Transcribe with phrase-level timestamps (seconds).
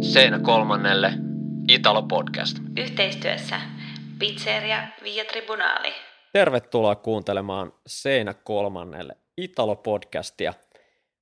[0.00, 1.12] Seinä kolmannelle
[1.68, 2.58] Italo Podcast.
[2.76, 3.60] Yhteistyössä
[4.18, 5.92] Pizzeria Via Tribunali.
[6.32, 10.52] Tervetuloa kuuntelemaan Seinä kolmannelle Italo Podcastia.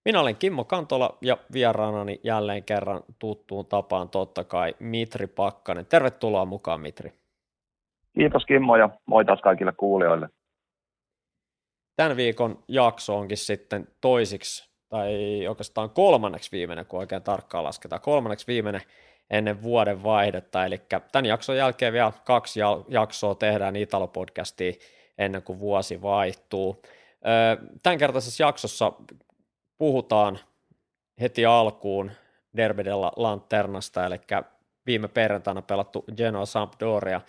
[0.05, 5.87] Minä olen Kimmo Kantola ja vieraanani jälleen kerran tuttuun tapaan totta kai Mitri Pakkanen.
[5.87, 7.13] Tervetuloa mukaan Mitri.
[8.15, 10.29] Kiitos Kimmo ja moi taas kaikille kuulijoille.
[11.97, 18.47] Tämän viikon jakso onkin sitten toisiksi tai oikeastaan kolmanneksi viimeinen, kun oikein tarkkaan lasketaan, kolmanneksi
[18.47, 18.81] viimeinen
[19.31, 20.81] ennen vuoden vaihdetta, eli
[21.13, 24.79] tämän jakson jälkeen vielä kaksi jaksoa tehdään Italo-podcastiin
[25.19, 26.83] ennen kuin vuosi vaihtuu.
[27.83, 28.93] Tämän kertaisessa jaksossa
[29.79, 30.39] puhutaan
[31.21, 32.11] heti alkuun
[32.57, 34.21] Derbedella Lanternasta, eli
[34.87, 37.21] viime perjantaina pelattu Genoa Sampdoria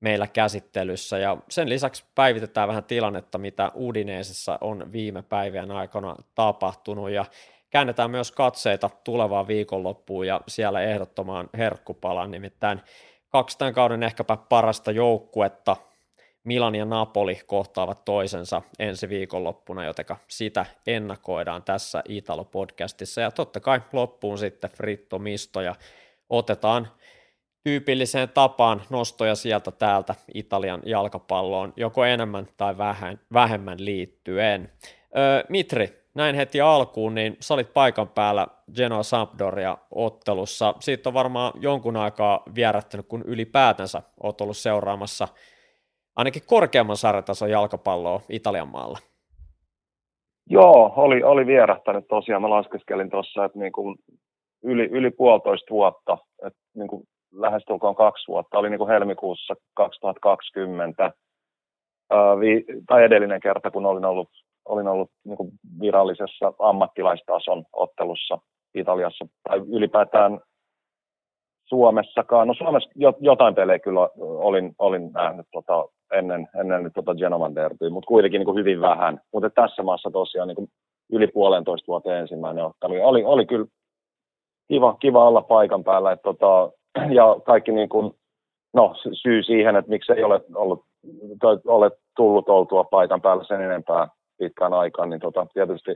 [0.00, 1.18] meillä käsittelyssä.
[1.18, 7.10] Ja sen lisäksi päivitetään vähän tilannetta, mitä Udineesessa on viime päivien aikana tapahtunut.
[7.10, 7.24] Ja
[7.70, 12.80] käännetään myös katseita tulevaan viikonloppuun ja siellä ehdottomaan herkkupalan, nimittäin
[13.28, 15.76] kaksi tämän kauden ehkäpä parasta joukkuetta,
[16.44, 23.20] Milan ja Napoli kohtaavat toisensa ensi viikonloppuna, jotenka sitä ennakoidaan tässä Italo-podcastissa.
[23.20, 25.74] Ja totta kai loppuun sitten Fritto Misto ja
[26.30, 26.88] otetaan
[27.64, 34.72] tyypilliseen tapaan nostoja sieltä täältä Italian jalkapalloon, joko enemmän tai vähän, vähemmän liittyen.
[35.16, 40.74] Öö, Mitri, näin heti alkuun, niin sä olit paikan päällä Genoa Sampdoria ottelussa.
[40.80, 45.28] Siitä on varmaan jonkun aikaa vierättänyt, kun ylipäätänsä oot ollut seuraamassa
[46.16, 48.98] ainakin korkeamman sarjatason jalkapalloa Italian maalla.
[50.50, 52.42] Joo, oli, oli vierähtänyt tosiaan.
[52.42, 53.96] Mä laskeskelin tuossa, että niin kuin
[54.62, 61.12] yli, yli puolitoista vuotta, että niin kuin lähestulkoon kaksi vuotta, oli niin kuin helmikuussa 2020,
[62.10, 64.28] ää, vi, tai edellinen kerta, kun olin ollut,
[64.64, 68.38] olin ollut niin kuin virallisessa ammattilaistason ottelussa
[68.74, 70.40] Italiassa, tai ylipäätään
[71.68, 72.48] Suomessakaan.
[72.48, 72.90] No Suomessa
[73.20, 78.46] jotain pelejä kyllä olin, olin nähnyt tota, ennen, ennen tota Genovan derbyä, mutta kuitenkin niin
[78.46, 79.20] kuin hyvin vähän.
[79.32, 80.68] Mutta tässä maassa tosiaan niin kuin
[81.12, 83.06] yli puolentoista vuoteen ensimmäinen ottelu.
[83.06, 83.66] Oli, oli kyllä
[84.68, 86.12] kiva, kiva olla paikan päällä.
[86.12, 86.70] että tota,
[87.18, 88.14] ja kaikki niin kuin,
[88.74, 90.84] no, syy siihen, että miksi ei ole, ollut,
[91.66, 95.90] ole tullut oltua paikan päällä sen enempää pitkään aikaan, niin tota, tietysti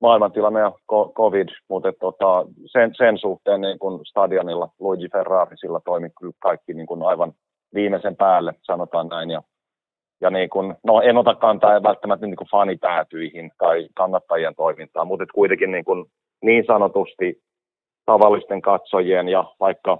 [0.00, 0.72] maailmantilanne ja
[1.14, 6.08] covid, mutta tota, sen, sen, suhteen niin kuin stadionilla Luigi Ferrari sillä toimi
[6.38, 7.32] kaikki niin kuin aivan
[7.74, 9.30] viimeisen päälle, sanotaan näin.
[9.30, 9.42] Ja,
[10.20, 15.72] ja niin kuin, no en ota kantaa välttämättä niin fanipäätyihin tai kannattajien toimintaan, mutta kuitenkin
[15.72, 16.04] niin, kuin,
[16.42, 17.42] niin sanotusti
[18.06, 19.98] tavallisten katsojien ja vaikka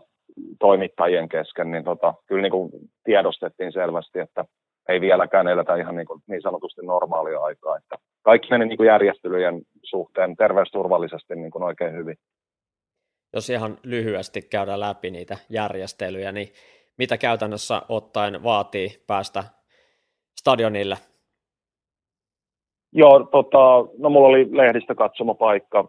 [0.60, 2.70] toimittajien kesken, niin tota, kyllä niin kuin
[3.04, 4.44] tiedostettiin selvästi, että
[4.88, 7.76] ei vieläkään eletä ihan niin, kuin niin sanotusti normaalia aikaa.
[7.76, 12.16] Että kaikki meni niin kuin järjestelyjen suhteen terveysturvallisesti niin kuin oikein hyvin.
[13.32, 16.48] Jos ihan lyhyesti käydään läpi niitä järjestelyjä, niin
[16.98, 19.44] mitä käytännössä ottaen vaatii päästä
[20.40, 20.96] stadionille?
[22.92, 23.58] Joo, tota,
[23.98, 25.88] no mulla oli lehdistökatsomopaikka.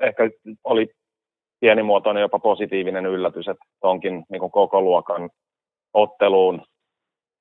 [0.00, 0.30] Ehkä
[0.64, 0.90] oli
[1.64, 5.30] pienimuotoinen jopa positiivinen yllätys, että onkin niin koko luokan
[5.94, 6.62] otteluun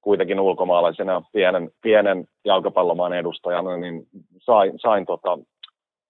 [0.02, 4.04] kuitenkin ulkomaalaisena pienen, pienen jalkapallomaan edustajana, niin
[4.38, 5.40] sain, sain tota,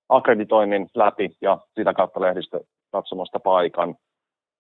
[0.10, 2.60] akkreditoinnin läpi ja sitä kautta lehdistö
[2.92, 3.96] katsomasta paikan.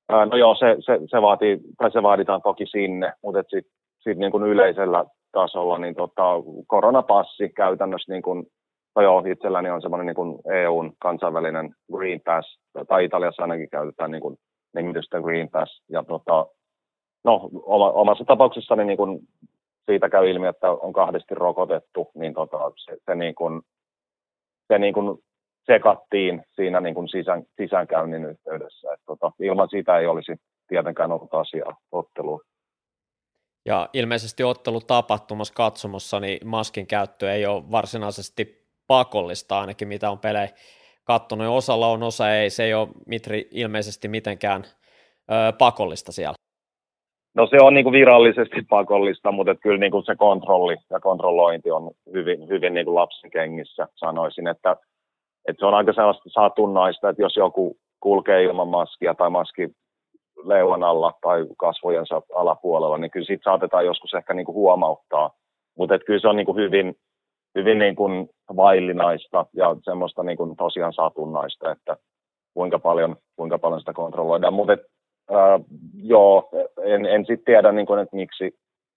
[0.09, 4.17] Ää, no joo, se, se, se, vaatii, tai se vaaditaan toki sinne, mutta sitten sit
[4.17, 6.23] niin kuin yleisellä tasolla niin tota,
[6.67, 8.45] koronapassi käytännössä niin kuin
[8.95, 14.21] No joo, itselläni on semmoinen niin EUn kansainvälinen Green Pass, tai Italiassa ainakin käytetään niin
[14.21, 14.37] kuin
[14.75, 15.83] nimitystä Green Pass.
[15.89, 16.47] Ja tota,
[17.23, 17.49] no,
[17.93, 19.19] omassa tapauksessani niin kuin
[19.85, 23.61] siitä käy ilmi, että on kahdesti rokotettu, niin tota, se, se, niin kuin,
[24.67, 25.17] se niin kuin
[25.65, 28.93] sekattiin siinä niin kuin sisään, sisäänkäynnin yhteydessä.
[28.93, 30.35] Et tota, ilman sitä ei olisi
[30.67, 32.41] tietenkään ollut asiaa otteluun.
[33.65, 40.19] Ja ilmeisesti ottelu tapahtumassa katsomossa, niin maskin käyttö ei ole varsinaisesti pakollista ainakin, mitä on
[40.19, 40.47] pelejä
[41.03, 41.47] kattonut.
[41.47, 42.49] Osalla on, osa ei.
[42.49, 44.63] Se ei ole Mitri ilmeisesti mitenkään
[45.31, 46.35] ö, pakollista siellä.
[47.35, 51.71] No se on niin kuin virallisesti pakollista, mutta kyllä niin kuin se kontrolli ja kontrollointi
[51.71, 54.47] on hyvin, hyvin niin kuin lapsen kengissä, sanoisin.
[54.47, 54.71] Että,
[55.47, 59.69] että se on aika sellaista satunnaista, että jos joku kulkee ilman maskia tai maski
[60.43, 65.31] leuan alla tai kasvojensa alapuolella, niin kyllä siitä saatetaan joskus ehkä niin kuin huomauttaa.
[65.77, 66.95] Mutta kyllä se on niin kuin hyvin,
[67.55, 71.97] hyvin niin kuin vaillinaista ja semmoista niin kuin tosiaan satunnaista, että
[72.53, 74.53] kuinka paljon, kuinka paljon sitä kontrolloidaan.
[74.53, 75.61] Mutta äh,
[76.03, 76.49] joo,
[76.83, 78.51] en, en sitten tiedä, niin kuin, että miksi,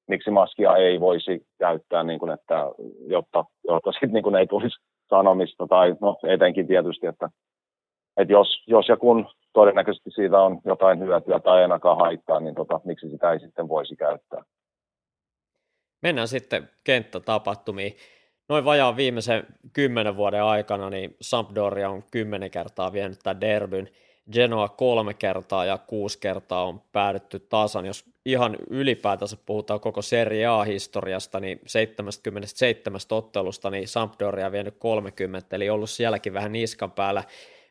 [0.09, 2.71] miksi maskia ei voisi käyttää, niin kuin, että,
[3.07, 4.77] jotta, jotta sit, niin kuin ei tulisi
[5.09, 7.31] sanomista, tai no etenkin tietysti, että,
[8.17, 12.81] että jos, jos ja kun todennäköisesti siitä on jotain hyötyä tai ainakaan haittaa, niin tota,
[12.85, 14.43] miksi sitä ei sitten voisi käyttää.
[16.03, 17.93] Mennään sitten kenttätapahtumiin.
[18.49, 23.89] Noin vajaan viimeisen kymmenen vuoden aikana niin Sampdoria on kymmenen kertaa vienyt tämän derbyn.
[24.33, 27.87] Genoa kolme kertaa ja kuusi kertaa on päädytty tasan.
[27.87, 35.57] Jos ihan ylipäätänsä puhutaan koko Serie A-historiasta, niin 77 ottelusta niin Sampdoria on vienyt 30,
[35.57, 37.25] eli ollut sielläkin vähän niskan päällä.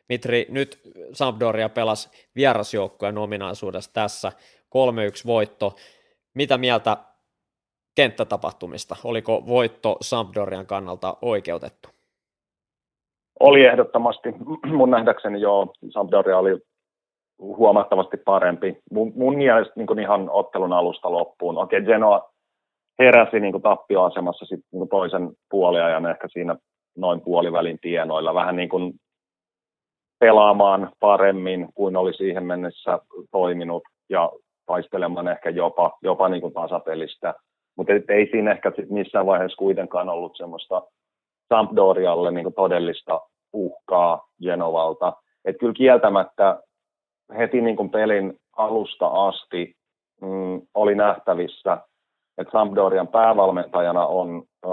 [0.08, 0.80] Mitri, nyt
[1.12, 5.76] Sampdoria pelasi vierasjoukkueen ominaisuudessa tässä 3-1 voitto.
[6.34, 6.96] Mitä mieltä
[7.96, 8.96] kenttätapahtumista?
[9.04, 11.88] Oliko voitto Sampdorian kannalta oikeutettu?
[13.40, 14.28] Oli ehdottomasti.
[14.76, 16.58] Mun nähdäkseni joo, Sampdoria oli
[17.38, 18.78] huomattavasti parempi.
[18.90, 21.58] Mun, mun mielestä niin ihan ottelun alusta loppuun.
[21.58, 22.30] Okei, okay, Genoa
[22.98, 26.56] heräsi niin tappioasemassa sit, niin toisen puoliajan ehkä siinä
[26.96, 28.34] noin puolivälin tienoilla.
[28.34, 28.94] Vähän niin kuin
[30.18, 32.98] pelaamaan paremmin kuin oli siihen mennessä
[33.30, 34.32] toiminut ja
[34.66, 37.34] taistelemaan ehkä jopa, jopa niin kuin tasapelistä.
[37.76, 40.82] Mutta ei siinä ehkä sit missään vaiheessa kuitenkaan ollut semmoista
[41.48, 43.20] Sampdorialle niin todellista
[43.52, 45.12] uhkaa Genovalta.
[45.44, 46.62] Että kyllä kieltämättä
[47.38, 49.74] heti niin kuin pelin alusta asti
[50.20, 51.78] mm, oli nähtävissä,
[52.38, 54.68] että Sampdorian päävalmentajana on ö,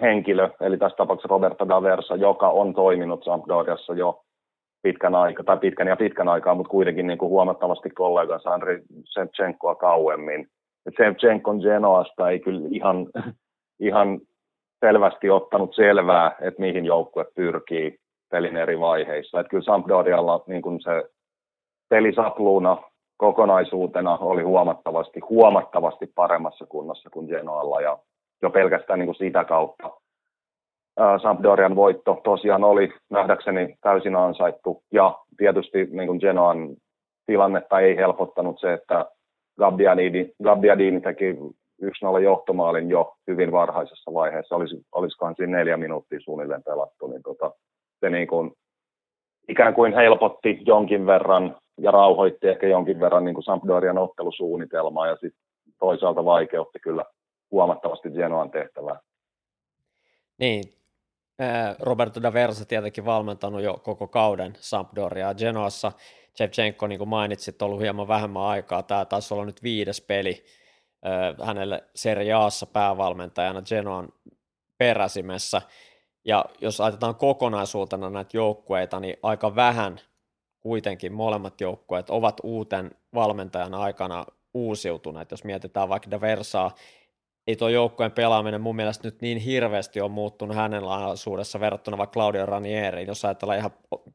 [0.00, 4.20] henkilö, eli tässä tapauksessa Roberto Daversa, joka on toiminut Sampdoriassa jo
[4.82, 8.82] pitkän aikaa, tai pitkän ja pitkän aikaa, mutta kuitenkin niin kuin huomattavasti kollegansa Andri
[9.12, 10.48] Shevchenkoa kauemmin.
[10.96, 13.06] Shevchenkon Genoasta ei kyllä ihan,
[13.80, 14.20] ihan
[14.80, 17.98] selvästi ottanut selvää, että mihin joukkue pyrkii
[18.30, 19.40] pelin eri vaiheissa.
[19.40, 21.04] Että kyllä Sampdorialla niin kuin se
[21.88, 22.76] pelisapluuna
[23.16, 27.98] kokonaisuutena oli huomattavasti, huomattavasti paremmassa kunnossa kuin Genoalla ja
[28.42, 29.90] jo pelkästään niin kuin sitä kautta
[31.22, 36.76] Sampdorian voitto tosiaan oli nähdäkseni täysin ansaittu ja tietysti niin kuin Genoan
[37.26, 39.06] tilannetta ei helpottanut se, että
[39.60, 41.32] Gabbiadini, Gabbiadini teki
[41.82, 47.52] 1-0 johtomaalin jo hyvin varhaisessa vaiheessa, Olis, olisikohan siinä neljä minuuttia suunnilleen pelattu, niin tota,
[48.00, 48.52] se niin kuin,
[49.48, 55.16] ikään kuin helpotti jonkin verran ja rauhoitti ehkä jonkin verran niin kuin Sampdorian ottelusuunnitelmaa ja
[55.16, 55.42] sitten
[55.78, 57.04] toisaalta vaikeutti kyllä
[57.50, 59.00] huomattavasti Genoan tehtävää.
[60.38, 60.64] Niin,
[61.80, 65.92] Roberto da Versa tietenkin valmentanut jo koko kauden Sampdoriaa Genoassa.
[66.36, 68.82] Shevchenko, niin kuin mainitsit, on ollut hieman vähemmän aikaa.
[68.82, 70.44] Tämä taisi olla nyt viides peli
[71.44, 74.08] hänelle Serie Aassa päävalmentajana Genoan
[74.78, 75.62] peräsimessä.
[76.24, 80.00] Ja jos ajatellaan kokonaisuutena näitä joukkueita, niin aika vähän
[80.60, 85.30] kuitenkin molemmat joukkueet ovat uuten valmentajan aikana uusiutuneet.
[85.30, 86.74] Jos mietitään vaikka Daversaa,
[87.46, 92.12] ei tuo joukkueen pelaaminen mun mielestä nyt niin hirveästi on muuttunut hänen laisuudessa verrattuna vaikka
[92.12, 93.08] Claudio Ranieriin.
[93.08, 93.70] Jos ajatellaan ihan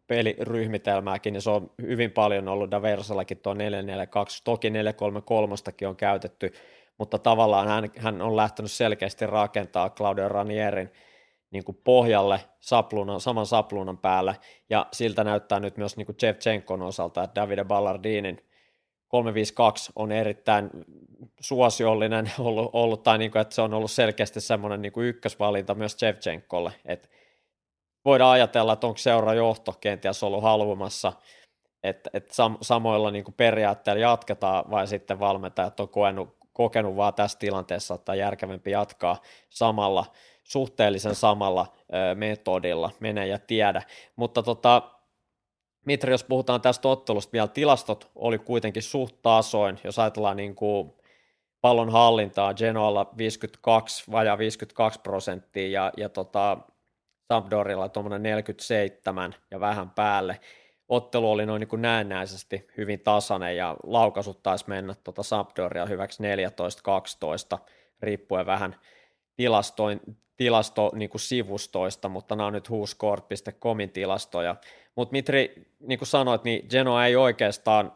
[0.07, 3.57] peliryhmitelmääkin, niin se on hyvin paljon ollut Daversallakin tuo 4-4-2.
[4.44, 6.54] Toki 4-3-3 on käytetty,
[6.98, 10.92] mutta tavallaan hän, hän on lähtenyt selkeästi rakentaa Claudio Ranierin
[11.51, 14.36] niin kuin pohjalle sapluunan, saman sapluunan päälle,
[14.69, 18.38] ja siltä näyttää nyt myös niin kuin Shevchenkon osalta, että Davide Ballardinin
[19.07, 20.69] 352 on erittäin
[21.40, 25.75] suosiollinen ollut, ollut tai niin kuin, että se on ollut selkeästi semmoinen niin kuin ykkösvalinta
[25.75, 27.07] myös Shevchenkolle, että
[28.06, 31.13] voidaan ajatella, että onko seurajohto kenties ollut haluamassa,
[31.84, 37.13] että, että sam- samoilla niin kuin periaatteilla jatketaan vai sitten valmentajat on kokenut, kokenut vaan
[37.13, 40.06] tässä tilanteessa, että järkevämpi jatkaa samalla,
[40.44, 43.82] suhteellisen samalla ö, metodilla, mene ja tiedä.
[44.15, 44.95] Mutta tota,
[45.86, 50.94] Mitri, jos puhutaan tästä ottelusta vielä, tilastot oli kuitenkin suht tasoin, jos ajatellaan niin kuin
[51.62, 56.58] pallon hallintaa, Genoalla 52, vajaa 52 prosenttia ja, ja tota,
[57.27, 60.39] Sampdorilla tuommoinen 47 ja vähän päälle.
[60.88, 66.24] Ottelu oli noin niin kuin näennäisesti hyvin tasainen ja laukaisut taisi mennä tuota Sampdoria hyväksi
[67.56, 67.60] 14-12,
[68.01, 68.75] riippuen vähän
[69.36, 70.00] tilastoin,
[70.38, 74.56] tilasto niin kuin sivustoista, mutta nämä on nyt whoscored.comin tilastoja.
[74.96, 77.92] Mutta Mitri, niin kuin sanoit, niin Genoa ei oikeastaan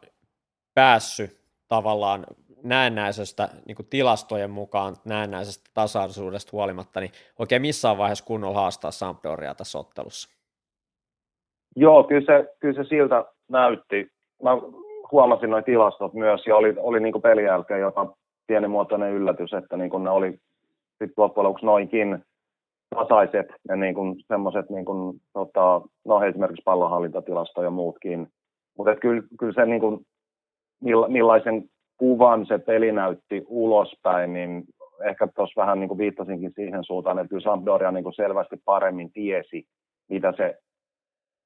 [0.73, 2.25] päässyt tavallaan
[2.63, 9.55] näennäisestä niin kuin tilastojen mukaan näennäisestä tasaisuudesta huolimatta, niin oikein missään vaiheessa kunnolla haastaa Sampdoria
[9.55, 10.29] tässä ottelussa?
[11.75, 14.07] Joo, kyllä se, kyllä se siltä näytti.
[14.43, 14.51] Mä
[15.11, 18.13] huomasin noin tilastot myös ja oli, oli niin pelin jälkeen jopa
[18.47, 20.39] pienimuotoinen yllätys, että niin ne oli
[20.99, 22.23] sitten loppujen lopuksi noinkin
[22.95, 28.27] tasaiset ja niin kuin semmoiset, niin kuin, tota, no esimerkiksi pallonhallintatilasto ja muutkin.
[28.77, 29.99] Mutta kyllä, kyllä se, niin kuin,
[31.07, 31.63] millaisen
[31.97, 34.63] kuvan se peli näytti ulospäin, niin
[35.03, 39.11] ehkä tuossa vähän niin kuin viittasinkin siihen suuntaan, että kyllä Sampdoria niin kuin selvästi paremmin
[39.11, 39.63] tiesi,
[40.09, 40.57] mitä se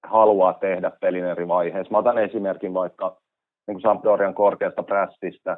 [0.04, 1.92] haluaa tehdä pelin eri vaiheissa.
[1.92, 3.18] Mä otan esimerkin vaikka
[3.68, 5.58] niin kuin Sampdorian korkeasta prästistä,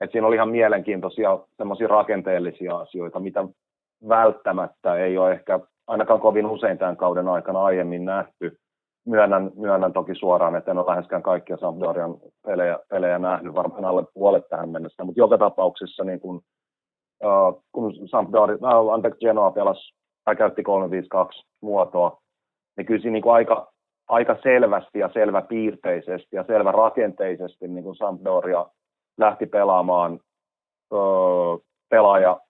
[0.00, 3.48] että siinä oli ihan mielenkiintoisia semmoisia rakenteellisia asioita, mitä
[4.08, 8.58] välttämättä ei ole ehkä ainakaan kovin usein tämän kauden aikana aiemmin nähty.
[9.06, 14.04] Myönnän, myönnän toki suoraan, että en ole läheskään kaikkia Sampdorian pelejä, pelejä nähnyt, varmaan alle
[14.14, 16.40] puolet tähän mennessä, mutta joka tapauksessa niin kun,
[17.24, 22.18] uh, kun Sampdoria, uh, anteeksi, Genoa pelasi tai käytti 352 muotoa,
[22.76, 23.72] niin kyllä siinä niin kuin aika,
[24.08, 28.66] aika selvästi ja selväpiirteisesti ja selvärakenteisesti niin Sampdoria
[29.18, 30.20] lähti pelaamaan
[30.92, 30.98] öö,
[31.90, 32.40] pelaaja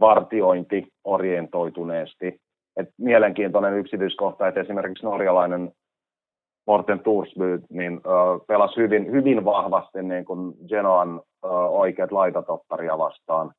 [0.00, 2.40] vartiointi orientoituneesti.
[2.76, 5.72] Et mielenkiintoinen yksityiskohta, että esimerkiksi norjalainen
[6.66, 8.08] Morten Tursby niin, ö,
[8.48, 13.52] pelasi hyvin, hyvin vahvasti niin kuin Genoan ö, oikeat laitatopparia vastaan.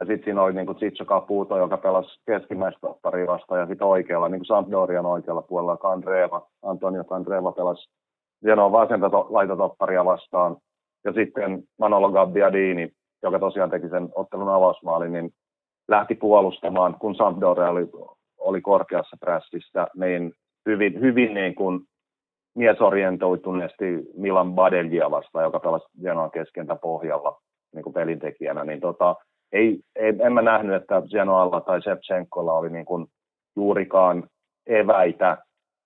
[0.00, 3.86] Ja sitten siinä oli niin kuin Tsitso Caputo, joka pelasi keskimmäistä topparia vastaan, ja sitten
[3.86, 7.90] oikealla, niin kuin Sampdorian oikealla puolella, Kandreva, Antonio Kandreva pelasi
[8.44, 10.56] Genoan vasenta to- laitatopparia vastaan.
[11.04, 12.90] Ja sitten Manolo Gabbiadini,
[13.22, 15.30] joka tosiaan teki sen ottelun avausmaalin, niin
[15.88, 17.88] lähti puolustamaan, kun Sampdoria oli,
[18.38, 20.32] oli korkeassa prässissä, niin
[20.66, 21.80] hyvin, hyvin niin kuin
[22.54, 23.84] miesorientoituneesti
[24.16, 27.40] Milan Badelgia vastaan, joka pelasi Genoan keskentä pohjalla
[27.74, 29.16] niin kuin pelintekijänä, niin tota,
[29.52, 33.06] ei, ei, en mä nähnyt, että Genoalla tai Shevchenkolla oli niin kuin
[33.56, 34.28] juurikaan
[34.66, 35.38] eväitä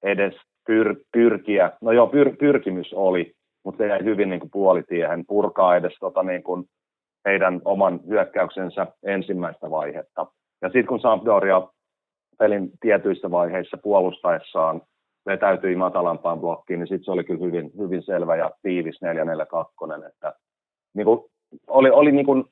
[0.03, 0.35] edes
[0.67, 1.73] pyr, pyrkiä.
[1.81, 3.33] No joo, pyr, pyrkimys oli,
[3.69, 6.65] mutta se jäi hyvin niin kuin puolitiehen purkaa edes tota niin kuin
[7.25, 10.27] heidän oman hyökkäyksensä ensimmäistä vaihetta.
[10.63, 11.63] Ja sitten kun Sampdoria
[12.39, 14.83] pelin tietyissä vaiheissa puolustaessaan
[15.27, 19.01] vetäytyi matalampaan blokkiin, niin sitten se oli kyllä hyvin, hyvin selvä ja tiivis
[19.85, 20.09] 4-4-2.
[20.09, 20.33] Että,
[20.95, 21.21] niin kuin,
[21.67, 22.45] oli, oli niin kuin,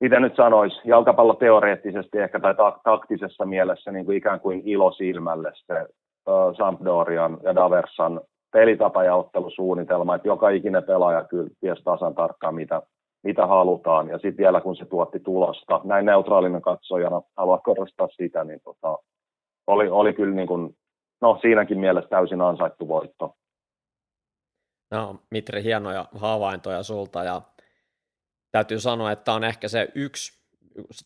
[0.00, 5.52] mitä nyt sanoisi, jalkapalloteoreettisesti ehkä tai ta- taktisessa mielessä niin kuin ikään kuin ilo silmälle
[5.54, 5.86] se
[6.28, 8.20] uh, Sampdorian ja Daversan
[8.54, 12.82] pelitapa ja ottelusuunnitelma, että joka ikinen pelaaja kyllä tiesi tasan tarkkaan, mitä,
[13.22, 14.08] mitä halutaan.
[14.08, 18.98] Ja sitten vielä kun se tuotti tulosta, näin neutraalinen katsojana haluaa korostaa sitä, niin tota,
[19.66, 20.76] oli, oli kyllä niin kuin,
[21.20, 23.34] no, siinäkin mielessä täysin ansaittu voitto.
[24.90, 27.42] No, Mitri, hienoja havaintoja sulta ja
[28.52, 30.44] täytyy sanoa, että on ehkä se yksi,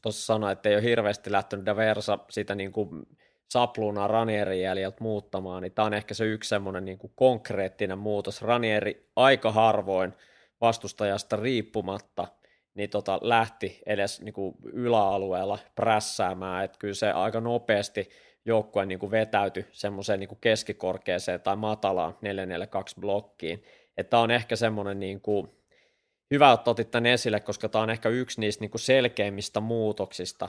[0.03, 2.89] tuossa sanoa, että ei ole hirveästi lähtenyt Daversa sitä niin kuin
[3.49, 8.43] Sapluna Ranierin jäljiltä muuttamaan, niin tämä on ehkä se yksi semmoinen niin kuin konkreettinen muutos.
[8.43, 10.15] Ranieri aika harvoin
[10.61, 12.29] vastustajasta riippumatta
[12.75, 18.09] niin tota, lähti edes niin kuin yläalueella prässäämään, että kyllä se aika nopeasti
[18.45, 23.63] joukkue niin kuin vetäytyi semmoiseen niin kuin keskikorkeeseen tai matalaan 442 blokkiin.
[23.97, 25.49] Että on ehkä semmoinen niin kuin,
[26.31, 30.49] hyvä, että otit tämän esille, koska tämä on ehkä yksi niistä niin kuin selkeimmistä muutoksista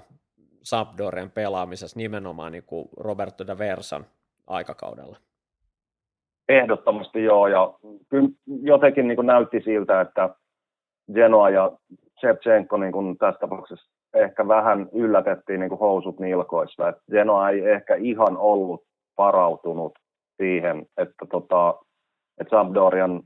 [0.64, 4.06] Sampdorian pelaamisessa nimenomaan niin kuin Roberto da Versan
[4.48, 5.18] aikakaudella.
[6.50, 7.74] Ehdottomasti joo, ja
[8.10, 8.30] kyllä
[8.62, 10.30] jotenkin niin kuin näytti siltä, että
[11.14, 11.72] Genoa ja
[12.20, 16.90] Shevchenko niin kuin tässä tapauksessa ehkä vähän yllätettiin niin kuin housut nilkoissa.
[16.90, 18.84] että Genoa ei ehkä ihan ollut
[19.18, 20.00] varautunut
[20.38, 21.80] siihen, että, tota,
[22.42, 23.22] että Sampdorian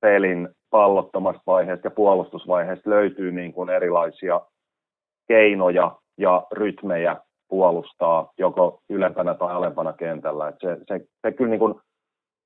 [0.00, 4.40] pelin pallottomasta vaiheesta ja puolustusvaiheesta löytyy niin kuin erilaisia
[5.28, 7.16] keinoja ja rytmejä
[7.48, 10.48] puolustaa joko ylempänä tai alempana kentällä.
[10.48, 11.74] Et se, se, se kyllä niin kuin,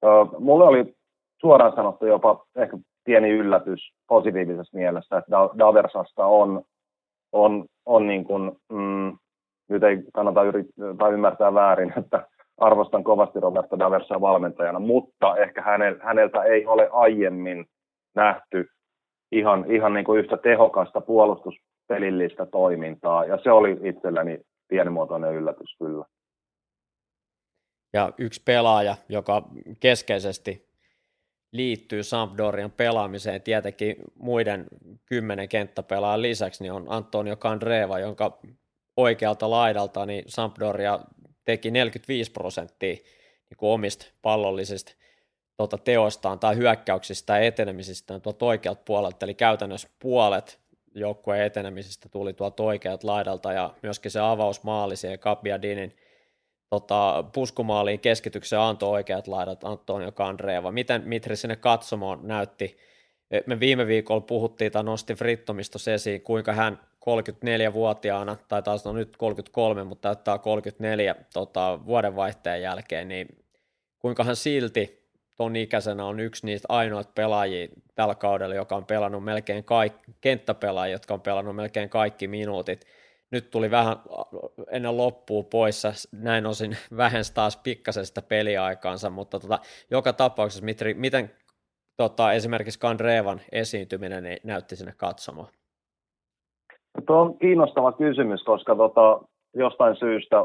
[0.02, 0.94] uh, mulle oli
[1.40, 6.62] suoraan sanottu jopa ehkä pieni yllätys positiivisessa mielessä, että Daversasta on,
[7.32, 9.18] on, on niin kuin, mm,
[9.68, 12.26] nyt ei kannata yrittää tai ymmärtää väärin, että
[12.58, 15.62] arvostan kovasti Roberto Daversaa valmentajana, mutta ehkä
[16.02, 17.66] häneltä ei ole aiemmin
[18.14, 18.68] nähty
[19.32, 21.00] ihan, ihan niin kuin yhtä tehokasta
[21.87, 24.38] puolustuspelillistä toimintaa, ja se oli itselläni
[24.69, 26.05] pienimuotoinen yllätys kyllä.
[27.93, 29.49] Ja yksi pelaaja, joka
[29.81, 30.66] keskeisesti
[31.52, 34.66] liittyy Sampdorian pelaamiseen tietenkin muiden
[35.07, 38.38] kymmenen kenttäpelaajan lisäksi, niin on Antonio Candreva, jonka
[38.97, 41.00] oikealta laidalta niin Sampdoria
[41.45, 42.95] teki 45 prosenttia
[43.50, 44.93] niin kuin omista pallollisista
[45.57, 50.65] tuota, teoistaan tai hyökkäyksistä ja etenemisistä tuolta oikealta puolelta, eli käytännössä puolet
[50.97, 55.97] joukkueen etenemisistä tuli tuolta oikealta laidalta ja myöskin se avausmaali siihen Kabiadinin
[56.71, 60.73] tota, puskumaaliin keskityksen antoi oikeat laidat Antonio Kandreeva.
[60.73, 62.76] Miten Mitri sinne katsomoon näytti?
[63.47, 69.17] Me viime viikolla puhuttiin tai nosti Frittomista esiin, kuinka hän 34-vuotiaana, tai taas no nyt
[69.17, 73.45] 33, mutta täyttää 34 tota, vuodenvaihteen jälkeen, niin
[73.99, 75.05] kuinka hän silti
[75.37, 80.95] ton ikäisenä on yksi niistä ainoita pelaajia tällä kaudella, joka on pelannut melkein kaikki, kenttäpelaajia,
[80.95, 82.87] jotka on pelannut melkein kaikki minuutit
[83.31, 83.97] nyt tuli vähän
[84.71, 89.59] ennen loppua poissa, näin osin vähensi taas pikkasen sitä peliaikaansa, mutta tota,
[89.90, 91.31] joka tapauksessa, Mitri, miten
[91.97, 95.49] tota, esimerkiksi Kandrevan esiintyminen niin näytti sinne katsomaan?
[97.07, 99.21] Tuo on kiinnostava kysymys, koska tota,
[99.55, 100.37] jostain syystä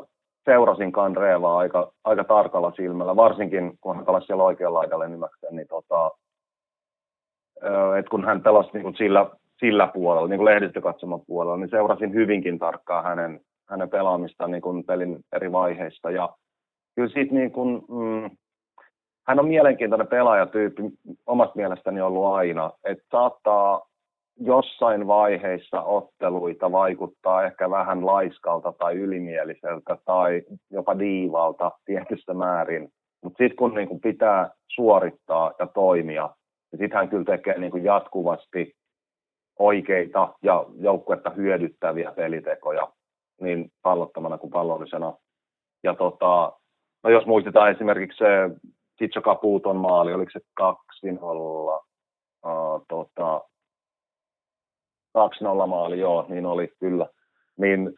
[0.45, 5.05] seurasin Kandrevaa aika, aika tarkalla silmällä, varsinkin kun hän pelasi siellä oikealla laidalla
[5.51, 6.12] niin tota,
[8.00, 9.29] et kun hän pelasi niin kuin sillä,
[9.60, 15.19] sillä puolella, niin lehdistökatsoman puolella, niin seurasin hyvinkin tarkkaan hänen, hänen pelaamistaan niin kuin pelin
[15.33, 16.12] eri vaiheista.
[16.12, 16.29] Ja
[16.95, 18.38] kyllä siitä niin kuin, mm,
[19.27, 20.83] hän on mielenkiintoinen pelaajatyyppi
[21.25, 23.81] omasta mielestäni ollut aina, että saattaa
[24.39, 32.89] jossain vaiheissa otteluita vaikuttaa ehkä vähän laiskalta tai ylimieliseltä tai jopa diivalta tietyssä määrin.
[33.23, 36.29] Mutta sitten kun niinku pitää suorittaa ja toimia,
[36.71, 38.73] niin sitten hän kyllä tekee niinku jatkuvasti
[39.59, 42.88] oikeita ja joukkuetta hyödyttäviä pelitekoja
[43.41, 45.13] niin pallottamana kuin pallollisena.
[45.83, 46.53] Ja tota,
[47.03, 50.65] no jos muistetaan esimerkiksi se Caputon maali, oliko se 2-0,
[52.45, 53.41] uh, tota,
[55.17, 57.07] 2-0 maali, joo, niin oli kyllä.
[57.57, 57.93] Niin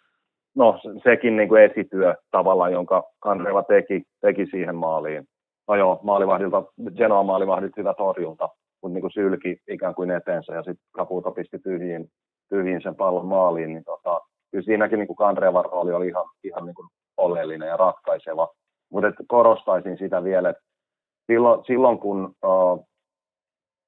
[0.55, 5.23] no, sekin niin kuin esityö tavallaan, jonka Kanreva teki, teki siihen maaliin.
[5.67, 6.63] No joo, maalivahdilta,
[6.95, 8.49] Genoa maalivahdilta hyvä torjunta,
[8.81, 12.07] mutta niin kuin sylki ikään kuin eteensä ja sitten Kaputa pisti tyhjiin,
[12.49, 16.65] tyhjiin sen pallon maaliin, niin tota, kyllä siinäkin niin kuin Kandrevan rooli oli ihan, ihan
[16.65, 18.47] niin kuin oleellinen ja ratkaiseva.
[18.91, 20.63] Mutta korostaisin sitä vielä, että
[21.27, 22.87] silloin, silloin kun uh,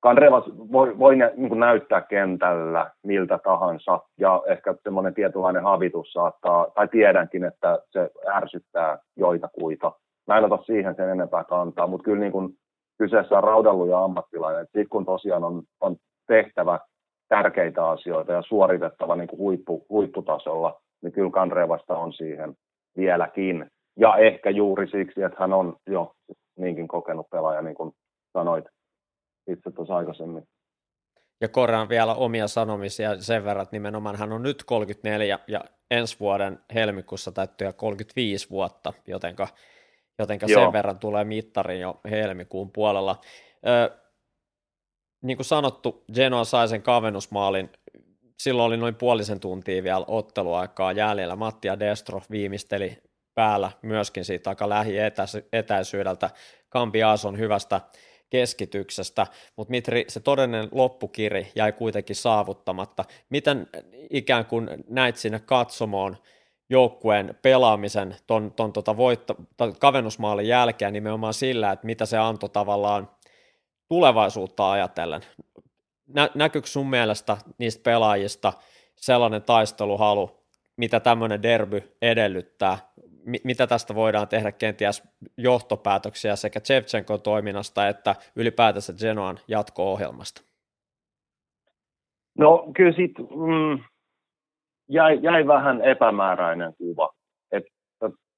[0.05, 6.87] Kandrevas voi, voi niin näyttää kentällä miltä tahansa, ja ehkä semmoinen tietynlainen havitus saattaa, tai
[6.87, 9.91] tiedänkin, että se ärsyttää joitakuita.
[10.27, 12.49] Mä en ota siihen sen enempää kantaa, mutta kyllä niin kuin
[12.97, 14.65] kyseessä on raudallu ja ammattilainen.
[14.65, 15.95] Sitten kun tosiaan on, on
[16.27, 16.79] tehtävä
[17.29, 22.53] tärkeitä asioita ja suoritettava niin kuin huippu, huipputasolla, niin kyllä Kandrevasta on siihen
[22.97, 23.67] vieläkin.
[23.99, 26.11] Ja ehkä juuri siksi, että hän on jo
[26.57, 27.91] niinkin kokenut pelaaja, niin kuin
[28.33, 28.65] sanoit
[29.47, 30.47] itse tuossa aikaisemmin.
[31.41, 36.19] Ja korjaan vielä omia sanomisia sen verran, että nimenomaan hän on nyt 34 ja ensi
[36.19, 39.47] vuoden helmikuussa täyttyy 35 vuotta, jotenka,
[40.19, 43.21] jotenka sen verran tulee mittarin jo helmikuun puolella.
[43.67, 43.97] Ö,
[45.21, 47.69] niin kuin sanottu, Genoa sai sen kavennusmaalin,
[48.39, 51.35] silloin oli noin puolisen tuntia vielä otteluaikaa jäljellä.
[51.35, 52.97] Matti ja Destro viimeisteli
[53.33, 56.29] päällä myöskin siitä aika lähietäisyydeltä
[56.69, 57.81] Kampi Aason hyvästä
[58.35, 63.05] keskityksestä, mutta Mitri, se todellinen loppukiri jäi kuitenkin saavuttamatta.
[63.29, 63.67] Miten
[64.09, 66.17] ikään kuin näit sinne katsomoon
[66.69, 69.35] joukkueen pelaamisen ton, ton tota voitto,
[69.79, 73.09] kavennusmaalin jälkeen nimenomaan sillä, että mitä se antoi tavallaan
[73.87, 75.21] tulevaisuutta ajatellen.
[76.07, 78.53] Nä, näkyykö sun mielestä niistä pelaajista
[78.95, 80.45] sellainen taisteluhalu,
[80.77, 82.77] mitä tämmöinen derby edellyttää
[83.43, 85.03] mitä tästä voidaan tehdä kenties
[85.37, 90.41] johtopäätöksiä sekä Chevchenkon toiminnasta että ylipäätänsä Genoan jatko-ohjelmasta?
[92.37, 93.83] No kyllä sitten mm,
[94.89, 97.13] jäi, jäi vähän epämääräinen kuva.
[97.51, 97.63] Et,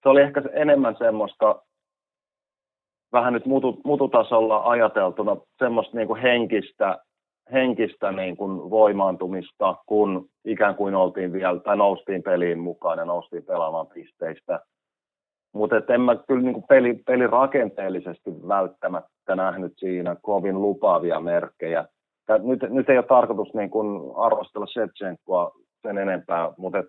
[0.04, 1.62] se oli ehkä enemmän semmoista
[3.12, 6.97] vähän nyt mutu, mututasolla ajateltuna semmoista niin kuin henkistä,
[7.52, 13.45] henkistä niin kuin voimaantumista, kun ikään kuin oltiin vielä, tai noustiin peliin mukaan ja noustiin
[13.45, 14.60] pelaamaan pisteistä.
[15.54, 21.86] Mutta en mä kyllä niin peli, peli rakenteellisesti välttämättä nähnyt siinä kovin lupaavia merkkejä.
[22.44, 26.84] Nyt, nyt ei ole tarkoitus niin kuin arvostella Shevchenkoa sen enempää, mutta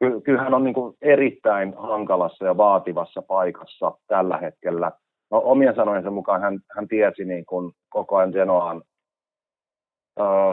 [0.00, 4.92] ky, kyllähän on niin kuin erittäin hankalassa ja vaativassa paikassa tällä hetkellä.
[5.30, 8.82] No, omien sanojensa mukaan hän, hän tiesi niin kuin koko ajan Genoan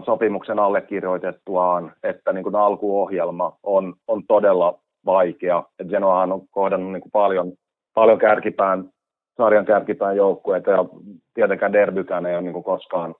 [0.06, 5.64] sopimuksen allekirjoitettuaan, että niin kuin alkuohjelma on, on todella vaikea.
[5.80, 7.54] Et Genoahan on kohdannut niin kuin paljon,
[7.94, 8.90] paljon kärkipään,
[9.38, 10.86] sarjan kärkipään joukkueita ja
[11.34, 13.16] tietenkään derbykään ei ole niin kuin koskaan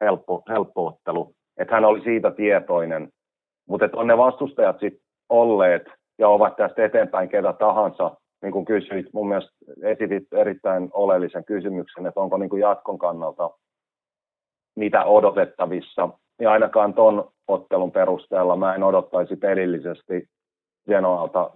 [0.00, 1.34] helppo, helppo ottelu.
[1.56, 3.08] Et hän oli siitä tietoinen,
[3.68, 5.82] mutta on ne vastustajat sitten olleet
[6.18, 12.06] ja ovat tästä eteenpäin ketä tahansa, niin kuin kysyit, mun mielestä esitit erittäin oleellisen kysymyksen,
[12.06, 13.50] että onko niin kuin jatkon kannalta
[14.76, 20.28] mitä odotettavissa, niin ainakaan ton ottelun perusteella mä en odottaisi pelillisesti
[20.86, 21.50] Genoalta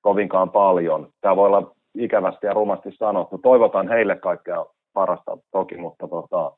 [0.00, 1.12] kovinkaan paljon.
[1.20, 3.38] Tämä voi olla ikävästi ja rumasti sanottu.
[3.38, 6.52] Toivotan heille kaikkea parasta toki, mutta tota,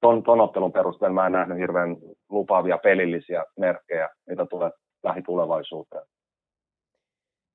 [0.00, 1.96] ton, ton ottelun perusteella mä en nähnyt hirveän
[2.28, 4.70] lupaavia pelillisiä merkkejä, mitä tulee
[5.02, 6.04] lähitulevaisuuteen.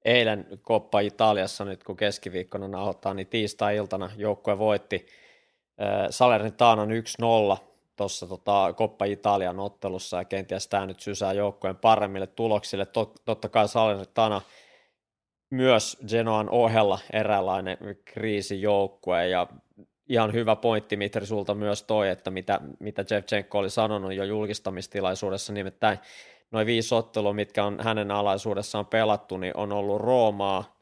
[0.06, 5.06] Eilen Koppa Italiassa nyt kun keskiviikkona nauhoittaa, niin tiistai-iltana joukkue voitti
[6.10, 12.86] Salernitanan 1-0 tuossa tota, Coppa Italian ottelussa ja kenties tämä nyt sysää joukkojen paremmille tuloksille.
[12.86, 14.42] Tot, totta kai Salernitana
[15.50, 19.48] myös Genoan ohella eräänlainen kriisijoukkue ja
[20.10, 25.54] ihan hyvä pointti Mitri sulta myös toi, että mitä, mitä Jevchenko oli sanonut jo julkistamistilaisuudessa,
[25.54, 26.00] nimittäin
[26.52, 30.80] noin viisi ottelua, mitkä on hänen alaisuudessaan pelattu, niin on ollut Roomaa,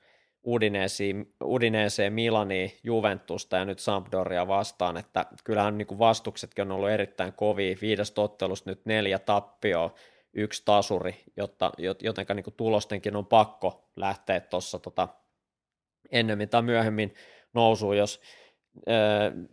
[1.43, 7.77] Udineeseen, Milani, Juventusta ja nyt Sampdoria vastaan, että kyllähän niin vastuksetkin on ollut erittäin kovia,
[7.81, 9.93] viidestä ottelusta nyt neljä tappioa,
[10.33, 15.07] yksi tasuri, jotta, jotenka niin tulostenkin on pakko lähteä tuossa tota,
[16.11, 17.13] ennemmin tai myöhemmin
[17.53, 18.21] nousuun, jos
[18.89, 19.47] äh,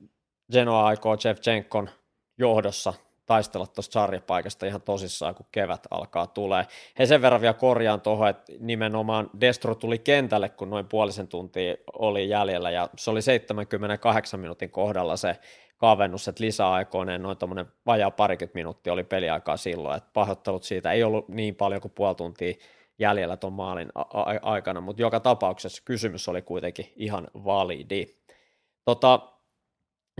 [0.52, 1.90] Genoa aikoo Shevchenkon
[2.38, 2.94] johdossa
[3.28, 6.66] taistella tuosta sarjapaikasta ihan tosissaan, kun kevät alkaa tulee.
[6.98, 11.74] He sen verran vielä korjaan tuohon, että nimenomaan Destro tuli kentälle, kun noin puolisen tuntia
[11.92, 15.36] oli jäljellä, ja se oli 78 minuutin kohdalla se
[15.76, 21.04] kavennus, että lisäaikoinen noin tuommoinen vajaa parikymmentä minuuttia oli peliaikaa silloin, että pahoittelut siitä ei
[21.04, 22.54] ollut niin paljon kuin puoli tuntia
[22.98, 28.06] jäljellä tuon maalin a- a- aikana, mutta joka tapauksessa kysymys oli kuitenkin ihan validi.
[28.84, 29.20] Tota,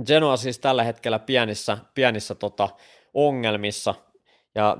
[0.06, 2.68] Genoa siis tällä hetkellä pienissä, pienissä tota,
[3.26, 3.94] ongelmissa,
[4.54, 4.76] ja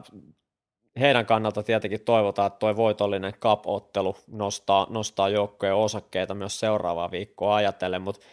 [1.01, 7.55] heidän kannalta tietenkin toivotaan, että tuo voitollinen cup-ottelu nostaa, nostaa joukkojen osakkeita myös seuraavaa viikkoa
[7.55, 8.27] ajatellen, mutta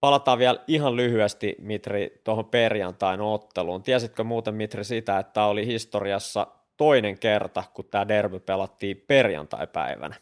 [0.00, 3.82] palataan vielä ihan lyhyesti, Mitri, tuohon perjantain otteluun.
[3.82, 10.14] Tiesitkö muuten, Mitri, sitä, että tämä oli historiassa toinen kerta, kun tämä derby pelattiin perjantai-päivänä?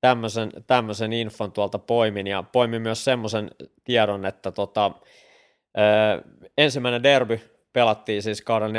[0.00, 3.50] Tämmöisen, tämmöisen infon tuolta poimin ja poimin myös semmoisen
[3.84, 4.90] tiedon, että tota,
[5.78, 6.22] ö,
[6.58, 7.40] ensimmäinen derby
[7.72, 8.70] pelattiin siis kauden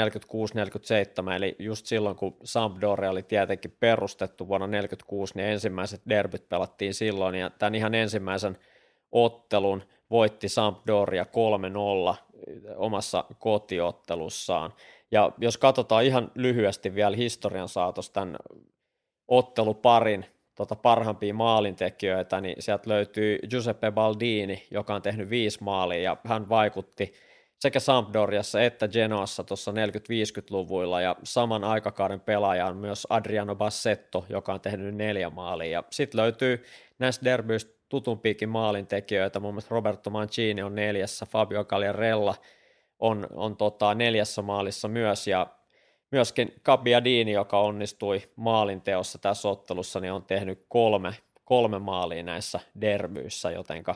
[1.29, 6.93] 46-47, eli just silloin kun Sampdoria oli tietenkin perustettu vuonna 46, niin ensimmäiset derbyt pelattiin
[6.93, 8.57] silloin, ja tämän ihan ensimmäisen
[9.11, 11.25] ottelun voitti Sampdoria
[12.13, 12.15] 3-0
[12.75, 14.73] omassa kotiottelussaan.
[15.11, 18.35] Ja jos katsotaan ihan lyhyesti vielä historian saatossa tämän
[19.27, 26.17] otteluparin tota, parhaimpia maalintekijöitä, niin sieltä löytyy Giuseppe Baldini, joka on tehnyt viisi maalia, ja
[26.27, 27.13] hän vaikutti
[27.59, 34.53] sekä Sampdoriassa että Genoassa tuossa 40-50-luvuilla, ja saman aikakauden pelaaja on myös Adriano Bassetto, joka
[34.53, 36.63] on tehnyt neljä maalia, sitten löytyy
[36.99, 42.35] näistä derbyistä tutumpiakin maalintekijöitä, muun muassa Roberto Mancini on neljässä, Fabio Cagliarella
[42.99, 45.47] on, on tota neljässä maalissa myös, ja
[46.11, 53.51] myöskin Gabbiadini, joka onnistui maalinteossa tässä ottelussa, niin on tehnyt kolme, kolme maalia näissä derbyissä,
[53.51, 53.95] jotenka,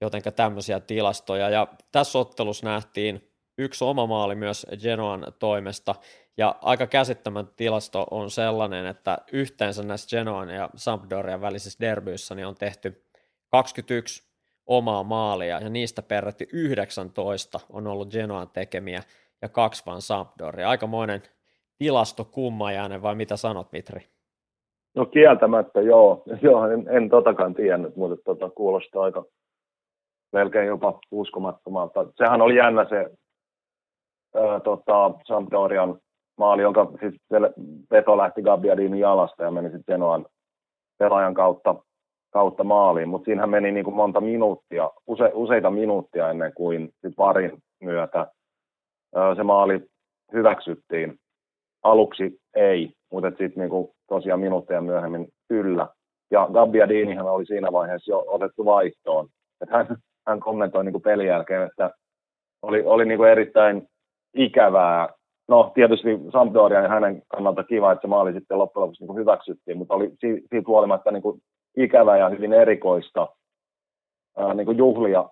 [0.00, 1.50] jotenka tämmöisiä tilastoja.
[1.50, 5.94] Ja tässä ottelussa nähtiin yksi oma maali myös Genoan toimesta,
[6.36, 12.46] ja aika käsittämän tilasto on sellainen, että yhteensä näissä Genoan ja Sampdorian välisissä derbyissä niin
[12.46, 13.04] on tehty
[13.50, 14.22] 21
[14.66, 19.02] omaa maalia, ja niistä peräti 19 on ollut Genoan tekemiä,
[19.42, 20.68] ja kaksi vaan Sampdoria.
[20.68, 21.22] Aikamoinen
[21.78, 24.00] tilasto kummajainen vai mitä sanot Mitri?
[24.96, 29.24] No kieltämättä joo, joo en, en totakaan tiennyt, mutta tota, kuulostaa aika
[30.32, 32.06] melkein jopa uskomattomalta.
[32.16, 33.10] Sehän oli jännä se
[34.34, 35.98] ää, tota, Sampdorian
[36.38, 37.14] maali, jonka siis
[37.90, 40.26] veto lähti Gabbiadinin jalasta ja meni sitten Genoan
[40.98, 41.74] pelaajan kautta,
[42.32, 47.18] kautta maaliin, mutta siinähän meni niin kuin monta minuuttia, use, useita minuuttia ennen kuin sit
[47.18, 48.26] varin myötä
[49.14, 49.86] ää, se maali
[50.32, 51.18] hyväksyttiin
[51.84, 55.88] aluksi ei, mutta sitten niinku tosiaan minuutteja myöhemmin kyllä.
[56.30, 59.28] Ja Gabbiadinihan oli siinä vaiheessa jo otettu vaihtoon.
[59.60, 59.86] Et hän,
[60.26, 61.90] hän kommentoi niinku pelin jälkeen, että
[62.62, 63.88] oli, oli niinku erittäin
[64.34, 65.08] ikävää.
[65.48, 69.78] No tietysti Sampdoria ja hänen kannalta kiva, että se maali sitten loppujen lopuksi niinku hyväksyttiin,
[69.78, 71.38] mutta oli siitä huolimatta niinku
[71.76, 73.28] ikävää ja hyvin erikoista
[74.36, 75.24] ää, niinku juhlia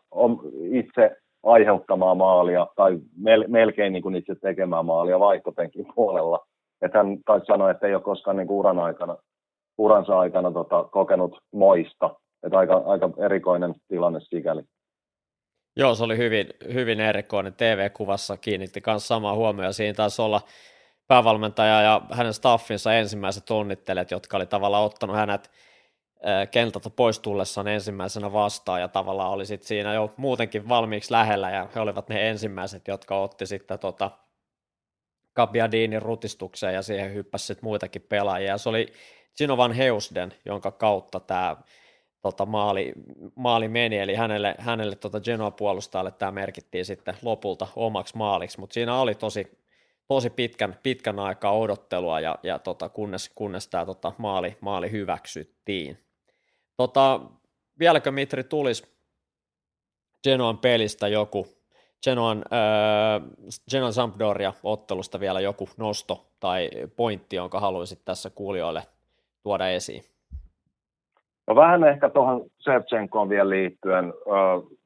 [0.70, 6.46] itse aiheuttamaa maalia tai mel, melkein niin kuin itse tekemää maalia vaihtopenkin puolella.
[6.82, 9.16] Että hän taisi sanoa, että ei ole koskaan niin uran aikana,
[9.78, 12.10] uransa aikana tota, kokenut moista.
[12.42, 14.62] Että aika, aika erikoinen tilanne sikäli.
[15.76, 17.54] Joo, se oli hyvin, hyvin erikoinen.
[17.54, 19.74] TV-kuvassa kiinnitti myös samaa huomioon.
[19.74, 20.40] Siinä taisi olla
[21.08, 25.50] päävalmentaja ja hänen staffinsa ensimmäiset onnittelijat, jotka oli tavallaan ottanut hänet
[26.50, 31.68] kentältä pois tullessaan ensimmäisenä vastaan ja tavallaan oli sit siinä jo muutenkin valmiiksi lähellä ja
[31.74, 34.10] he olivat ne ensimmäiset, jotka otti sitten tota
[35.34, 38.58] Gabiadinin rutistukseen ja siihen hyppäsi sitten muitakin pelaajia.
[38.58, 38.92] se oli
[39.38, 41.56] Ginovan Heusden, jonka kautta tämä
[42.22, 42.92] tota, maali,
[43.34, 49.00] maali meni, eli hänelle, hänelle tota Genoa-puolustajalle tämä merkittiin sitten lopulta omaksi maaliksi, mutta siinä
[49.00, 49.58] oli tosi,
[50.08, 56.11] tosi pitkän, pitkän aikaa odottelua ja, ja tota, kunnes, kunnes tämä tota, maali, maali hyväksyttiin.
[56.82, 57.20] Tota,
[57.78, 58.92] vieläkö Mitri tulisi
[60.24, 61.46] Genoan pelistä joku,
[62.04, 63.22] Genoan, äh,
[63.70, 68.82] Genoan Sampdoria ottelusta vielä joku nosto tai pointti, jonka haluaisit tässä kuulijoille
[69.42, 70.02] tuoda esiin?
[71.46, 74.12] No vähän ehkä tuohon Shevchenkoon vielä liittyen.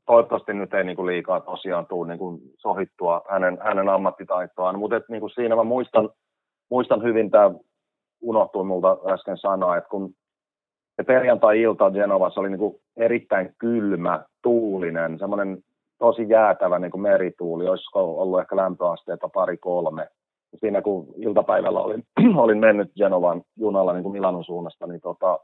[0.07, 5.01] Toivottavasti nyt ei niin kuin liikaa tosiaan tule niin kuin sohittua hänen, hänen ammattitaitoaan, mutta
[5.09, 6.11] niin siinä mä muistan,
[6.71, 7.51] muistan hyvin, tämä
[8.21, 10.15] unohtui multa äsken sanoa, että kun
[10.97, 15.59] se perjantai-ilta Genovassa oli niin kuin erittäin kylmä, tuulinen, semmoinen
[15.99, 20.09] tosi jäätävä niin kuin merituuli, olisiko ollut ehkä lämpöasteita pari kolme.
[20.61, 22.03] Siinä kun iltapäivällä olin,
[22.43, 25.39] olin mennyt Genovan junalla niin kuin Milanon suunnasta, niin tota,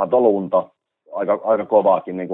[0.00, 0.68] sato lunta,
[1.12, 2.28] aika, aika kovaakin niin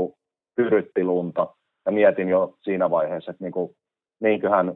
[0.57, 1.46] pyrytti lunta.
[1.87, 3.70] Ja mietin jo siinä vaiheessa, että niin kuin,
[4.20, 4.74] niinköhän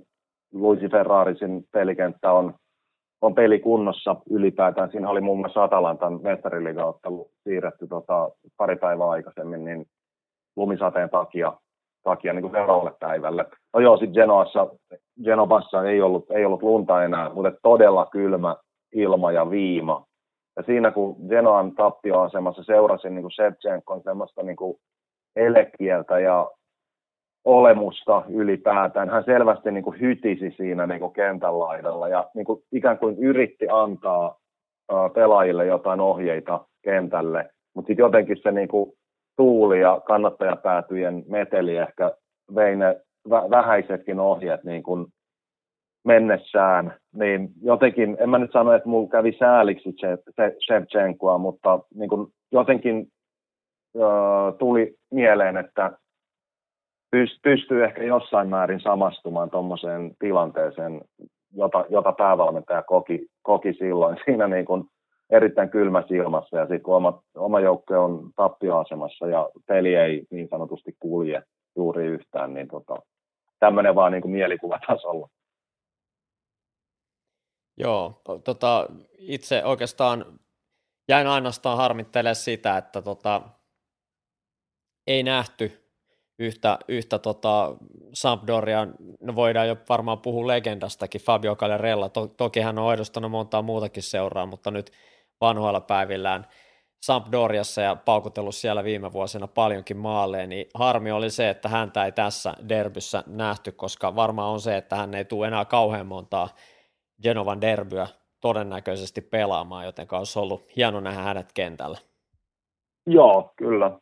[0.53, 2.55] Luigi Ferrarisin pelikenttä on,
[3.23, 4.91] on pelikunnossa ylipäätään.
[4.91, 9.87] Siinä oli muun muassa Atalantan mestariliigaottelu siirretty tota, pari päivää aikaisemmin, niin
[10.57, 11.53] lumisateen takia,
[12.03, 13.47] takia niin kuin seuraavalle päivälle.
[13.75, 14.69] No joo, sitten Genoassa,
[15.25, 18.57] Genovassa ei ollut, ei ollut lunta enää, mutta todella kylmä
[18.95, 20.05] ilma ja viima.
[20.57, 24.57] Ja siinä kun Genoan tappioasemassa seurasin niin Shevchenkon semmoista niin
[25.37, 26.51] elekieltä ja
[27.45, 29.11] olemusta ylipäätään.
[29.11, 33.19] Hän selvästi niin kuin hytisi siinä niin kuin kentän laidalla ja niin kuin ikään kuin
[33.19, 34.37] yritti antaa
[35.15, 38.93] pelaajille jotain ohjeita kentälle, mutta sitten jotenkin se niin kuin
[39.37, 42.13] tuuli ja kannattajapäätyjen meteli ehkä
[42.55, 43.01] vei ne
[43.31, 45.07] vähäisetkin ohjeet niin kuin
[46.05, 49.95] mennessään, niin jotenkin, en mä nyt sano, että mulla kävi sääliksi
[50.67, 53.07] Shevchenkoa, mutta niin kuin jotenkin
[53.95, 55.91] uh, tuli mieleen, että
[57.43, 61.01] pystyy ehkä jossain määrin samastumaan tuommoiseen tilanteeseen,
[61.55, 64.85] jota, jota päävalmentaja koki, koki silloin siinä niin kuin
[65.31, 70.49] erittäin kylmässä ilmassa ja sitten kun oma, oma joukko on tappioasemassa ja peli ei niin
[70.51, 71.43] sanotusti kulje
[71.77, 72.97] juuri yhtään, niin tota,
[73.59, 75.29] tämmöinen vaan niin kuin mielikuvatasolla.
[77.77, 78.87] Joo, tota,
[79.19, 80.25] itse oikeastaan
[81.09, 83.43] jäin ainoastaan harmittelemaan sitä, että tota,
[85.07, 85.82] ei nähty
[86.43, 87.77] yhtä, yhtä tota
[88.13, 88.87] Sampdoria,
[89.21, 94.03] no voidaan jo varmaan puhua legendastakin, Fabio Calerella, to, toki hän on edustanut montaa muutakin
[94.03, 94.91] seuraa, mutta nyt
[95.41, 96.47] vanhoilla päivillään
[97.03, 102.13] Sampdoriassa ja paukutellut siellä viime vuosina paljonkin maalleen, niin harmi oli se, että häntä ei
[102.13, 106.49] tässä derbyssä nähty, koska varmaan on se, että hän ei tule enää kauhean montaa
[107.23, 108.07] Genovan derbyä
[108.41, 111.99] todennäköisesti pelaamaan, joten olisi ollut hieno nähdä hänet kentällä.
[113.07, 113.99] Joo, kyllä.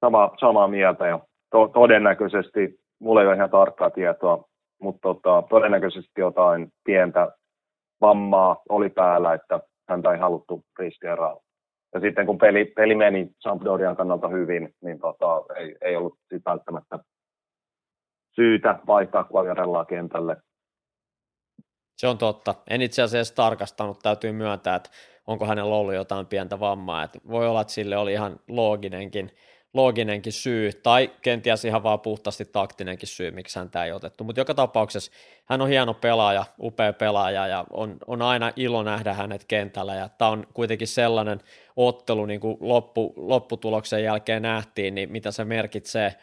[0.00, 1.20] Sama, samaa mieltä ja
[1.50, 4.44] to, todennäköisesti, mulla ei ole ihan tarkkaa tietoa,
[4.80, 7.28] mutta tota, todennäköisesti jotain pientä
[8.00, 11.36] vammaa oli päällä, että häntä ei haluttu riskeeraa.
[11.94, 16.14] Ja sitten kun peli, peli meni Sampdorian kannalta hyvin, niin tota, ei, ei ollut
[16.46, 16.98] välttämättä
[18.34, 20.36] syytä vaihtaa Quagliarellaa kentälle.
[21.96, 22.54] Se on totta.
[22.70, 24.90] En itse asiassa tarkastanut, täytyy myöntää, että
[25.26, 27.02] onko hänellä ollut jotain pientä vammaa.
[27.02, 29.30] Että voi olla, että sille oli ihan looginenkin,
[29.74, 34.24] looginenkin syy, tai kenties ihan vaan puhtaasti taktinenkin syy, miksi häntä ei otettu.
[34.24, 35.12] Mutta joka tapauksessa
[35.44, 40.08] hän on hieno pelaaja, upea pelaaja, ja on, on aina ilo nähdä hänet kentällä, ja
[40.08, 41.40] tämä on kuitenkin sellainen
[41.76, 46.14] ottelu, niin kuin loppu, lopputuloksen jälkeen nähtiin, niin mitä se merkitsee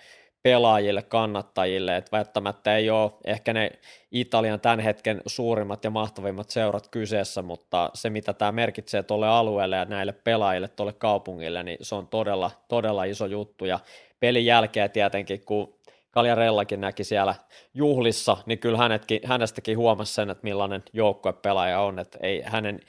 [0.47, 3.71] pelaajille, kannattajille, että välttämättä ei ole ehkä ne
[4.11, 9.75] Italian tämän hetken suurimmat ja mahtavimmat seurat kyseessä, mutta se mitä tämä merkitsee tuolle alueelle
[9.75, 13.65] ja näille pelaajille, tuolle kaupungille, niin se on todella, todella iso juttu.
[13.65, 13.79] Ja
[14.19, 15.73] pelin jälkeen tietenkin, kun
[16.11, 17.35] Kaljarellakin näki siellä
[17.73, 22.79] juhlissa, niin kyllä hänetkin, hänestäkin huomasi sen, että millainen joukkuepelaaja on, että ei hänen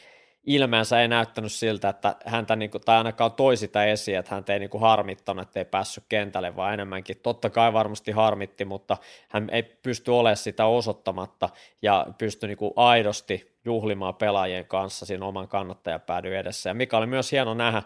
[0.45, 4.53] ilmeensä ei näyttänyt siltä, että häntä, niin kuin, tai ainakaan toi sitä esiin, että häntä
[4.53, 7.21] ei niin kuin harmittanut, että ei päässyt kentälle, vaan enemmänkin.
[7.23, 8.97] Totta kai varmasti harmitti, mutta
[9.29, 11.49] hän ei pysty olemaan sitä osoittamatta
[11.83, 16.71] ja pystyi niin kuin aidosti juhlimaan pelaajien kanssa siinä oman kannattajapäädyn edessä.
[16.71, 17.83] Ja mikä oli myös hieno nähdä,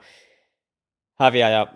[1.19, 1.67] häviäjä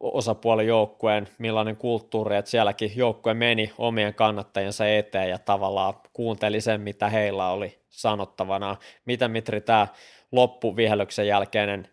[0.00, 6.80] osapuolen joukkueen, millainen kulttuuri, että sielläkin joukkue meni omien kannattajiensa eteen ja tavallaan kuunteli sen,
[6.80, 8.76] mitä heillä oli sanottavana.
[9.04, 9.86] Mitä Mitri tämä
[10.32, 11.88] loppuvihelyksen jälkeinen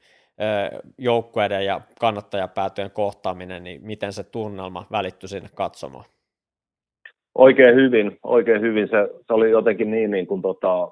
[0.98, 6.06] joukkueiden ja kannattajapäätöjen kohtaaminen, niin miten se tunnelma välittyi sinne katsomaan?
[7.36, 8.88] Oikein hyvin, oikein hyvin.
[8.88, 10.92] Se, se oli jotenkin niin, niin kuin tota,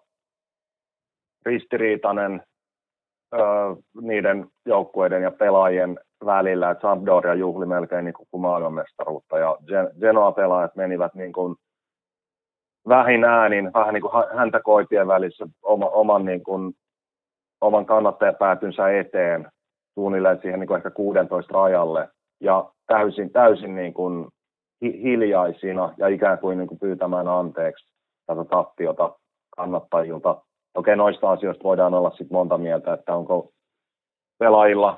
[1.45, 2.43] ristiriitainen
[3.33, 3.37] ö,
[4.01, 9.57] niiden joukkueiden ja pelaajien välillä, että Sampdoria juhli melkein niin kuin maailmanmestaruutta ja
[9.99, 11.55] Genoa-pelaajat menivät niin kuin
[12.87, 16.73] vähin äänin, vähän niin kuin häntä koipien välissä oma, oman niin kuin
[17.61, 19.51] oman kannattajapäätynsä eteen
[19.93, 22.09] suunnilleen siihen niin kuin ehkä 16 rajalle.
[22.41, 24.27] ja täysin, täysin niin kuin
[24.81, 27.87] hiljaisina ja ikään kuin, niin kuin pyytämään anteeksi
[28.27, 29.15] tätä tappiota
[29.55, 30.41] kannattajilta.
[30.75, 33.49] Okei, noista asioista voidaan olla sitten monta mieltä, että onko
[34.39, 34.97] pelaajilla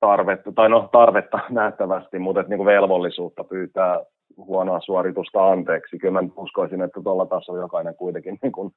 [0.00, 4.04] tarvetta, tai no tarvetta nähtävästi, mutta että niin kuin velvollisuutta pyytää
[4.36, 5.98] huonoa suoritusta anteeksi.
[5.98, 8.72] Kyllä mä uskoisin, että tuolla tasolla jokainen kuitenkin niin kuin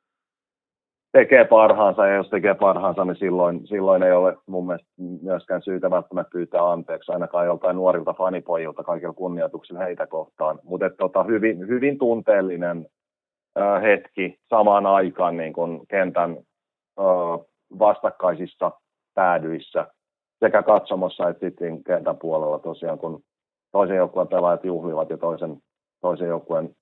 [1.11, 4.89] tekee parhaansa, ja jos tekee parhaansa, niin silloin, silloin ei ole mun mielestä
[5.21, 10.59] myöskään syytä välttämättä pyytää anteeksi, ainakaan joltain nuorilta fanipojilta kaikilla kunnioituksilla heitä kohtaan.
[10.63, 12.87] Mutta tota, hyvin, hyvin tunteellinen
[13.59, 16.37] äh, hetki samaan aikaan niin kun kentän
[16.99, 17.45] äh,
[17.79, 18.71] vastakkaisissa
[19.13, 19.87] päädyissä
[20.39, 23.23] sekä katsomossa että sitten kentän puolella tosiaan, kun
[23.71, 25.57] toisen joukkueen pelaajat juhlivat ja toisen,
[26.01, 26.75] toisen joukkueen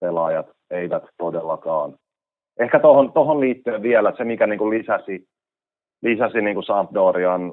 [0.00, 1.94] pelaajat eivät todellakaan.
[2.60, 5.28] Ehkä tuohon tohon liittyen vielä se, mikä niin kuin lisäsi,
[6.02, 7.52] lisäsi niin kuin Sampdorian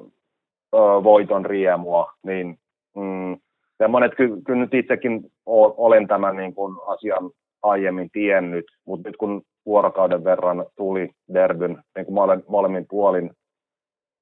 [0.74, 2.58] ö, voiton riemua, niin
[2.96, 3.36] mm,
[3.78, 5.30] semmoinen, että kyllä, kyllä nyt itsekin
[5.76, 7.30] olen tämän niin kuin asian
[7.62, 13.30] aiemmin tiennyt, mutta nyt kun vuorokauden verran tuli derbyn niin kuin mole, molemmin puolin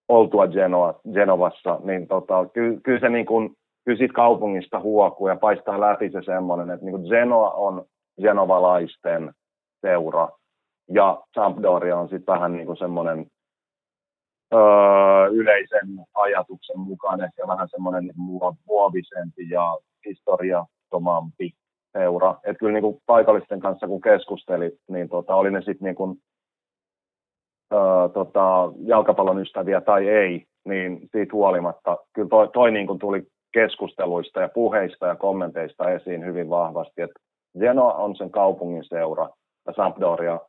[0.08, 5.36] oltua Genoa, Genovassa, niin tota, kyllä, kyllä se niin kuin, kyllä siitä kaupungista huokuu ja
[5.36, 7.84] paistaa läpi se semmoinen, että niin kuin Genoa on
[8.22, 9.32] genovalaisten
[9.80, 10.28] seura
[10.88, 13.26] ja Sampdoria on sitten vähän niin kuin semmoinen
[14.54, 18.14] öö, yleisen ajatuksen mukaan ehkä vähän semmoinen niin
[18.66, 21.50] muovisempi ja historiattomampi
[21.92, 22.34] seura.
[22.44, 26.18] Että kyllä niin kuin paikallisten kanssa kun keskusteli, niin tota, oli ne sitten niin kuin,
[27.72, 33.22] öö, tota, jalkapallon ystäviä tai ei, niin siitä huolimatta kyllä toi, toi niin kuin tuli
[33.52, 37.20] keskusteluista ja puheista ja kommenteista esiin hyvin vahvasti, että
[37.60, 39.28] Genoa on sen kaupungin seura
[39.66, 40.40] ja Sampdoria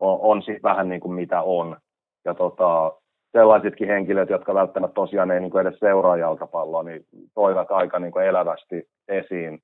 [0.00, 1.76] on, on sitten vähän niin kuin mitä on.
[2.24, 2.92] Ja tota,
[3.32, 7.04] sellaisetkin henkilöt, jotka välttämättä tosiaan ei niin kuin edes seuraa jalkapalloa, niin
[7.34, 9.58] toivat aika niin kuin elävästi esiin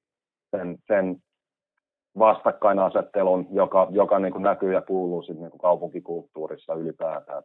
[0.51, 1.17] sen, sen
[2.19, 7.43] vastakkainasettelun, joka, joka niin kuin näkyy ja kuuluu sitten niin kuin kaupunkikulttuurissa ylipäätään.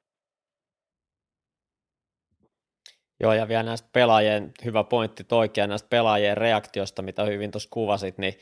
[3.20, 8.18] Joo, ja vielä näistä pelaajien, hyvä pointti toikin, näistä pelaajien reaktiosta, mitä hyvin tuossa kuvasit,
[8.18, 8.34] niin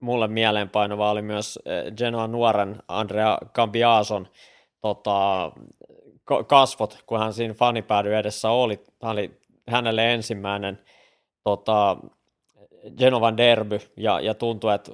[0.00, 4.28] mulle mieleenpainuva oli myös eh, Genoa nuoren Andrea Cambiason
[4.80, 5.52] tota,
[6.46, 8.80] kasvot, kun hän siinä fanipäädy edessä oli.
[9.02, 10.78] Hän oli hänelle ensimmäinen
[11.44, 11.96] tota,
[12.98, 14.92] Genovan derby, ja, ja tuntui, että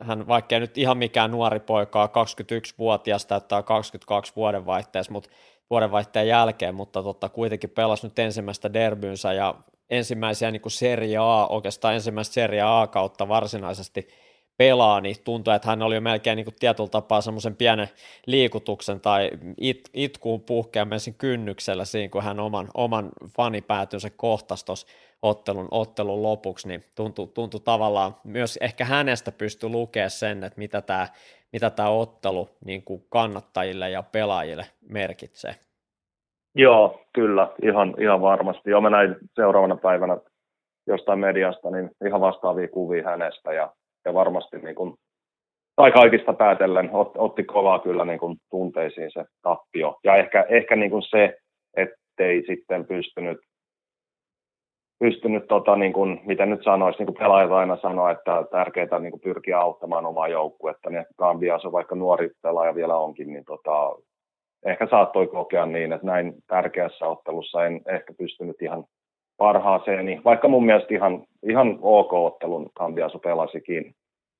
[0.00, 5.30] hän, vaikka nyt ihan mikään nuori poika, 21-vuotias, täyttää 22 vuodenvaihteessa, mutta
[5.70, 9.54] vuodenvaihteen jälkeen, mutta totta, kuitenkin pelasi nyt ensimmäistä derbynsä ja
[9.90, 14.08] ensimmäisiä niin kuin Serie A, oikeastaan ensimmäistä Serie A kautta varsinaisesti
[14.60, 17.88] pelaa, niin tuntuu, että hän oli jo melkein niin kuin tietyllä tapaa semmoisen pienen
[18.26, 24.86] liikutuksen tai it, itkuun puhkeamisen kynnyksellä siinä, kun hän oman, oman fanipäätynsä kohtasi tuossa
[25.22, 30.82] ottelun, ottelun lopuksi, niin tuntui, tuntui tavallaan myös ehkä hänestä pystyi lukemaan sen, että mitä
[30.82, 31.06] tämä
[31.52, 35.54] mitä tämä ottelu niin kuin kannattajille ja pelaajille merkitsee.
[36.54, 38.70] Joo, kyllä, ihan, ihan varmasti.
[38.70, 40.16] Joo, mä näin seuraavana päivänä
[40.86, 43.72] jostain mediasta niin ihan vastaavia kuvia hänestä ja
[44.04, 44.94] ja varmasti niin kuin,
[45.76, 49.98] tai kaikista päätellen ot, otti kovaa kyllä niin kuin tunteisiin se tappio.
[50.04, 51.36] Ja ehkä, ehkä niin kuin se,
[51.76, 53.38] ettei sitten pystynyt,
[54.98, 59.12] pystynyt tota, niin kuin, miten nyt sanoisi, niin kuin pelaajat aina sanoo, että tärkeää niin
[59.12, 63.96] kuin pyrkiä auttamaan omaa joukkuetta, niin Gambias on vaikka nuori pelaaja vielä onkin, niin tota,
[64.66, 68.84] ehkä saattoi kokea niin, että näin tärkeässä ottelussa en ehkä pystynyt ihan
[69.40, 73.94] parhaaseen, niin vaikka mun mielestä ihan, ihan ok ottelun Kambiasu pelasikin.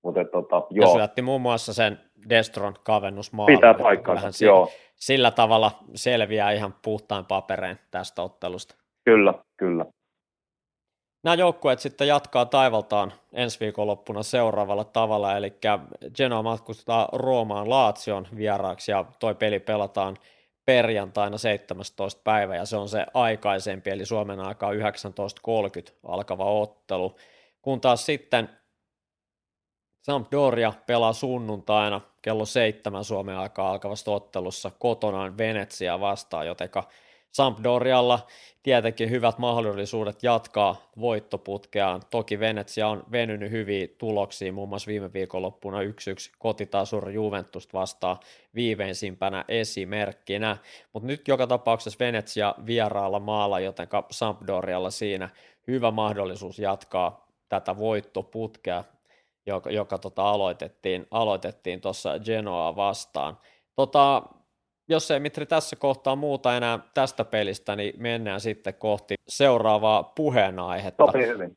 [0.05, 0.89] Mutta tota, joo.
[0.89, 3.59] Ja syötti muun muassa sen Destron kavennusmaalin.
[3.59, 4.69] Pitää paikkansa, sillä, joo.
[4.95, 8.75] Sillä tavalla selviää ihan puhtain papereen tästä ottelusta.
[9.05, 9.85] Kyllä, kyllä.
[11.25, 15.53] Nämä joukkueet sitten jatkaa taivaltaan ensi viikonloppuna seuraavalla tavalla, eli
[16.17, 20.17] Genoa matkustaa Roomaan Laatsion vieraaksi ja toi peli pelataan
[20.71, 22.21] perjantaina 17.
[22.25, 24.79] päivä ja se on se aikaisempi, eli Suomen aikaa 19.30
[26.03, 27.17] alkava ottelu.
[27.63, 28.49] Kun taas sitten
[30.03, 36.89] Sampdoria pelaa sunnuntaina kello 7 Suomen aikaa alkavassa ottelussa kotonaan Venetsia vastaan, jotenka
[37.33, 38.26] Sampdorialla
[38.62, 42.03] tietenkin hyvät mahdollisuudet jatkaa voittoputkeaan.
[42.11, 45.83] Toki Venetsia on venynyt hyviä tuloksia, muun muassa viime viikonloppuna 1-1
[46.39, 48.16] kotitasur Juventus vastaan
[48.55, 50.57] viimeisimpänä esimerkkinä.
[50.93, 55.28] Mutta nyt joka tapauksessa Venetsia vieraalla maalla, joten Sampdorialla siinä
[55.66, 58.85] hyvä mahdollisuus jatkaa tätä voittoputkea,
[59.47, 63.39] joka, joka tota aloitettiin, aloitettiin tuossa Genoa vastaan.
[63.76, 64.22] Tota,
[64.91, 71.07] jos ei Mitri tässä kohtaa muuta enää tästä pelistä, niin mennään sitten kohti seuraavaa puheenaihetta.
[71.07, 71.57] Sopii hyvin.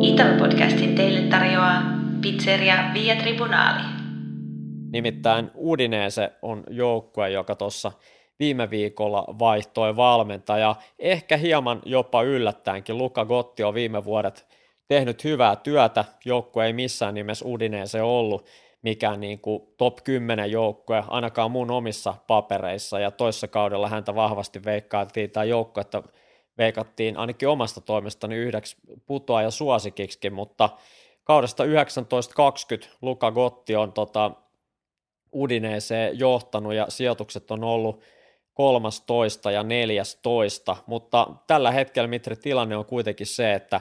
[0.00, 1.82] Italo-podcastin teille tarjoaa
[2.22, 3.82] Pizzeria Via Tribunali.
[4.92, 7.92] Nimittäin Udinese on joukkue, joka tuossa
[8.38, 10.76] viime viikolla vaihtoi valmentaja.
[10.98, 12.98] Ehkä hieman jopa yllättäenkin.
[12.98, 14.46] Luka Gotti on viime vuodet
[14.88, 16.04] tehnyt hyvää työtä.
[16.24, 18.46] Joukkue ei missään nimessä Udinese ollut
[18.86, 24.64] mikään niin kuin top 10 joukkue, ainakaan mun omissa papereissa, ja toissa kaudella häntä vahvasti
[24.64, 26.02] veikkailtiin tämä joukko, että
[26.58, 28.76] veikattiin ainakin omasta toimestani yhdeksi
[29.06, 30.70] putoa ja suosikiksikin, mutta
[31.24, 34.30] kaudesta 1920 Luka Gotti on tota,
[35.34, 38.02] Udineeseen johtanut ja sijoitukset on ollut
[38.54, 43.80] 13 ja 14, mutta tällä hetkellä Mitri tilanne on kuitenkin se, että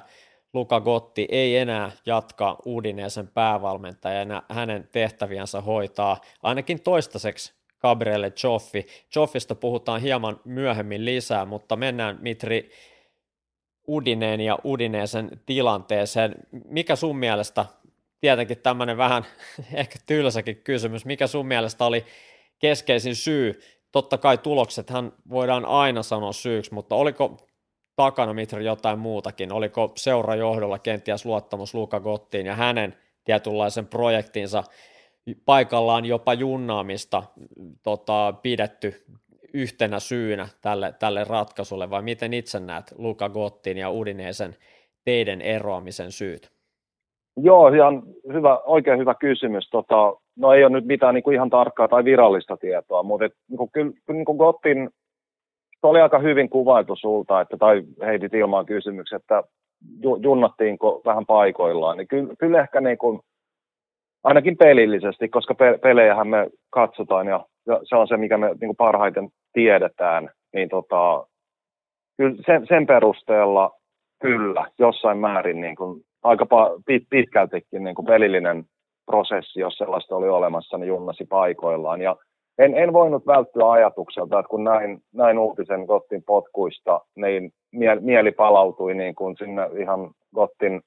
[0.56, 8.88] Luka Gotti ei enää jatka Udineesen päävalmentajana, hänen tehtäviänsä hoitaa ainakin toistaiseksi Gabriele Joffi.
[9.16, 12.72] Joffista puhutaan hieman myöhemmin lisää, mutta mennään Mitri
[13.88, 16.36] Udineen ja Udineesen tilanteeseen.
[16.66, 17.66] Mikä sun mielestä,
[18.22, 19.26] tietenkin tämmöinen vähän
[19.74, 22.06] ehkä tylsäkin kysymys, mikä sun mielestä oli
[22.60, 23.62] keskeisin syy?
[23.92, 27.45] Totta kai tuloksethan voidaan aina sanoa syyksi, mutta oliko
[27.96, 29.52] takana Mitri jotain muutakin?
[29.52, 32.94] Oliko seurajohdolla kenties luottamus Luka Gottiin ja hänen
[33.24, 34.64] tietynlaisen projektinsa
[35.46, 37.24] paikallaan jopa junnaamista
[37.84, 38.94] tota, pidetty
[39.54, 44.56] yhtenä syynä tälle, tälle ratkaisulle, vai miten itse näet Luka Gottin ja Udineesen
[45.06, 46.52] teidän eroamisen syyt?
[47.38, 49.70] Joo, ihan hyvä, oikein hyvä kysymys.
[49.70, 53.34] Tota, no ei ole nyt mitään niin kuin ihan tarkkaa tai virallista tietoa, mutta et,
[53.50, 54.90] niin kuin, kyllä, niin kuin Gottin
[55.86, 59.44] se oli aika hyvin kuvailtu sulta, että, tai heitit ilmaan kysymyksen, että
[60.22, 63.20] junnattiinko vähän paikoillaan, niin kyllä, kyllä ehkä niin kuin,
[64.24, 68.58] ainakin pelillisesti, koska pe- pelejähän me katsotaan ja, ja se on se, mikä me niin
[68.58, 71.28] kuin parhaiten tiedetään, niin tota,
[72.18, 73.72] kyllä sen, sen perusteella
[74.22, 76.46] kyllä jossain määrin niin kuin, aika
[76.86, 78.64] pit, pitkältikin niin kuin pelillinen
[79.06, 82.02] prosessi, jos sellaista oli olemassa, niin junnasi paikoillaan.
[82.02, 82.16] Ja
[82.58, 88.32] en, en voinut välttyä ajatukselta, että kun näin, näin uutisen Gottin potkuista, niin mie, mieli
[88.32, 90.82] palautui niin kuin sinne ihan Gottin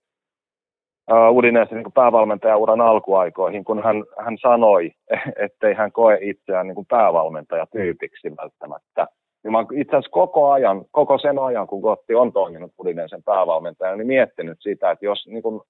[1.12, 4.90] uh, Udinesen niin päävalmentajauran alkuaikoihin, kun hän, hän sanoi,
[5.44, 9.06] ettei hän koe itseään niin päävalmentajatyypiksi välttämättä.
[9.44, 14.06] Niin itse asiassa koko ajan, koko sen ajan, kun Gotti on toiminut Udinesen päävalmentajana, niin
[14.06, 15.60] miettinyt sitä, että jos niin kuin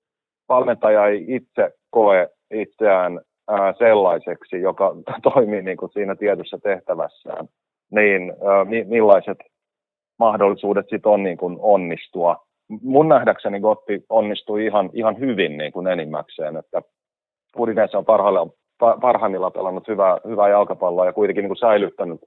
[0.49, 4.94] valmentaja ei itse koe itseään ää, sellaiseksi, joka
[5.32, 7.49] toimii niin kuin siinä tietyssä tehtävässään,
[7.90, 9.38] niin ää, mi- millaiset
[10.18, 12.36] mahdollisuudet sitten on niin kuin onnistua.
[12.82, 16.82] Mun nähdäkseni Gotti onnistui ihan, ihan hyvin niin kuin enimmäkseen, että
[17.59, 18.05] Udinese on
[19.01, 22.20] parhaimmillaan pelannut hyvää, hyvää jalkapalloa ja kuitenkin niin kuin säilyttänyt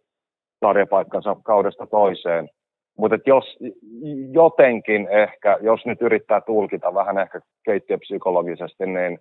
[0.60, 2.50] sarjapaikkansa kaudesta toiseen.
[2.98, 3.58] Mutta jos
[4.32, 9.20] jotenkin ehkä, jos nyt yrittää tulkita vähän ehkä keittiöpsykologisesti, niin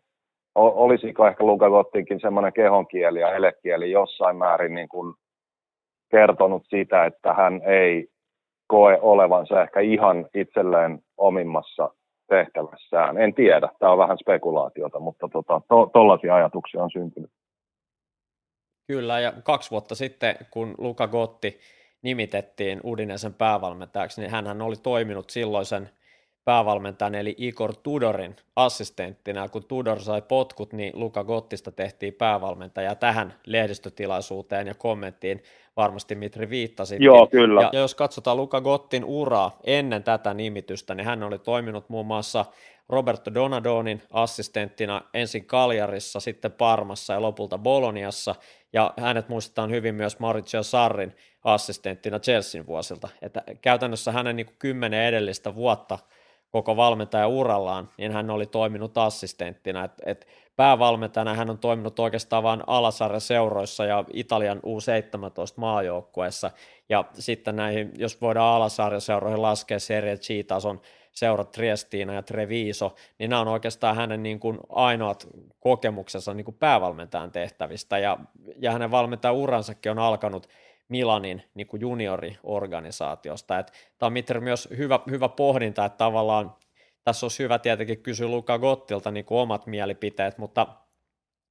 [0.55, 5.15] olisiko ehkä Lukagottinkin semmoinen kehonkieli ja elekieli jossain määrin niin kuin
[6.11, 8.09] kertonut sitä, että hän ei
[8.67, 11.91] koe olevansa ehkä ihan itselleen omimmassa
[12.29, 13.19] tehtävässään.
[13.19, 17.31] En tiedä, tämä on vähän spekulaatiota, mutta tota, to, ajatuksia on syntynyt.
[18.87, 21.59] Kyllä, ja kaksi vuotta sitten, kun Luka Gotti
[22.03, 25.91] nimitettiin Udinesen päävalmentajaksi, niin hän oli toiminut silloisen
[26.45, 29.49] päävalmentajan eli Igor Tudorin assistenttina.
[29.49, 35.43] Kun Tudor sai potkut, niin Luka Gottista tehtiin päävalmentaja tähän lehdistötilaisuuteen ja kommenttiin
[35.77, 36.97] varmasti Mitri viittasi.
[37.01, 37.71] Joo, kyllä.
[37.73, 42.45] Ja, jos katsotaan Luka Gottin uraa ennen tätä nimitystä, niin hän oli toiminut muun muassa
[42.89, 48.35] Roberto Donadonin assistenttina ensin Kaljarissa, sitten Parmassa ja lopulta Boloniassa,
[48.73, 53.09] ja hänet muistetaan hyvin myös Maurizio Sarrin assistenttina Chelsean vuosilta.
[53.23, 55.99] Että käytännössä hänen niin kymmenen edellistä vuotta–
[56.51, 59.85] koko valmentaja urallaan, niin hän oli toiminut assistenttina.
[59.85, 60.27] Et, et
[60.57, 64.63] päävalmentajana hän on toiminut oikeastaan vain alasarjaseuroissa ja Italian U17
[65.57, 66.51] maajoukkueessa.
[66.89, 70.81] Ja sitten näihin, jos voidaan alasarjaseuroihin laskea Serie G-tason
[71.13, 75.29] seurat Triestina ja Treviso, niin nämä on oikeastaan hänen niin kuin ainoat
[75.61, 77.99] kokemuksensa niin kuin päävalmentajan tehtävistä.
[77.99, 78.19] Ja,
[78.59, 80.49] ja hänen valmentajan uransakin on alkanut
[80.91, 83.63] Milanin niin kuin junioriorganisaatiosta.
[83.99, 86.55] Tämä on Mitter myös hyvä, hyvä pohdinta, että tavallaan
[87.05, 90.67] tässä olisi hyvä tietenkin kysyä Luka Gottilta niin kuin omat mielipiteet, mutta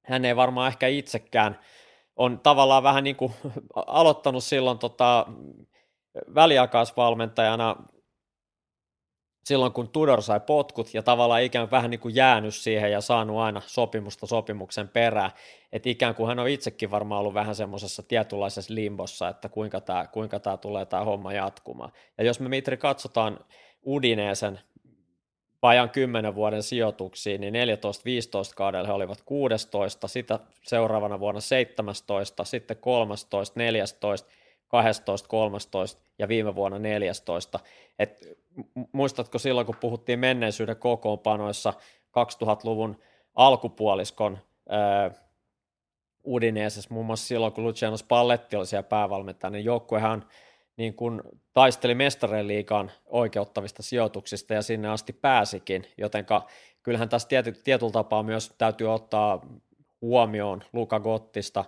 [0.02, 1.58] hän ei varmaan ehkä itsekään
[2.20, 3.32] on tavallaan vähän niin kuin
[3.86, 5.26] aloittanut silloin tota,
[6.34, 7.76] väliaikaisvalmentajana
[9.44, 13.38] silloin, kun Tudor sai potkut ja tavallaan ikään vähän niin kuin jäänyt siihen ja saanut
[13.38, 15.30] aina sopimusta sopimuksen perään,
[15.72, 20.06] että ikään kuin hän on itsekin varmaan ollut vähän semmoisessa tietynlaisessa limbossa, että kuinka tämä,
[20.06, 21.92] kuinka tämä tulee tämä homma jatkumaan.
[22.18, 23.38] Ja jos me Mitri katsotaan
[23.86, 24.60] Udineesen
[25.62, 27.58] vajan 10 vuoden sijoituksiin, niin 14-15
[28.56, 34.28] kaudella he olivat 16, sitä seuraavana vuonna 17, sitten 13, 14,
[34.70, 37.58] 12, 13 ja viime vuonna 14.
[37.98, 38.38] Et
[38.92, 41.72] muistatko silloin, kun puhuttiin menneisyyden kokoonpanoissa
[42.08, 42.96] 2000-luvun
[43.34, 45.10] alkupuoliskon ää,
[46.26, 50.24] Udineesessa, muun muassa silloin, kun Luciano Spalletti oli siellä päävalmentaja, niin joukkuehan
[50.76, 56.46] niin kun taisteli mestareen liikaan oikeuttavista sijoituksista ja sinne asti pääsikin, jotenka
[56.82, 59.46] kyllähän tässä tiety, tietyllä tapaa myös täytyy ottaa
[60.00, 61.64] huomioon Luka Gottista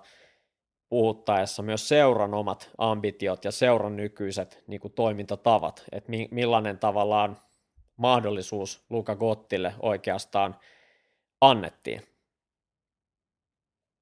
[0.93, 7.37] puhuttaessa myös seuran omat ambitiot ja seuran nykyiset niin kuin toimintatavat, että mi- millainen tavallaan
[7.97, 10.55] mahdollisuus Luka Gottille oikeastaan
[11.41, 12.01] annettiin.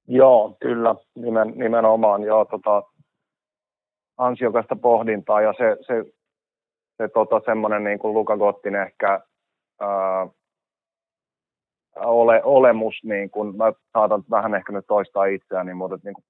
[0.09, 2.23] Joo, kyllä, nimen, nimenomaan.
[2.23, 2.83] Joo, tota,
[4.17, 6.13] ansiokasta pohdintaa ja se, se,
[6.97, 9.21] se tota, semmoinen niin kuin Luka Gottin ehkä
[9.81, 10.27] ää,
[11.97, 16.25] ole, olemus, niin kuin, mä saatan vähän ehkä nyt toistaa itseäni, mutta niin kuin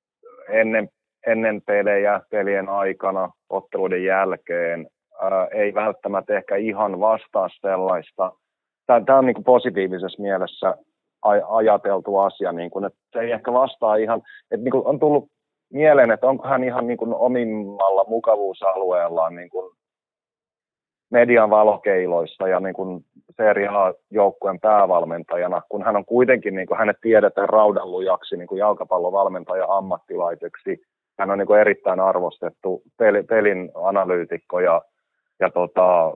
[0.48, 0.88] ennen,
[1.26, 4.86] ennen pelejä, pelien aikana, otteluiden jälkeen,
[5.20, 8.32] ää, ei välttämättä ehkä ihan vastaa sellaista.
[8.86, 10.74] Tämä on niin positiivisessa mielessä
[11.48, 15.28] ajateltu asia, niin kuin, että se ei ehkä vastaa ihan, että niin kuin on tullut
[15.72, 19.72] mieleen, että onko hän ihan niin kuin omimmalla mukavuusalueellaan niin kuin
[21.10, 23.04] median valokeiloissa ja niin kuin
[23.40, 29.66] Serie A-joukkueen päävalmentajana, kun hän on kuitenkin, niin kuin hänet tiedetään raudanlujaksi niin kuin jalkapallovalmentaja
[29.68, 30.80] ammattilaiseksi.
[31.18, 32.82] Hän on niin kuin erittäin arvostettu
[33.28, 34.82] pelin analyytikko ja,
[35.40, 36.12] ja tota,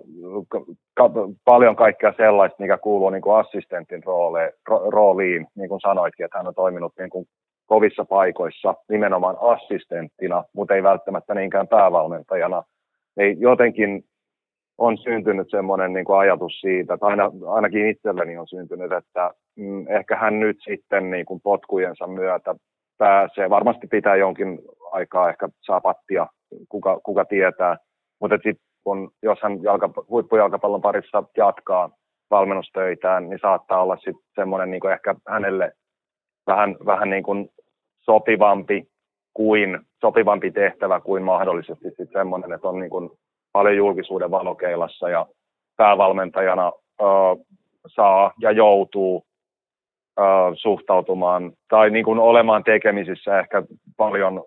[0.94, 1.10] ka,
[1.44, 6.38] paljon kaikkea sellaista, mikä kuuluu niin kuin assistentin roole, ro, rooliin, niin kuin sanoitkin, että
[6.38, 7.26] hän on toiminut niin kuin
[7.66, 12.62] kovissa paikoissa nimenomaan assistenttina, mutta ei välttämättä niinkään päävalmentajana.
[13.16, 14.04] Ei jotenkin
[14.78, 19.88] on syntynyt semmoinen niin kuin ajatus siitä, että aina, ainakin itselleni on syntynyt, että mm,
[19.88, 22.54] ehkä hän nyt sitten niin kuin potkujensa myötä
[22.98, 24.58] pääsee, varmasti pitää jonkin
[24.92, 26.26] aikaa ehkä saa pattia,
[26.68, 27.76] kuka, kuka tietää,
[28.20, 31.90] mutta sitten kun, jos hän jalka, huippujalkapallon parissa jatkaa
[32.30, 35.72] valmennustöitään, niin saattaa olla sitten semmoinen niin ehkä hänelle
[36.46, 37.48] vähän, vähän niin kuin
[38.00, 38.88] sopivampi
[39.34, 43.10] kuin sopivampi tehtävä kuin mahdollisesti sitten semmoinen, että on niin kuin
[43.54, 45.26] paljon julkisuuden valokeilassa ja
[45.76, 47.04] päävalmentajana ö,
[47.86, 49.24] saa ja joutuu
[50.18, 50.22] ö,
[50.54, 53.62] suhtautumaan tai niin kuin olemaan tekemisissä ehkä
[53.96, 54.44] paljon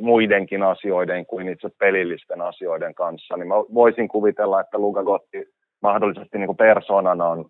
[0.00, 5.44] muidenkin asioiden kuin itse pelillisten asioiden kanssa, niin mä voisin kuvitella, että Luka Gotti
[5.82, 7.44] mahdollisesti niin kuin persoonana on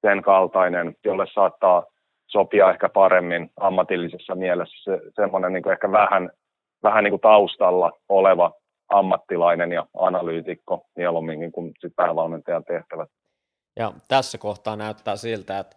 [0.00, 1.84] sen kaltainen, jolle saattaa
[2.26, 6.30] sopia ehkä paremmin ammatillisessa mielessä se, semmoinen niin ehkä vähän,
[6.82, 8.52] vähän niin kuin taustalla oleva
[8.90, 13.08] ammattilainen ja analyytikko mieluummin kuin sit päävalmentajan tehtävät.
[13.76, 15.76] Ja tässä kohtaa näyttää siltä, että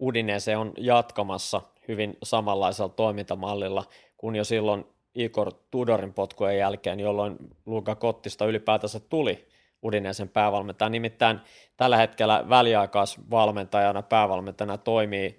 [0.00, 3.84] Udinese on jatkamassa hyvin samanlaisella toimintamallilla
[4.16, 4.84] kuin jo silloin
[5.14, 7.36] Igor Tudorin potkujen jälkeen, jolloin
[7.66, 9.48] Luka Kottista ylipäätänsä tuli
[9.84, 10.88] Udinesen päävalmentaja.
[10.88, 11.40] Nimittäin
[11.76, 15.38] tällä hetkellä väliaikaisvalmentajana päävalmentajana toimii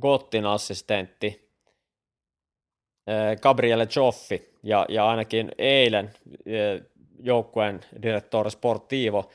[0.00, 1.51] Gottin assistentti
[3.42, 6.12] Gabriele Joffi, ja, ja ainakin eilen
[6.46, 6.80] eh,
[7.20, 9.30] joukkueen direktori Sportivo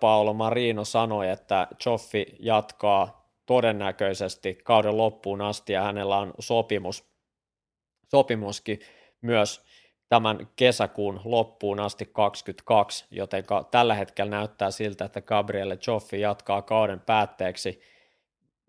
[0.00, 7.04] Paolo Marino sanoi, että Joffi jatkaa todennäköisesti kauden loppuun asti, ja hänellä on sopimus,
[8.10, 8.80] sopimuskin
[9.20, 9.64] myös
[10.08, 17.00] tämän kesäkuun loppuun asti 22, joten tällä hetkellä näyttää siltä, että Gabriele Joffi jatkaa kauden
[17.00, 17.80] päätteeksi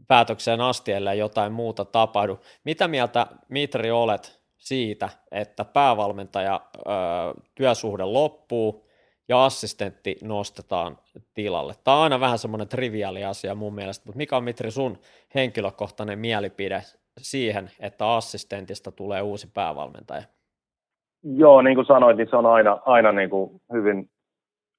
[0.08, 2.40] päätökseen asti, ellei jotain muuta tapahdu.
[2.64, 6.82] Mitä mieltä, Mitri, olet siitä, että päävalmentaja ö,
[7.56, 8.88] työsuhde loppuu
[9.30, 10.98] ja assistentti nostetaan
[11.34, 11.74] tilalle?
[11.84, 14.98] Tämä on aina vähän semmoinen triviaali asia mun mielestä, mutta mikä on Mitri sun
[15.36, 16.82] henkilökohtainen mielipide
[17.18, 20.24] siihen, että assistentista tulee uusi päävalmentaja?
[21.24, 24.10] Joo, niin kuin sanoit, niin se on aina, aina niin kuin hyvin,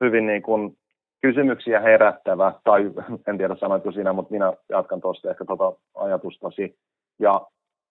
[0.05, 0.77] hyvin niin kuin
[1.25, 2.91] kysymyksiä herättävä, tai
[3.29, 6.79] en tiedä sanoitko sinä, mutta minä jatkan tuosta ehkä tuota ajatustasi.
[7.19, 7.41] Ja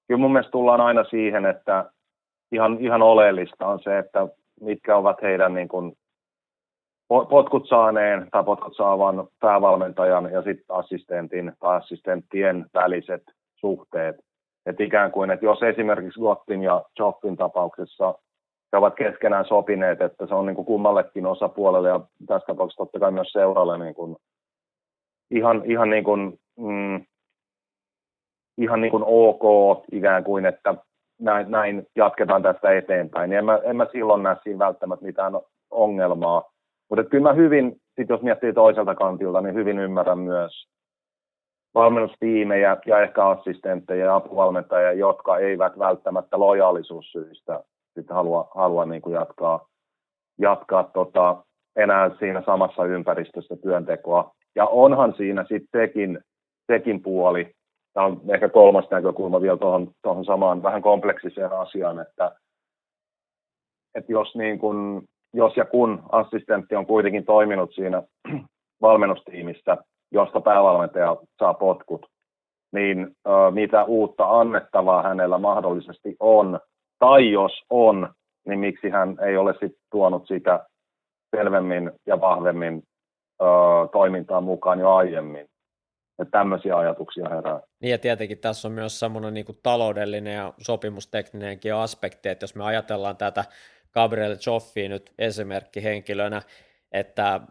[0.07, 1.91] kyllä mun mielestä tullaan aina siihen, että
[2.51, 4.27] ihan, ihan oleellista on se, että
[4.61, 5.97] mitkä ovat heidän niin kuin
[7.07, 13.23] potkut saaneen tai potkut saavan päävalmentajan ja sitten assistentin tai assistenttien väliset
[13.55, 14.15] suhteet.
[14.65, 18.13] Että ikään kuin, että jos esimerkiksi Gottin ja Joffin tapauksessa
[18.73, 22.99] he ovat keskenään sopineet, että se on niin kuin kummallekin osapuolelle ja tässä tapauksessa totta
[22.99, 24.15] kai myös seuralle niin kuin
[25.31, 27.05] ihan, ihan, niin kuin, mm,
[28.57, 30.75] ihan niin kuin ok ikään kuin, että
[31.21, 33.29] näin, näin jatketaan tästä eteenpäin.
[33.29, 35.33] Niin en, mä, en mä silloin näe siinä välttämättä mitään
[35.71, 36.43] ongelmaa.
[36.89, 40.67] Mutta kyllä mä hyvin, sit jos miettii toiselta kantilta, niin hyvin ymmärrän myös
[41.75, 47.63] valmennustiimejä ja ehkä assistentteja ja apuvalmentajia, jotka eivät välttämättä lojaalisuussyistä
[47.95, 49.67] sitten halua, halua niin kuin jatkaa,
[50.39, 51.43] jatkaa tota,
[51.75, 54.31] enää siinä samassa ympäristössä työntekoa.
[54.55, 56.19] Ja onhan siinä sitten sekin,
[56.71, 57.51] sekin puoli,
[57.93, 62.31] tämä on ehkä kolmas näkökulma vielä tuohon, tuohon samaan vähän kompleksiseen asiaan, että,
[63.95, 68.03] että jos, niin kun, jos ja kun assistentti on kuitenkin toiminut siinä
[68.81, 69.77] valmennustiimissä,
[70.11, 72.05] josta päävalmentaja saa potkut,
[72.71, 76.59] niin ö, mitä uutta annettavaa hänellä mahdollisesti on,
[77.03, 78.13] tai jos on,
[78.47, 80.65] niin miksi hän ei ole sit tuonut sitä
[81.35, 82.83] selvemmin ja vahvemmin
[83.41, 83.45] ö,
[83.91, 85.49] toimintaan mukaan jo aiemmin.
[86.19, 87.61] Että tämmöisiä ajatuksia herää.
[87.81, 92.63] Niin ja tietenkin tässä on myös semmoinen niin taloudellinen ja sopimustekninenkin aspekti, että jos me
[92.63, 93.45] ajatellaan tätä
[93.93, 96.41] Gabriel Joffia nyt esimerkki henkilönä,
[96.91, 97.41] että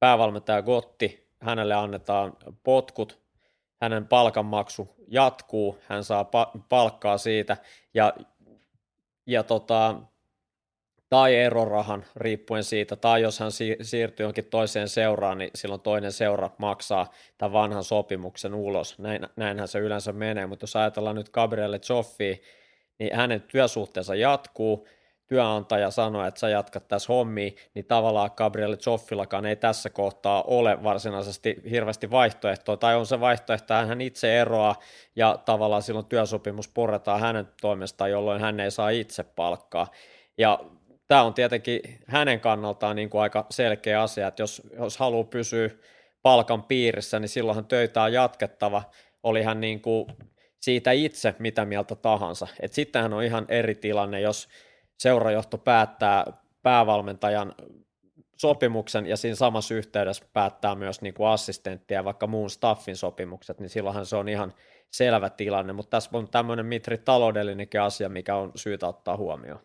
[0.00, 2.32] päävalmentaja Gotti, hänelle annetaan
[2.64, 3.18] potkut,
[3.82, 7.56] hänen palkanmaksu jatkuu, hän saa pa- palkkaa siitä
[7.94, 8.12] ja,
[9.26, 10.00] ja tota,
[11.08, 13.50] tai erorahan riippuen siitä, tai jos hän
[13.82, 18.98] siirtyy jonkin toiseen seuraan, niin silloin toinen seura maksaa tämän vanhan sopimuksen ulos.
[18.98, 22.36] Näin, näinhän se yleensä menee, mutta jos ajatellaan nyt Gabrielle Joffia,
[22.98, 24.88] niin hänen työsuhteensa jatkuu,
[25.26, 30.82] työnantaja sanoo, että sä jatkat tässä hommia, niin tavallaan Gabrielle Joffillakaan ei tässä kohtaa ole
[30.82, 34.76] varsinaisesti hirveästi vaihtoehtoa, tai on se vaihtoehto, että hän itse eroaa,
[35.16, 39.90] ja tavallaan silloin työsopimus puretaan hänen toimestaan, jolloin hän ei saa itse palkkaa.
[40.38, 40.60] Ja
[41.08, 45.70] tämä on tietenkin hänen kannaltaan niin kuin aika selkeä asia, että jos, jos haluaa pysyä
[46.22, 48.82] palkan piirissä, niin silloinhan töitä on jatkettava,
[49.22, 50.06] oli hän niin kuin
[50.60, 52.46] siitä itse mitä mieltä tahansa.
[52.60, 54.48] Et sittenhän on ihan eri tilanne, jos
[54.98, 56.24] seurajohto päättää
[56.62, 57.52] päävalmentajan
[58.36, 63.60] sopimuksen ja siinä samassa yhteydessä päättää myös niin kuin assistenttia ja vaikka muun staffin sopimukset,
[63.60, 64.52] niin silloinhan se on ihan
[64.92, 69.60] selvä tilanne, mutta tässä on tämmöinen Mitri taloudellinenkin asia, mikä on syytä ottaa huomioon.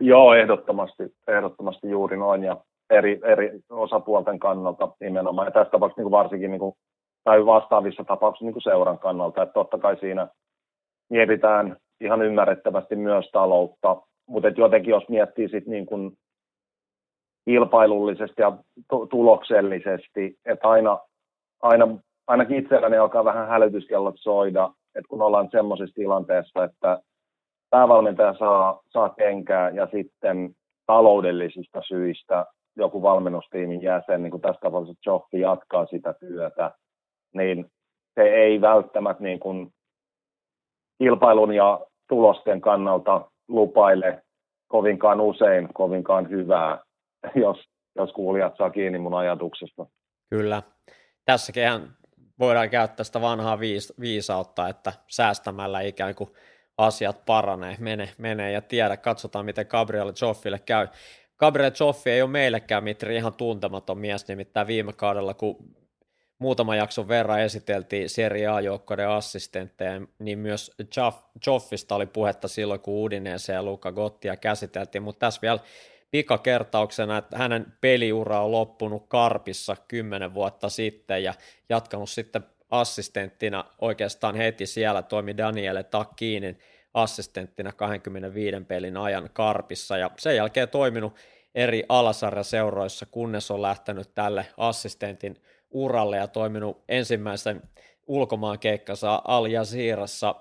[0.00, 2.56] Joo, ehdottomasti, ehdottomasti juuri noin ja
[2.90, 5.46] eri, eri osapuolten kannalta nimenomaan.
[5.46, 6.74] Ja tässä tapauksessa niin varsinkin niin kuin,
[7.24, 10.28] tai vastaavissa tapauksissa niin kuin seuran kannalta, että totta kai siinä
[11.10, 16.12] mietitään ihan ymmärrettävästi myös taloutta, mutta jotenkin jos miettii sit niin kuin
[17.44, 18.58] kilpailullisesti ja
[19.10, 20.98] tuloksellisesti, että aina,
[21.62, 21.88] aina,
[22.26, 26.98] ainakin itselläni alkaa vähän hälytyskellot soida, että kun ollaan semmoisessa tilanteessa, että
[27.70, 30.54] päävalmentaja saa, saa kenkää ja sitten
[30.86, 32.46] taloudellisista syistä
[32.76, 36.70] joku valmennustiimin jäsen, niin kuin tässä tapauksessa Joffi jatkaa sitä työtä,
[37.34, 37.66] niin
[38.14, 39.72] se ei välttämättä niin kuin
[40.98, 41.80] kilpailun ja
[42.12, 44.22] tulosten kannalta lupaile
[44.68, 46.78] kovinkaan usein kovinkaan hyvää,
[47.44, 47.56] jos,
[47.96, 49.86] jos kuulijat saa kiinni mun ajatuksesta.
[50.30, 50.62] Kyllä.
[51.24, 51.62] Tässäkin
[52.38, 56.30] voidaan käyttää sitä vanhaa viis- viisautta, että säästämällä ikään kuin
[56.78, 60.88] asiat paranee, menee, menee ja tiedä, katsotaan miten Gabriel Joffille käy.
[61.38, 65.56] Gabriel Joffi ei ole meillekään Mitri ihan tuntematon mies, nimittäin viime kaudella, kun
[66.42, 70.70] muutama jakson verran esiteltiin Serie A-joukkoiden assistentteja, niin myös
[71.46, 75.58] Joffista oli puhetta silloin, kun Udinese ja Luka Gottia käsiteltiin, mutta tässä vielä
[76.10, 81.34] pikakertauksena, että hänen peliura on loppunut Karpissa kymmenen vuotta sitten ja
[81.68, 86.58] jatkanut sitten assistenttina oikeastaan heti siellä toimi Daniele Takkiinin
[86.94, 91.14] assistenttina 25 pelin ajan Karpissa ja sen jälkeen toiminut
[91.54, 95.36] eri alasarjaseuroissa, kunnes on lähtenyt tälle assistentin
[95.72, 97.62] uralle ja toiminut ensimmäisen
[98.06, 100.34] ulkomaan keikkansa Al Jazeerassa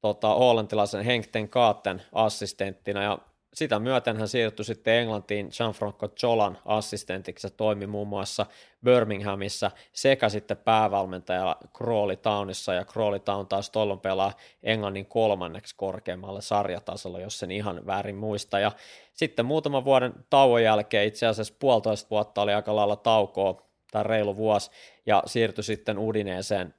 [0.00, 3.02] tota, hollantilaisen Henkten Kaatten assistenttina.
[3.02, 3.18] Ja
[3.54, 7.46] sitä myöten hän siirtyi sitten Englantiin Gianfranco Cholan assistentiksi.
[7.46, 8.46] Ja toimi muun muassa
[8.84, 12.74] Birminghamissa sekä sitten päävalmentaja Crawley Townissa.
[12.74, 14.32] Ja Crawley Town taas tuolloin pelaa
[14.62, 18.58] Englannin kolmanneksi korkeammalle sarjatasolla, jos sen ihan väärin muista.
[18.58, 18.72] Ja
[19.14, 24.36] sitten muutaman vuoden tauon jälkeen, itse asiassa puolitoista vuotta oli aika lailla taukoa tai reilu
[24.36, 24.70] vuosi,
[25.06, 26.74] ja siirtyi sitten Udineeseen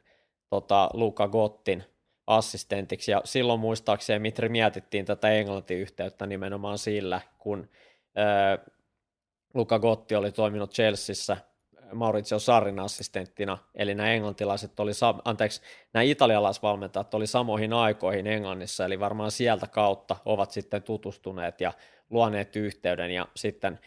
[0.49, 1.83] tota, Luka Gottin
[2.27, 7.69] assistentiksi, ja silloin muistaakseni Mitri mietittiin tätä Englanti-yhteyttä nimenomaan sillä, kun
[8.15, 8.57] ää,
[9.53, 11.37] Luka Gotti oli toiminut Chelseassa
[11.93, 14.91] Maurizio Sarrin assistenttina, eli nämä englantilaiset oli,
[15.25, 15.61] anteeksi,
[15.93, 21.73] nämä italialaisvalmentajat oli samoihin aikoihin Englannissa, eli varmaan sieltä kautta ovat sitten tutustuneet ja
[22.09, 23.79] luoneet yhteyden, ja sitten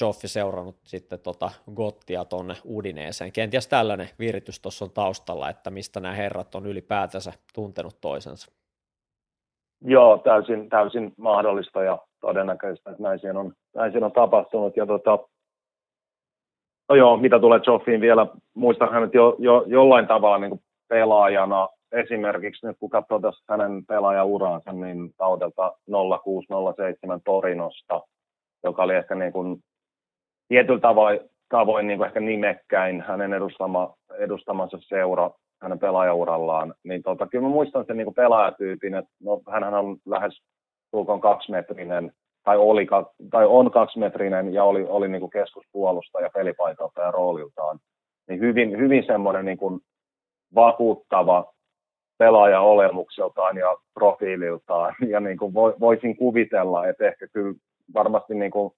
[0.00, 3.32] Joffi seurannut sitten tota Gottia tuonne Udineeseen.
[3.32, 8.52] Kenties tällainen viritys tuossa on taustalla, että mistä nämä herrat on ylipäätänsä tuntenut toisensa.
[9.80, 14.76] Joo, täysin, täysin mahdollista ja todennäköistä, että näin siinä on, näin siinä on tapahtunut.
[14.76, 15.18] Ja tota,
[16.88, 21.68] No joo, mitä tulee Joffiin vielä, muistan hänet jo, jo jollain tavalla niin pelaajana.
[21.92, 25.72] Esimerkiksi nyt kun katsoo tässä hänen pelaajauraansa, niin kaudelta
[26.24, 28.02] 0607 Torinosta,
[28.64, 29.60] joka oli ehkä niin kuin
[30.48, 35.30] tietyllä tavoin, tavoin niin kuin ehkä nimekkäin hänen edustama, edustamansa seura
[35.62, 39.96] hänen pelaajaurallaan, niin tota, kyllä mä muistan sen niin kuin pelaajatyypin, että no, hänhän on
[40.06, 40.42] lähes
[40.90, 42.12] tulkoon kaksimetrinen,
[42.44, 42.86] tai, oli,
[43.30, 47.78] tai on kaksimetrinen ja oli, oli niin kuin keskuspuolustaja pelipaikalta ja rooliltaan.
[48.28, 49.80] Niin hyvin, hyvin semmoinen niin kuin
[50.54, 51.52] vakuuttava
[52.18, 54.94] pelaaja olemukseltaan ja profiililtaan.
[55.08, 57.54] Ja niin kuin voisin kuvitella, että ehkä kyllä
[57.94, 58.72] varmasti niin kuin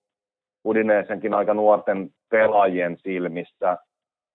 [0.65, 3.79] Udineesenkin aika nuorten pelaajien silmissä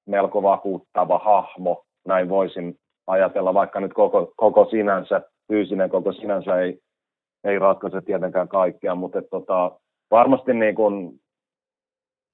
[0.05, 2.76] melko vakuuttava hahmo, näin voisin
[3.07, 6.80] ajatella, vaikka nyt koko, koko sinänsä, fyysinen koko sinänsä ei,
[7.43, 9.71] ei ratkaise tietenkään kaikkea, mutta et, tota,
[10.11, 11.19] varmasti niin kuin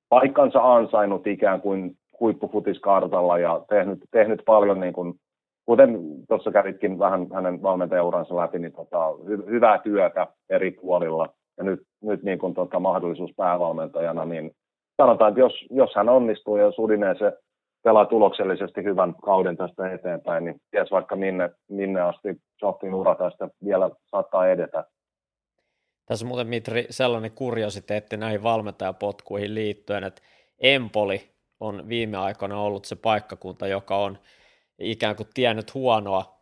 [0.09, 5.13] paikkansa ansainnut ikään kuin huippufutiskartalla ja tehnyt, tehnyt paljon, niin kuin,
[5.65, 11.29] kuten tuossa kävitkin vähän hänen valmentajauransa läpi, niin tota, hy, hyvää työtä eri puolilla
[11.59, 14.51] ja nyt, nyt niin kuin, tota, mahdollisuus päävalmentajana, niin
[15.01, 17.33] sanotaan, että jos, jos hän onnistuu ja Sudineen se
[17.83, 22.29] pelaa tuloksellisesti hyvän kauden tästä eteenpäin, niin ties vaikka minne, minne asti
[22.61, 24.83] Joffin ura tästä vielä saattaa edetä.
[26.05, 30.21] Tässä muuten Mitri sellainen kuriositeetti näihin valmentajapotkuihin liittyen, että
[30.59, 31.21] Empoli
[31.59, 34.17] on viime aikoina ollut se paikkakunta, joka on
[34.79, 36.38] ikään kuin tiennyt huonoa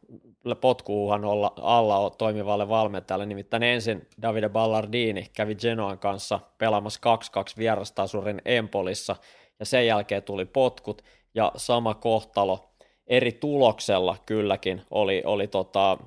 [0.62, 3.26] potkuuhan olla alla toimivalle valmentajalle.
[3.26, 7.00] Nimittäin ensin Davide Ballardini kävi Genoan kanssa pelaamassa
[7.54, 9.16] 2-2 vierastasurin Empolissa,
[9.60, 11.02] ja sen jälkeen tuli potkut,
[11.34, 12.70] ja sama kohtalo
[13.08, 15.98] eri tuloksella kylläkin oli, oli tota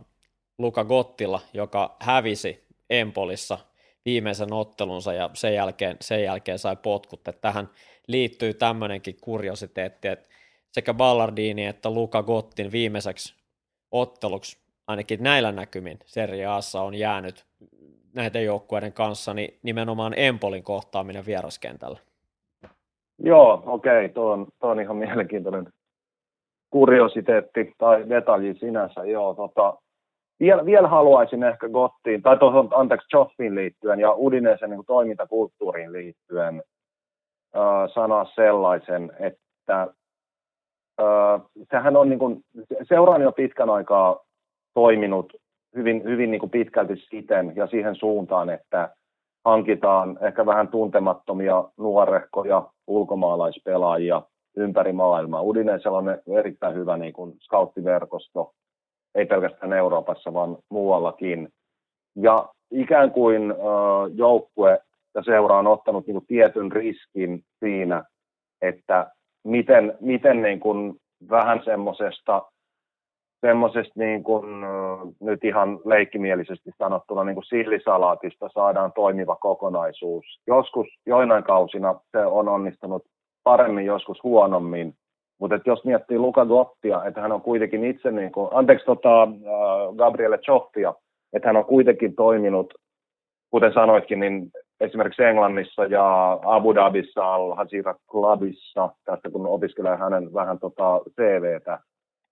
[0.59, 3.59] Luka Gottilla, joka hävisi Empolissa
[4.05, 7.29] viimeisen ottelunsa ja sen jälkeen, sen jälkeen sai potkut.
[7.29, 7.71] Että tähän
[8.07, 10.29] liittyy tämmöinenkin kuriositeetti, että
[10.73, 13.40] sekä Ballardini että Luka Gottin viimeiseksi
[13.93, 17.47] otteluksi ainakin näillä näkymin Serie Assa on jäänyt
[18.15, 21.99] näiden joukkueiden kanssa, niin nimenomaan Empolin kohtaaminen vieraskentällä.
[23.19, 24.09] Joo, okei, okay.
[24.09, 25.67] tuo, on, tuo on ihan mielenkiintoinen
[26.71, 29.79] kuriositeetti tai detalji sinänsä, joo, tota,
[30.41, 36.63] vielä, vielä haluaisin ehkä Gottiin, tai tuohon, anteeksi, Joffiin liittyen ja Udinesen niin toimintakulttuuriin liittyen
[37.57, 39.89] äh, sanoa sellaisen, että
[41.71, 42.45] sehän on niin kuin,
[42.83, 44.21] seuraan jo pitkän aikaa
[44.75, 45.33] toiminut
[45.77, 48.95] hyvin, hyvin niin kuin pitkälti siten ja siihen suuntaan, että
[49.45, 54.23] hankitaan ehkä vähän tuntemattomia nuorehkoja ulkomaalaispelaajia
[54.57, 55.43] ympäri maailmaa.
[55.43, 58.53] Udineisella on erittäin hyvä niin kuin scouttiverkosto,
[59.15, 61.49] ei pelkästään Euroopassa, vaan muuallakin.
[62.17, 63.55] Ja ikään kuin
[64.15, 64.79] joukkue
[65.15, 68.05] ja seura on ottanut niin kuin tietyn riskin siinä,
[68.63, 69.11] että
[69.45, 70.95] miten, miten niin kuin
[71.31, 72.43] vähän semmoisesta
[73.41, 74.45] semmoisesta niin kuin,
[75.21, 80.25] nyt ihan leikkimielisesti sanottuna niin kuin sillisalaatista saadaan toimiva kokonaisuus.
[80.47, 83.03] Joskus joinain kausina se on onnistunut
[83.43, 84.95] paremmin, joskus huonommin.
[85.41, 89.29] Mutta jos miettii Luka Gottia, että hän on kuitenkin itse, niin kuin, anteeksi tota,
[89.97, 90.95] Gabriele Choffia,
[91.33, 92.75] että hän on kuitenkin toiminut,
[93.51, 94.51] kuten sanoitkin, niin
[94.81, 101.79] esimerkiksi Englannissa ja Abu Dhabissa, Al Hazira Clubissa, tästä kun opiskelee hänen vähän tota CVtä,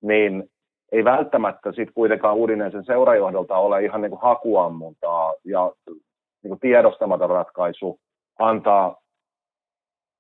[0.03, 0.51] niin
[0.93, 5.73] ei välttämättä sitten kuitenkaan Udinesen seurajohdolta ole ihan niin kuin hakuammuntaa ja
[6.43, 8.01] niin kuin tiedostamaton ratkaisu
[8.39, 8.97] antaa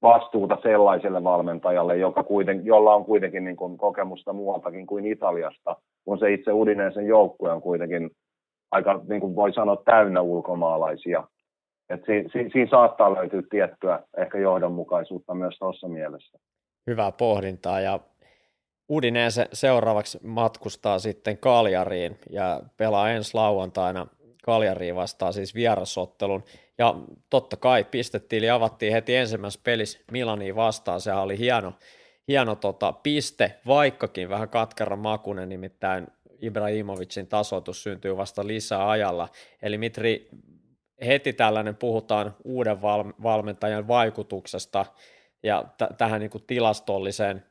[0.02, 6.18] vastuuta sellaiselle valmentajalle, joka kuiten, jolla on kuitenkin niin kuin kokemusta muualtakin kuin Italiasta, kun
[6.18, 8.10] se itse Udinesen joukkue on kuitenkin
[8.70, 11.24] aika, niin kuin voi sanoa, täynnä ulkomaalaisia.
[11.90, 16.38] Et si, si, siinä saattaa löytyä tiettyä ehkä johdonmukaisuutta myös tuossa mielessä.
[16.86, 18.00] Hyvää pohdintaa ja
[18.90, 24.06] Udinese seuraavaksi matkustaa sitten Kaljariin ja pelaa ensi lauantaina
[24.44, 26.44] Kaljariin vastaan siis vierasottelun.
[26.78, 26.94] Ja
[27.30, 31.00] totta kai pistettiin avattiin heti ensimmäisessä pelissä Milaniin vastaan.
[31.00, 31.72] Se oli hieno,
[32.28, 36.06] hieno tota, piste, vaikkakin vähän katkera makunen, nimittäin
[36.42, 39.28] Ibrahimovicin tasoitus syntyy vasta lisää ajalla.
[39.62, 40.28] Eli Mitri,
[41.06, 44.86] heti tällainen puhutaan uuden val- valmentajan vaikutuksesta
[45.42, 47.44] ja t- tähän niin kuin tilastolliseen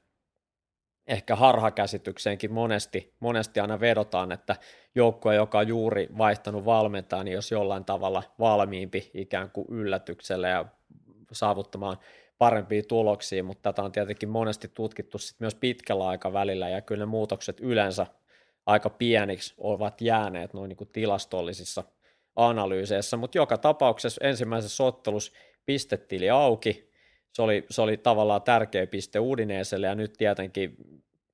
[1.07, 4.55] ehkä harhakäsitykseenkin monesti, monesti aina vedotaan, että
[4.95, 10.65] joukkue, joka on juuri vaihtanut valmentaa, niin jos jollain tavalla valmiimpi ikään kuin yllätykselle ja
[11.31, 11.97] saavuttamaan
[12.37, 17.05] parempia tuloksia, mutta tätä on tietenkin monesti tutkittu sit myös pitkällä aikavälillä, ja kyllä ne
[17.05, 18.07] muutokset yleensä
[18.65, 21.83] aika pieniksi ovat jääneet noin niin kuin tilastollisissa
[22.37, 25.31] analyyseissä, mutta joka tapauksessa ensimmäisessä ottelussa
[25.65, 26.91] pistetili auki,
[27.33, 30.77] se oli, se oli tavallaan tärkeä piste Udineeselle ja nyt tietenkin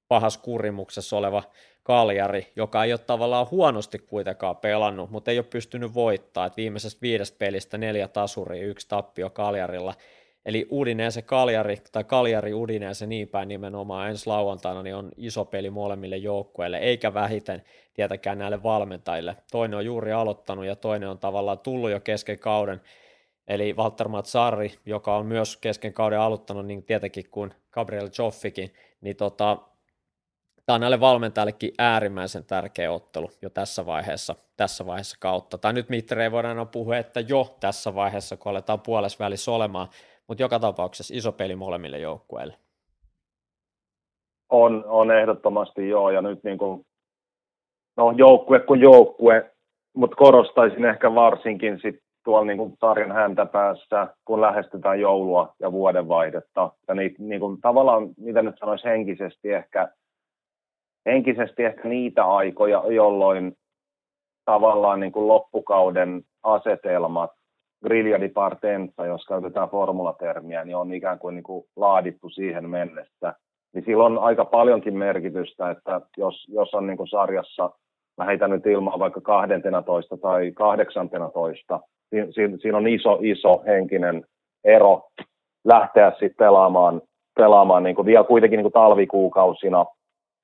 [0.07, 1.43] pahas kurimuksessa oleva
[1.83, 6.45] Kaljari, joka ei ole tavallaan huonosti kuitenkaan pelannut, mutta ei ole pystynyt voittaa.
[6.45, 9.93] Et viimeisestä viidestä pelistä neljä tasuria, yksi tappio Kaljarilla.
[10.45, 15.69] Eli Udinese Kaljari, tai Kaljari Udinese niin päin nimenomaan ensi lauantaina, niin on iso peli
[15.69, 17.63] molemmille joukkueille, eikä vähiten
[17.93, 19.37] tietenkään näille valmentajille.
[19.51, 22.81] Toinen on juuri aloittanut ja toinen on tavallaan tullut jo kesken kauden,
[23.47, 29.15] eli Walter Matsari, joka on myös kesken kauden aloittanut, niin tietenkin kuin Gabriel Joffikin, niin
[29.15, 29.57] tota,
[30.65, 35.57] tämä on näille valmentajillekin äärimmäisen tärkeä ottelu jo tässä vaiheessa, tässä vaiheessa kautta.
[35.57, 39.87] Tai nyt Mitteri ei voida aina puhua, että jo tässä vaiheessa, kun aletaan puolessa olemaan,
[40.27, 42.55] mutta joka tapauksessa iso peli molemmille joukkueille.
[44.49, 46.85] On, on ehdottomasti joo, ja nyt niin kuin,
[47.97, 49.51] no joukkue kuin joukkue,
[49.95, 56.71] mutta korostaisin ehkä varsinkin sit tuolla niin tarjan häntä päässä, kun lähestytään joulua ja vuodenvaihdetta.
[56.87, 59.87] Ja niin, niin kuin, tavallaan, mitä nyt sanoisi henkisesti ehkä,
[61.05, 63.57] henkisesti ehkä niitä aikoja, jolloin
[64.45, 67.31] tavallaan niin kuin loppukauden asetelmat
[67.83, 73.33] griglia di partenza, jos käytetään formulatermiä, niin on ikään kuin, niin kuin laadittu siihen mennessä.
[73.73, 77.69] Niin sillä on aika paljonkin merkitystä, että jos, jos on niin kuin sarjassa,
[78.17, 81.79] mä heitän nyt ilmaa vaikka 12 tai 18,
[82.11, 84.25] niin siinä, siinä on iso, iso henkinen
[84.63, 85.01] ero
[85.65, 87.01] lähteä sitten pelaamaan,
[87.35, 89.85] pelaamaan niin kuin vielä kuitenkin niin kuin talvikuukausina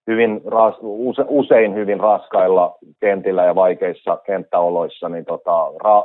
[0.08, 6.04] hyvin ras, use, usein hyvin raskailla kentillä ja vaikeissa kenttäoloissa, niin tota, ra,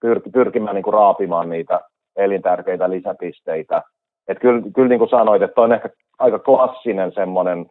[0.00, 1.80] pyr, pyrkimään niin kuin raapimaan niitä
[2.16, 3.82] elintärkeitä lisäpisteitä.
[4.28, 5.88] Et kyllä, kyllä niin kuin sanoit, että on ehkä
[6.18, 7.66] aika klassinen semmoinen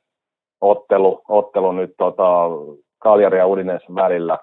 [0.61, 2.49] ottelu, ottelu nyt tota,
[2.99, 4.39] Kaljari ja Udinesen välillä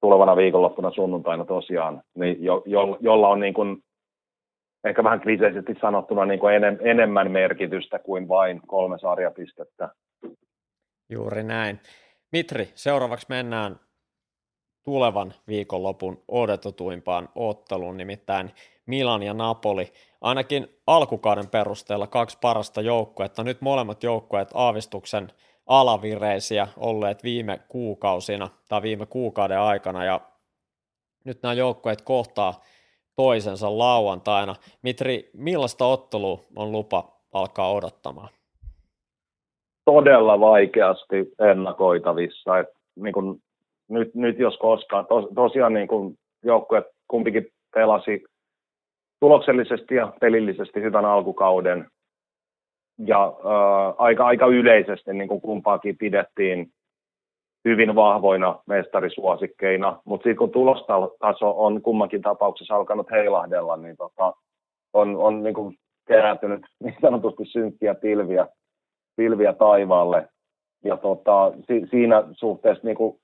[0.00, 3.82] tulevana viikonloppuna sunnuntaina tosiaan, niin jo, jo, jolla on niin kuin,
[4.84, 9.88] ehkä vähän kliseisesti sanottuna niin kuin enem, enemmän merkitystä kuin vain kolme sarjapistettä.
[11.10, 11.80] Juuri näin.
[12.32, 13.80] Mitri, seuraavaksi mennään
[14.84, 18.50] tulevan viikonlopun odotetuimpaan otteluun, nimittäin
[18.86, 19.92] Milan ja Napoli.
[20.20, 23.44] Ainakin alkukauden perusteella kaksi parasta joukkuetta.
[23.44, 25.28] Nyt molemmat joukkueet aavistuksen
[25.66, 30.20] alavireisiä olleet viime kuukausina tai viime kuukauden aikana ja
[31.24, 32.60] nyt nämä joukkueet kohtaa
[33.16, 34.54] toisensa lauantaina.
[34.82, 38.28] Mitri, millaista ottelua on lupa alkaa odottamaan?
[39.84, 42.58] Todella vaikeasti ennakoitavissa.
[42.58, 43.40] Et, niin kun
[43.88, 45.06] nyt, nyt jos koskaan.
[45.06, 48.24] Tos, tosiaan niin kuin joukkue kumpikin pelasi
[49.20, 51.90] tuloksellisesti ja pelillisesti hyvän alkukauden.
[52.98, 56.68] Ja äh, aika, aika yleisesti niin kuin kumpaakin pidettiin
[57.64, 64.32] hyvin vahvoina mestarisuosikkeina, mutta sitten kun tulostaso on kummankin tapauksessa alkanut heilahdella, niin tota,
[64.92, 65.76] on, on niin kuin
[66.08, 68.46] kerääntynyt niin sanotusti synkkiä pilviä,
[69.16, 70.28] pilviä taivaalle.
[70.84, 73.20] Ja tota, si, siinä suhteessa niin kuin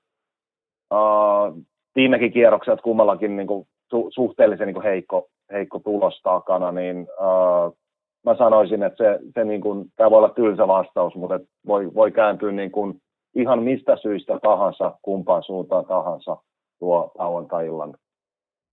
[0.93, 1.63] Uh,
[1.95, 7.77] viimekin kierrokset kummallakin niin kuin, su- suhteellisen niin kuin heikko, heikko tulos takana, niin uh,
[8.23, 12.11] mä sanoisin, että se, se niin kuin, tämä voi olla tylsä vastaus, mutta voi, voi
[12.11, 13.01] kääntyä niin kuin,
[13.35, 16.37] ihan mistä syistä tahansa, kumpaan suuntaan tahansa
[16.79, 17.93] tuo lauantai-illan.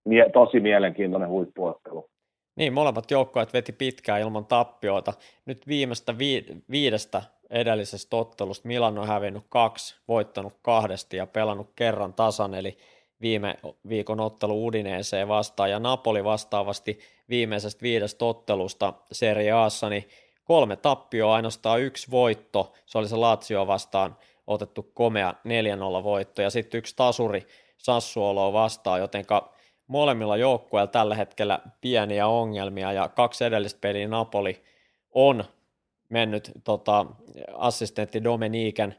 [0.05, 2.09] Mie- tosi mielenkiintoinen huippuottelu.
[2.55, 5.13] Niin, molemmat joukkueet veti pitkään ilman tappioita.
[5.45, 12.13] Nyt viimeistä vi- viidestä edellisestä ottelusta Milan on hävinnyt kaksi, voittanut kahdesti ja pelannut kerran
[12.13, 12.77] tasan, eli
[13.21, 13.55] viime
[13.89, 16.99] viikon ottelu Udineeseen vastaan, ja Napoli vastaavasti
[17.29, 20.09] viimeisestä viidestä ottelusta Serie Aassa, niin
[20.43, 24.17] kolme tappioa, ainoastaan yksi voitto, se oli se Lazio vastaan
[24.47, 25.33] otettu komea
[25.99, 27.47] 4-0 voitto, ja sitten yksi tasuri
[27.77, 29.53] Sassuoloa vastaan, jotenka
[29.87, 34.61] molemmilla joukkueilla tällä hetkellä pieniä ongelmia, ja kaksi edellistä peliä Napoli
[35.13, 35.43] on
[36.09, 37.05] mennyt tota,
[37.53, 38.95] assistentti Dominiken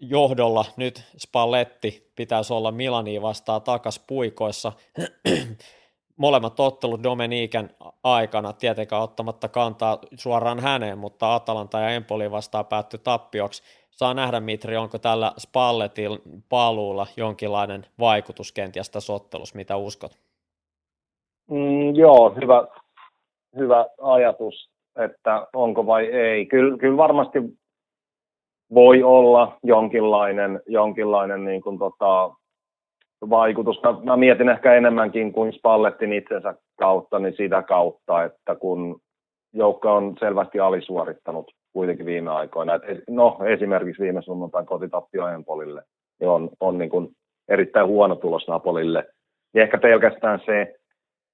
[0.00, 0.64] johdolla.
[0.76, 4.72] Nyt Spalletti pitäisi olla Milani vastaan takas puikoissa.
[6.16, 7.70] Molemmat ottelut Dominiken
[8.04, 13.62] aikana, tietenkään ottamatta kantaa suoraan häneen, mutta Atalanta ja Empoli vastaan päättyi tappioksi.
[13.90, 16.18] Saa nähdä, Mitri, onko tällä Spalletin
[16.48, 20.18] paluulla jonkinlainen vaikutus kenties tässä ottelussa, mitä uskot?
[21.50, 22.66] Mm, joo, hyvä,
[23.56, 26.46] hyvä ajatus että onko vai ei.
[26.46, 27.38] Kyllä, kyllä varmasti
[28.74, 32.30] voi olla jonkinlainen, jonkinlainen niin kuin tota,
[33.30, 33.82] vaikutus.
[33.82, 39.00] Mä, mä mietin ehkä enemmänkin kuin Spallettin itsensä kautta, niin sitä kautta, että kun
[39.52, 42.74] joukko on selvästi alisuorittanut kuitenkin viime aikoina.
[42.74, 45.82] Et, no esimerkiksi viime sunnuntain kotitappio Empolille
[46.20, 47.08] niin on, on niin kuin
[47.48, 49.04] erittäin huono tulos Napolille.
[49.54, 50.74] Ja ehkä pelkästään se,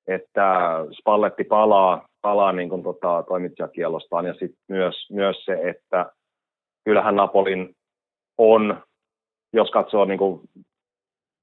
[0.07, 0.61] että
[1.01, 6.13] Spalletti palaa, palaa niin kuin tota, toimitsijakielostaan ja sitten myös, myös se, että
[6.85, 7.75] kyllähän Napolin
[8.39, 8.83] on,
[9.53, 10.41] jos katsoo niin kuin,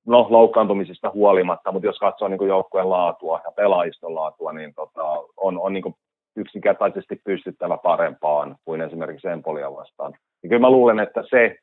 [0.07, 5.03] no, loukkaantumisista huolimatta, mutta jos katsoo niin kuin joukkueen laatua ja pelaajiston laatua, niin tota,
[5.37, 5.95] on, on niin kuin
[6.35, 10.13] yksinkertaisesti pystyttävä parempaan kuin esimerkiksi Empolia vastaan.
[10.43, 11.55] Ja kyllä mä luulen, että se,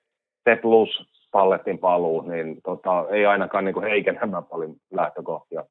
[0.45, 0.89] se plus
[1.31, 5.65] pallettin paluu, niin tota, ei ainakaan niin heikennä paljon lähtökohtia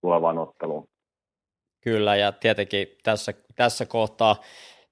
[0.00, 0.88] tulevaan otteluun.
[1.84, 4.36] Kyllä, ja tietenkin tässä, tässä kohtaa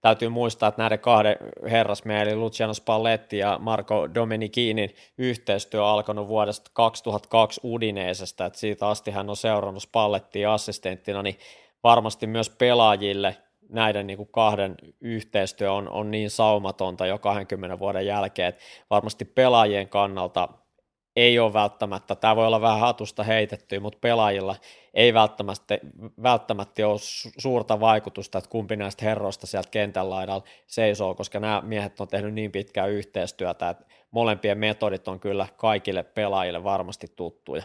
[0.03, 1.37] täytyy muistaa, että näiden kahden
[1.71, 8.89] herrasmiehen, eli Luciano Spalletti ja Marco Domenicinin yhteistyö on alkanut vuodesta 2002 Udineesestä, että siitä
[8.89, 11.39] asti hän on seurannut Spallettia assistenttina, niin
[11.85, 13.37] varmasti myös pelaajille
[13.69, 19.25] näiden niin kuin kahden yhteistyö on, on niin saumatonta jo 20 vuoden jälkeen, että varmasti
[19.25, 20.49] pelaajien kannalta
[21.17, 24.55] ei ole välttämättä, tämä voi olla vähän hatusta heitetty, mutta pelaajilla
[24.95, 25.79] ei välttämättä,
[26.23, 26.99] välttämättä ole
[27.39, 32.35] suurta vaikutusta, että kumpi näistä herroista sieltä kentän laidalla seisoo, koska nämä miehet on tehnyt
[32.35, 37.63] niin pitkää yhteistyötä, että molempien metodit on kyllä kaikille pelaajille varmasti tuttuja.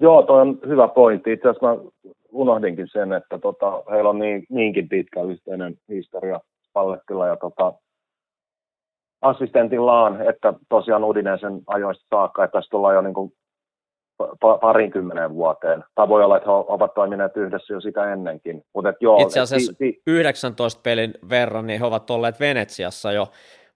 [0.00, 1.32] Joo, toi on hyvä pointti.
[1.32, 1.90] Itse asiassa mä
[2.32, 6.40] unohdinkin sen, että tota, heillä on niin, niinkin pitkä yhteinen historia
[6.72, 7.72] Pallettilla ja tota,
[9.24, 13.32] assistentillaan, että tosiaan Udinesen ajoista saakka, että tässä tullaan jo niin kuin
[14.60, 15.84] parinkymmeneen vuoteen.
[15.94, 18.62] Tai voi olla, että he ovat toimineet yhdessä jo sitä ennenkin.
[18.74, 23.12] Mutta et joo, Itse asiassa et, ti, 19 pelin verran niin he ovat olleet Venetsiassa
[23.12, 23.26] jo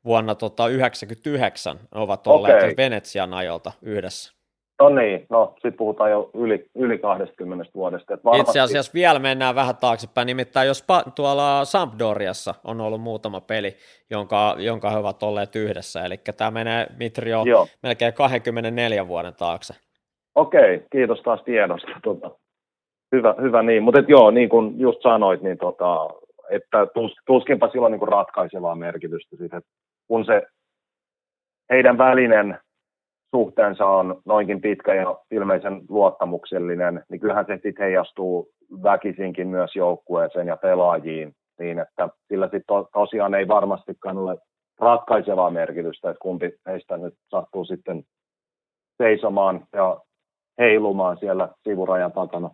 [0.05, 2.75] vuonna tota, 99 ovat olleet okay.
[2.77, 4.38] Venetsian ajolta yhdessä.
[4.81, 8.15] No niin, no sitten puhutaan jo yli, yli 20 vuodesta.
[8.15, 8.51] Että varmasti...
[8.51, 13.77] Itse asiassa vielä mennään vähän taaksepäin, nimittäin jos tuolla Sampdoriassa on ollut muutama peli,
[14.11, 17.67] jonka, jonka he ovat olleet yhdessä, eli tämä menee Mitri jo Joo.
[17.83, 19.75] melkein 24 vuoden taakse.
[20.35, 21.89] Okei, kiitos taas tiedosta.
[22.05, 22.31] Tota,
[23.13, 26.09] hyvä, hyvä niin, mutta joo, niin kuin just sanoit, niin tota,
[26.51, 29.71] että tus, tuskinpa silloin niin ratkaisevaa merkitystä, siitä, että
[30.09, 30.43] kun se
[31.71, 32.59] heidän välinen
[33.31, 38.49] suhteensa on noinkin pitkä ja ilmeisen luottamuksellinen, niin kyllähän se sitten heijastuu
[38.83, 44.39] väkisinkin myös joukkueeseen ja pelaajiin, niin että sillä sitten to, tosiaan ei varmastikaan ole
[44.81, 48.05] ratkaisevaa merkitystä, että kumpi heistä nyt sattuu sitten
[49.03, 50.01] seisomaan ja
[50.59, 52.51] heilumaan siellä sivurajan takana.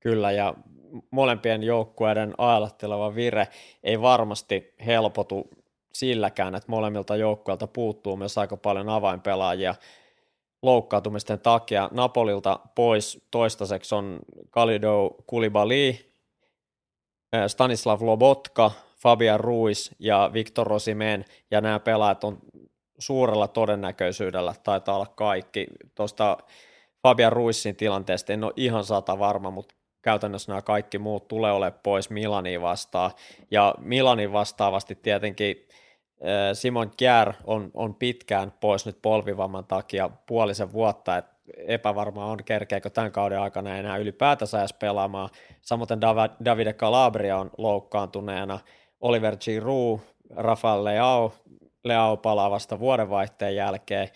[0.00, 0.54] Kyllä, ja
[1.10, 3.48] molempien joukkueiden ailahteleva vire
[3.82, 5.50] ei varmasti helpotu
[5.92, 9.74] silläkään, että molemmilta joukkueilta puuttuu myös aika paljon avainpelaajia
[10.62, 11.88] loukkaantumisten takia.
[11.92, 14.18] Napolilta pois toistaiseksi on
[14.50, 16.12] Kalido Kulibali,
[17.32, 22.38] eh, Stanislav Lobotka, Fabian Ruiz ja Victor Rosimen, ja nämä pelaajat on
[22.98, 25.66] suurella todennäköisyydellä, taitaa olla kaikki.
[25.94, 26.38] Tuosta
[27.02, 31.80] Fabian Ruissin tilanteesta en ole ihan sata varma, mutta käytännössä nämä kaikki muut tulee olemaan
[31.82, 33.10] pois Milaniin vastaan.
[33.50, 35.68] Ja Milanin vastaavasti tietenkin
[36.52, 42.90] Simon Kjär on, on pitkään pois nyt polvivamman takia puolisen vuotta, että epävarmaa on, kerkeekö
[42.90, 45.28] tämän kauden aikana enää ylipäätänsä edes pelaamaan.
[45.60, 45.88] Samoin
[46.44, 48.58] Davide Calabria on loukkaantuneena,
[49.00, 49.98] Oliver Giroud,
[50.36, 51.32] Rafael Leao,
[51.84, 54.08] Leao palaa vasta vuodenvaihteen jälkeen,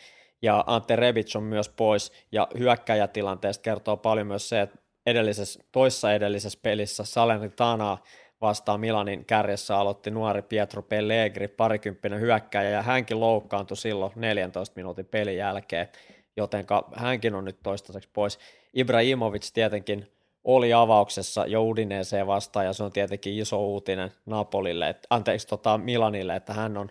[0.43, 6.13] ja Ante Rebic on myös pois, ja hyökkäjätilanteesta kertoo paljon myös se, että edellisessä, toissa
[6.13, 7.99] edellisessä pelissä Salernitana
[8.45, 15.07] vastaan Milanin kärjessä aloitti nuori Pietro Pellegri, parikymppinen hyökkäjä, ja hänkin loukkaantui silloin 14 minuutin
[15.07, 15.89] pelin jälkeen,
[16.37, 18.39] joten hänkin on nyt toistaiseksi pois.
[18.75, 20.13] Ibrahimovic tietenkin
[20.45, 25.79] oli avauksessa jo Udineeseen vastaan, ja se on tietenkin iso uutinen Napolille, että, anteeksi tota
[25.79, 26.89] Milanille, että hän on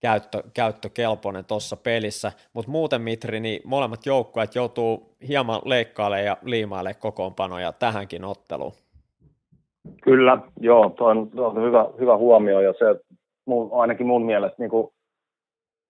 [0.00, 7.00] käyttö, käyttökelpoinen tuossa pelissä, mutta muuten Mitri, niin molemmat joukkueet joutuu hieman leikkailemaan ja liimailemaan
[7.00, 8.83] kokoonpanoja tähänkin otteluun.
[10.02, 13.00] Kyllä, joo, tuo on, tuo on hyvä, hyvä huomio ja se
[13.46, 14.88] mun, ainakin mun mielestä niin kuin,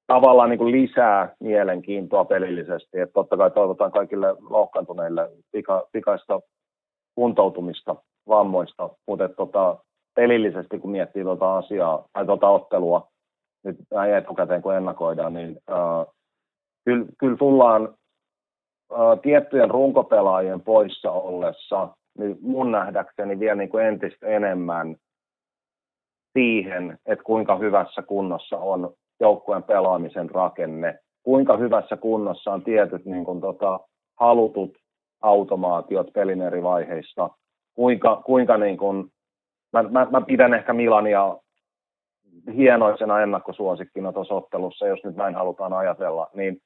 [0.06, 3.00] tavallaan niin kuin lisää mielenkiintoa pelillisesti.
[3.00, 6.40] Että totta kai toivotaan kaikille loukkaantuneille pika, pikaista
[7.14, 7.96] kuntoutumista
[8.28, 9.76] vammoista, mutta tota,
[10.14, 13.08] pelillisesti kun miettii tuota asiaa tai tuota ottelua
[13.64, 16.06] nyt näin etukäteen kun ennakoidaan, niin äh,
[16.84, 17.94] kyllä, kyllä tullaan
[18.92, 21.88] äh, tiettyjen runkopelaajien poissa ollessa
[22.18, 24.96] niin mun nähdäkseni vielä niin kuin entistä enemmän
[26.32, 33.24] siihen, että kuinka hyvässä kunnossa on joukkueen pelaamisen rakenne, kuinka hyvässä kunnossa on tietyt niin
[33.24, 33.80] kuin, tota,
[34.20, 34.78] halutut
[35.22, 37.30] automaatiot pelin eri vaiheissa,
[37.74, 39.06] kuinka, kuinka niin kuin,
[39.72, 41.36] mä, mä, mä pidän ehkä Milania
[42.56, 46.58] hienoisena ennakkosuosikkina tuossa ottelussa, jos nyt näin halutaan ajatella, niin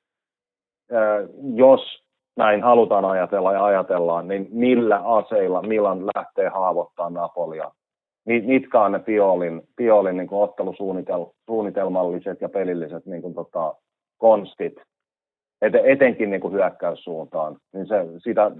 [1.54, 2.07] jos
[2.38, 7.70] näin halutaan ajatella ja ajatellaan, niin millä aseilla Milan lähtee haavoittamaan Napolia.
[8.26, 13.74] Mitkä on ne Piolin, Piolin niin kuin ottelusuunnitelmalliset ja pelilliset niin kuin, tota,
[14.18, 14.74] konstit,
[15.62, 18.50] Et, etenkin niin kuin hyökkäyssuuntaan, niin se, sitä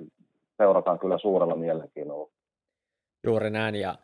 [0.57, 2.31] seurataan kyllä suurella mielenkiinnolla.
[3.27, 3.95] Juuri näin, ja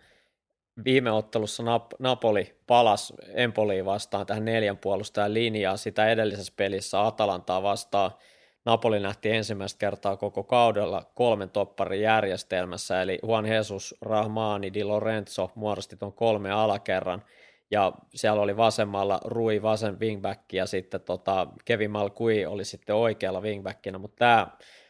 [0.85, 7.63] viime ottelussa Nap- Napoli palasi Empoliin vastaan tähän neljän puolustajan linjaa, sitä edellisessä pelissä Atalantaa
[7.63, 8.11] vastaan–
[8.65, 15.51] Napoli nähti ensimmäistä kertaa koko kaudella kolmen topparin järjestelmässä, eli Juan Jesus, Rahmani, Di Lorenzo
[15.55, 17.23] muodosti tuon kolme alakerran,
[17.71, 23.41] ja siellä oli vasemmalla Rui vasen wingback, ja sitten tota Kevin Malkui oli sitten oikealla
[23.41, 24.47] wingbackinä, mutta tämä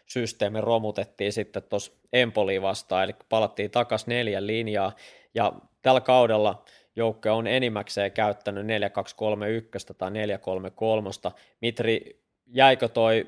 [0.06, 4.92] systeemi romutettiin sitten tuossa Empoliin vastaan, eli palattiin takaisin neljän linjaa,
[5.34, 5.52] ja
[5.82, 6.64] tällä kaudella
[6.96, 8.68] joukko on enimmäkseen käyttänyt 4-2-3-1
[9.98, 10.14] tai 4-3-3.
[11.60, 13.24] Mitri, jäikö toi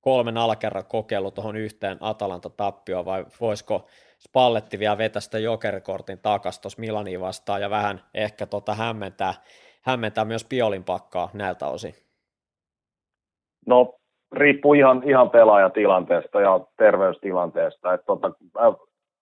[0.00, 3.86] kolmen alakerran kokeilu tuohon yhteen Atalanta-tappioon, vai voisiko
[4.18, 9.34] Spalletti vielä vetä sitä jokerikortin takaisin tuossa Milaniin vastaan ja vähän ehkä tota hämmentää,
[9.82, 11.94] hämmentää myös Piolin pakkaa näiltä osin?
[13.66, 13.94] No
[14.32, 17.94] riippuu ihan, ihan pelaajatilanteesta ja terveystilanteesta.
[17.94, 18.32] Et tota,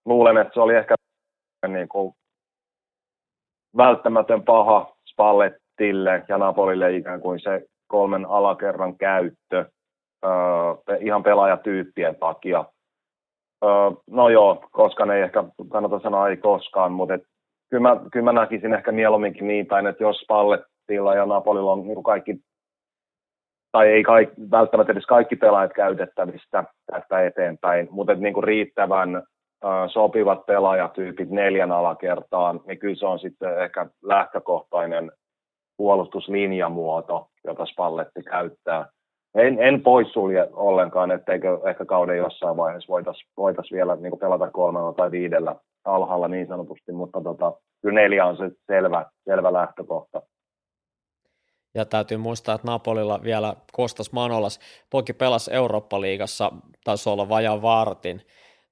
[0.05, 0.95] luulen, että se oli ehkä
[1.67, 2.13] niin kuin
[3.77, 9.65] välttämätön paha Spallettille ja Napolille ikään kuin se kolmen alakerran käyttö
[10.99, 12.65] ihan pelaajatyyppien takia.
[14.09, 17.23] No joo, koska ne ei ehkä kannata sanoa ei koskaan, mutta et,
[17.69, 21.87] kyllä, mä, kyllä mä näkisin ehkä mieluumminkin niin päin, että jos Pallettilla ja Napolilla on
[21.87, 22.35] niin kaikki,
[23.71, 29.23] tai ei kaikki, välttämättä edes kaikki pelaajat käytettävistä tästä eteenpäin, mutta niin kuin riittävän
[29.87, 35.11] sopivat pelaajatyypit neljän alakertaan, niin kyllä se on sitten ehkä lähtökohtainen
[35.81, 38.85] puolustuslinjamuoto, jota Spalletti käyttää
[39.35, 44.93] en, en poissulje ollenkaan, etteikö ehkä kauden jossain vaiheessa voitaisiin voitais vielä niin pelata kolmella
[44.93, 45.55] tai viidellä
[45.85, 50.21] alhaalla niin sanotusti, mutta tota, kyllä neljä on se selvä, selvä lähtökohta.
[51.75, 54.59] Ja täytyy muistaa, että Napolilla vielä Kostas Manolas
[54.89, 56.51] toki pelasi Eurooppa-liigassa,
[56.83, 58.21] taisi olla vajaan vartin,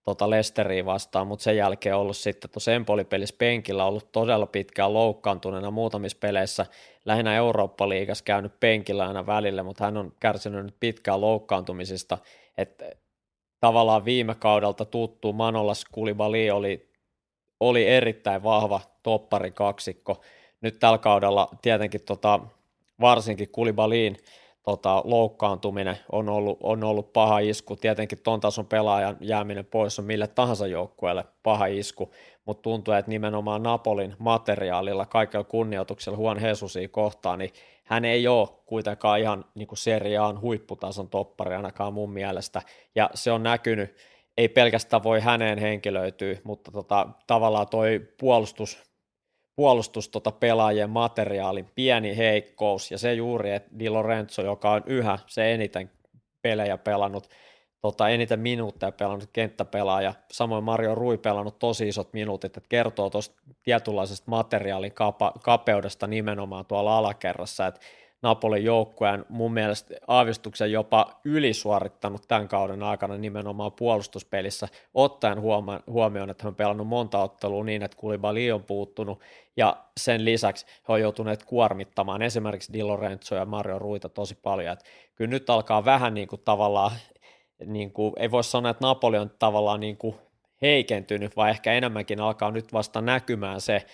[0.04, 5.72] tota Lesteriä vastaan, mutta sen jälkeen ollut sitten tuossa Empoli-pelissä penkillä ollut todella pitkään loukkaantuneena
[5.72, 6.66] muutamissa peleissä,
[7.06, 12.18] lähinnä Eurooppa-liigassa käynyt penkillä aina välillä, mutta hän on kärsinyt nyt pitkään loukkaantumisista,
[12.58, 12.92] että
[13.60, 16.90] tavallaan viime kaudelta tuttu Manolas Kulibali oli,
[17.60, 20.22] oli erittäin vahva toppari kaksikko,
[20.62, 22.40] nyt tällä kaudella tietenkin tota,
[23.02, 24.18] varsinkin Kulibaliin
[24.70, 27.76] tota, loukkaantuminen on ollut, on ollut paha isku.
[27.76, 32.12] Tietenkin ton tason pelaajan jääminen pois on mille tahansa joukkueelle paha isku,
[32.46, 37.54] mutta tuntuu, että nimenomaan Napolin materiaalilla, kaikella kunnioituksella Juan Jesusia kohtaan, niin
[37.84, 42.62] hän ei ole kuitenkaan ihan niin kuin seriaan huipputason toppari ainakaan mun mielestä,
[42.96, 43.96] ja se on näkynyt,
[44.38, 48.89] ei pelkästään voi häneen henkilöityä, mutta tota, tavallaan toi puolustus
[49.60, 55.20] puolustus tota pelaajien materiaalin pieni heikkous, ja se juuri, että Di Lorenzo, joka on yhä
[55.28, 55.92] se eniten
[56.42, 57.30] pelejä pelannut,
[57.82, 63.42] tota, eniten minuutteja pelannut kenttäpelaaja, samoin Mario Rui pelannut tosi isot minuutit, että kertoo tuosta
[63.64, 64.94] tietynlaisesta materiaalin
[65.44, 67.82] kapeudesta nimenomaan tuolla alakerrassa, että
[68.22, 75.42] Napolin joukkueen mun mielestä aavistuksen jopa ylisuorittanut tämän kauden aikana nimenomaan puolustuspelissä, ottaen
[75.88, 79.20] huomioon, että hän on pelannut monta ottelua niin, että Kulibali on puuttunut,
[79.58, 84.74] ja sen lisäksi he on joutuneet kuormittamaan esimerkiksi Di Lorenzo ja Mario Ruita tosi paljon,
[84.74, 84.86] että
[85.16, 86.92] kyllä nyt alkaa vähän niin kuin tavallaan,
[87.66, 90.16] niin kuin, ei voi sanoa, että Napoli on tavallaan niin kuin
[90.62, 93.86] heikentynyt, vaan ehkä enemmänkin alkaa nyt vasta näkymään se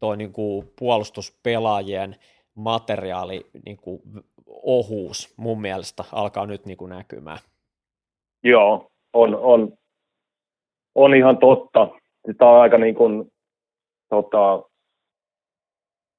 [0.00, 2.16] toi niin kuin puolustuspelaajien
[2.58, 4.02] materiaali niin kuin
[4.48, 7.38] ohuus mun mielestä alkaa nyt niin kuin näkymään.
[8.44, 9.72] Joo, on, on,
[10.94, 11.88] on ihan totta.
[12.38, 13.32] Tämä on aika, niin kuin,
[14.08, 14.62] tota,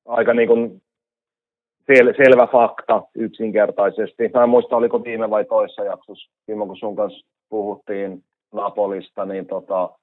[0.06, 0.82] aika niin kuin
[1.88, 4.30] sel, selvä fakta yksinkertaisesti.
[4.34, 9.98] Mä en muista, oliko viime vai toissa jaksossa, kun sun kanssa puhuttiin Napolista, niin tota,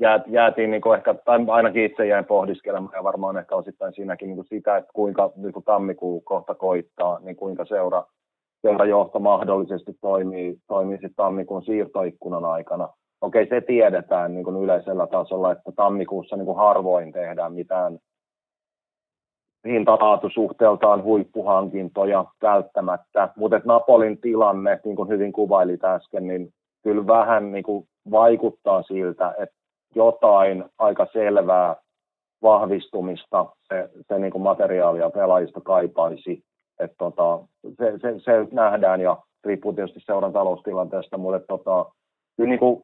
[0.00, 4.44] jäät, jäätiin niin ehkä, tai ainakin itse jäin pohdiskelemaan ja varmaan ehkä osittain siinäkin niin
[4.44, 8.04] sitä, että kuinka niin kuin tammikuu kohta koittaa, niin kuinka seura,
[8.62, 12.88] seurajohto mahdollisesti toimii, toimii sitten tammikuun siirtoikkunan aikana.
[13.20, 17.98] Okei, se tiedetään niin kuin yleisellä tasolla, että tammikuussa niin kuin harvoin tehdään mitään
[19.66, 26.52] hintalaatusuhteeltaan huippuhankintoja välttämättä, mutta Napolin tilanne, niin kuin hyvin kuvailit äsken, niin
[26.82, 29.55] kyllä vähän niin kuin vaikuttaa siltä, että
[29.96, 31.76] jotain aika selvää
[32.42, 36.42] vahvistumista se, se niin kuin materiaalia pelaajista kaipaisi.
[36.80, 37.38] Et tota,
[37.78, 41.92] se, se, se, nähdään ja riippuu tietysti seuran taloustilanteesta, mutta tota,
[42.36, 42.82] kyllä niin kuin,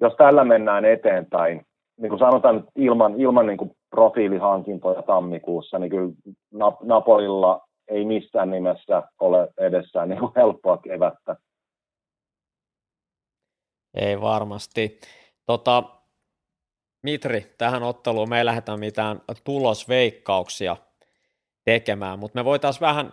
[0.00, 1.66] jos tällä mennään eteenpäin,
[2.00, 6.12] niin kuin sanotaan ilman, ilman niin kuin profiilihankintoja tammikuussa, niin kyllä
[6.82, 11.36] Napolilla ei missään nimessä ole edessään niin kuin helppoa kevättä.
[13.94, 14.98] Ei varmasti.
[15.46, 15.82] Tota,
[17.04, 20.76] Mitri, tähän otteluun me ei lähdetä mitään tulosveikkauksia
[21.64, 23.10] tekemään, mutta me voitaisiin vähän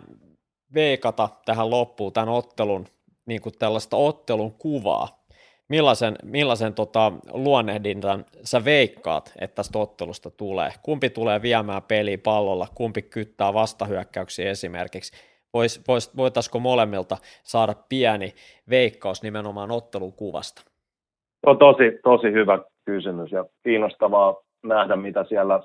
[0.74, 2.86] veikata tähän loppuun tämän ottelun,
[3.26, 5.24] niin kuin tällaista ottelun kuvaa.
[5.68, 10.70] Millaisen, millaisen tota, luonnehdintan sä veikkaat, että tästä ottelusta tulee?
[10.82, 15.12] Kumpi tulee viemään peliä pallolla, kumpi kyttää vastahyökkäyksiä esimerkiksi?
[15.54, 18.34] Vois, vois, voitaisiko molemmilta saada pieni
[18.70, 20.62] veikkaus nimenomaan ottelun kuvasta?
[21.46, 25.60] On tosi, tosi hyvä kysymys ja kiinnostavaa nähdä, mitä siellä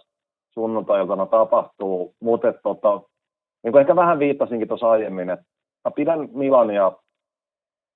[0.54, 1.00] sunnuntai
[1.32, 2.16] tapahtuu.
[2.22, 3.02] Mutta tota,
[3.64, 5.46] niin kuin ehkä vähän viittasinkin tuossa aiemmin, että
[5.86, 6.92] mä pidän Milania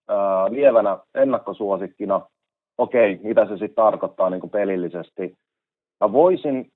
[0.10, 2.22] ää, lievänä ennakkosuosikkina.
[2.77, 5.34] Okei, mitä se sitten tarkoittaa niin kuin pelillisesti.
[6.02, 6.72] Mä voisin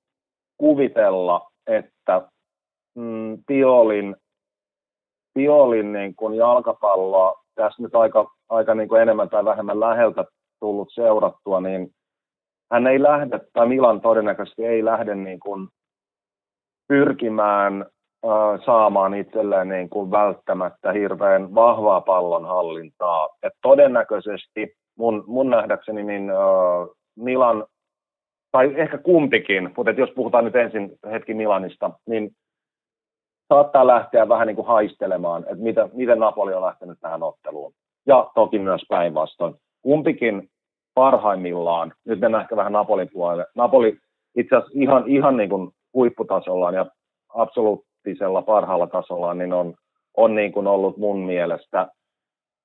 [0.58, 2.28] kuvitella, että
[2.94, 4.16] mm, Piolin,
[5.34, 10.24] Piolin niin kuin jalkapalloa tässä nyt aika, aika niin kuin enemmän tai vähemmän läheltä
[10.60, 11.90] tullut seurattua, niin
[12.72, 15.68] hän ei lähde, tai Milan todennäköisesti ei lähde niin kuin
[16.88, 17.86] pyrkimään
[18.66, 23.28] saamaan itselleen niin kuin välttämättä hirveän vahvaa pallonhallintaa.
[23.42, 26.36] Et todennäköisesti mun, mun nähdäkseni niin äh,
[27.16, 27.66] Milan,
[28.52, 32.30] tai ehkä kumpikin, mutta jos puhutaan nyt ensin hetki Milanista, niin
[33.48, 37.72] saattaa lähteä vähän niin kuin haistelemaan, että miten Napoli on lähtenyt tähän otteluun.
[38.06, 39.54] Ja toki myös päinvastoin.
[39.82, 40.48] Kumpikin
[40.96, 43.46] parhaimmillaan, nyt mennään ehkä vähän Napolin puolelle.
[43.54, 43.98] Napoli
[44.36, 46.86] itse asiassa ihan, ihan niin kuin huipputasollaan ja
[47.34, 49.74] absoluuttisella parhaalla tasollaan, niin on,
[50.16, 51.88] on niin kuin ollut mun mielestä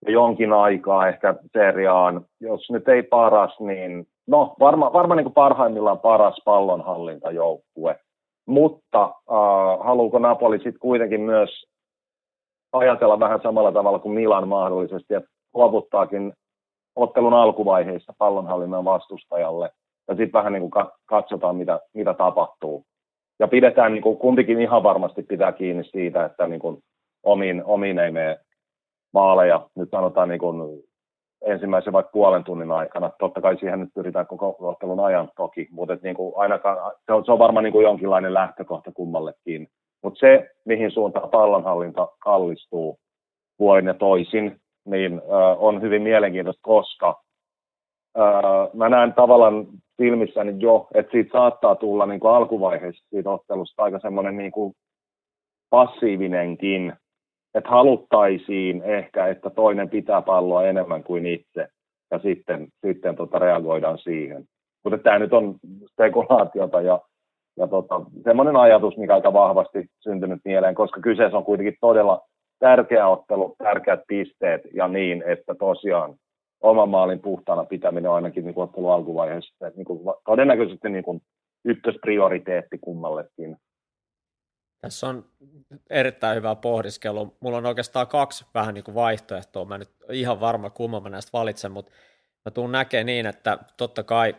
[0.08, 6.00] jonkin aikaa ehkä seriaan, jos nyt ei paras, niin no varmaan varma niin kuin parhaimmillaan
[6.00, 8.00] paras pallonhallintajoukkue.
[8.46, 11.50] Mutta äh, haluuko Napoli sitten kuitenkin myös
[12.74, 16.34] ajatella vähän samalla tavalla kuin Milan mahdollisesti, että luovuttaakin
[16.96, 19.72] ottelun alkuvaiheissa pallonhallinnan vastustajalle
[20.08, 22.86] ja sitten vähän niin kuin katsotaan, mitä, mitä tapahtuu.
[23.40, 26.84] Ja pidetään, niin kuin, kumpikin ihan varmasti pitää kiinni siitä, että niin kuin,
[27.24, 28.40] omiin, omiin ei mene
[29.14, 29.70] maaleja.
[29.76, 30.84] Nyt sanotaan niin kuin,
[31.42, 33.12] ensimmäisen vaikka puolen tunnin aikana.
[33.20, 37.26] Totta kai siihen nyt pyritään koko ottelun ajan toki, mutta niin kuin ainakaan, se, on,
[37.26, 39.68] se on varmaan niin kuin jonkinlainen lähtökohta kummallekin.
[40.04, 43.00] Mutta se, mihin suuntaan pallonhallinta kallistuu
[43.58, 45.22] puolin ja toisin, niin
[45.58, 47.22] on hyvin mielenkiintoista, koska
[48.74, 49.68] mä näen tavallaan
[49.98, 54.74] silmissäni jo, että siitä saattaa tulla niin kuin alkuvaiheessa siitä ottelusta aika semmoinen niin kuin
[55.70, 56.94] passiivinenkin,
[57.54, 61.68] että haluttaisiin ehkä, että toinen pitää palloa enemmän kuin itse,
[62.12, 64.44] ja sitten, sitten tota reagoidaan siihen.
[64.84, 65.56] Mutta tämä nyt on
[65.92, 67.02] spekulaatiota ja,
[67.58, 72.22] ja tota, semmoinen ajatus, mikä aika vahvasti syntynyt mieleen, koska kyseessä on kuitenkin todella
[72.62, 76.16] tärkeä ottelu, tärkeät pisteet ja niin, että tosiaan
[76.62, 81.22] oman maalin puhtaana pitäminen on ainakin niin ottelun alkuvaiheessa että niin kuin, todennäköisesti niin kuin
[81.66, 83.58] ykkösprioriteetti kummallekin.
[84.82, 85.26] Tässä on
[85.90, 87.38] erittäin hyvä pohdiskelu.
[87.40, 89.66] Mulla on oikeastaan kaksi vähän niin kuin vaihtoehtoa.
[89.66, 91.92] Mä en nyt ihan varma, kumman mä näistä valitsen, mutta
[92.46, 94.36] mä tuun näkemään niin, että totta kai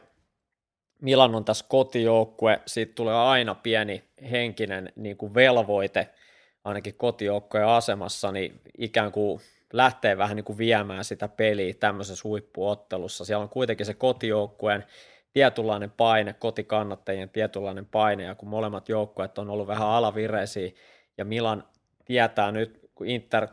[1.01, 6.09] Milan on tässä kotijoukkue, siitä tulee aina pieni henkinen niin kuin velvoite–
[6.65, 9.41] ainakin kotijoukkojen asemassa, niin ikään kuin
[9.73, 13.25] lähtee vähän niin kuin viemään sitä peliä tämmöisessä huippuottelussa.
[13.25, 14.85] Siellä on kuitenkin se kotijoukkueen
[15.33, 20.71] tietynlainen paine, kotikannattajien tietynlainen paine, ja kun molemmat joukkueet on ollut vähän alavireisiä,
[21.19, 21.65] ja Milan
[22.05, 23.49] tietää nyt, kun Inter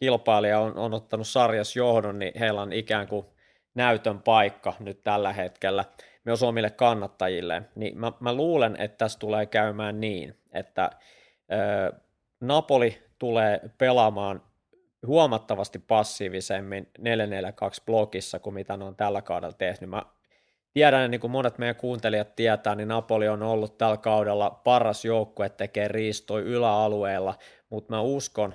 [0.00, 3.26] kilpailija on, on ottanut sarjas johdon, niin heillä on ikään kuin
[3.74, 5.84] näytön paikka nyt tällä hetkellä
[6.24, 10.90] myös omille kannattajille, niin mä, mä luulen, että tässä tulee käymään niin, että
[12.46, 14.42] Napoli tulee pelaamaan
[15.06, 17.02] huomattavasti passiivisemmin 4-4-2
[17.86, 19.90] blokissa kuin mitä ne on tällä kaudella tehnyt.
[19.90, 20.02] Mä
[20.74, 25.48] tiedän, niin kuin monet meidän kuuntelijat tietää, niin Napoli on ollut tällä kaudella paras joukkue
[25.48, 27.34] tekee riistoi yläalueella,
[27.70, 28.54] mutta mä uskon,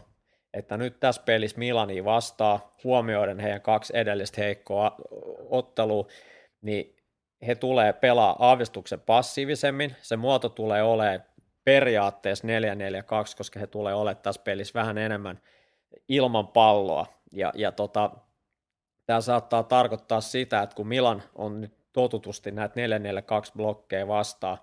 [0.53, 4.95] että nyt tässä pelissä Milani vastaa, huomioiden heidän kaksi edellistä heikkoa
[5.49, 6.07] ottelua,
[6.61, 6.95] niin
[7.47, 11.23] he tulee pelaa aavistuksen passiivisemmin, se muoto tulee olemaan
[11.63, 12.49] periaatteessa 4-4-2,
[13.37, 15.39] koska he tulee olemaan tässä pelissä vähän enemmän
[16.07, 17.05] ilman palloa.
[17.31, 18.11] Ja, ja tota,
[19.05, 24.57] tämä saattaa tarkoittaa sitä, että kun Milan on nyt totutusti näitä 4-4-2 blokkeja vastaan,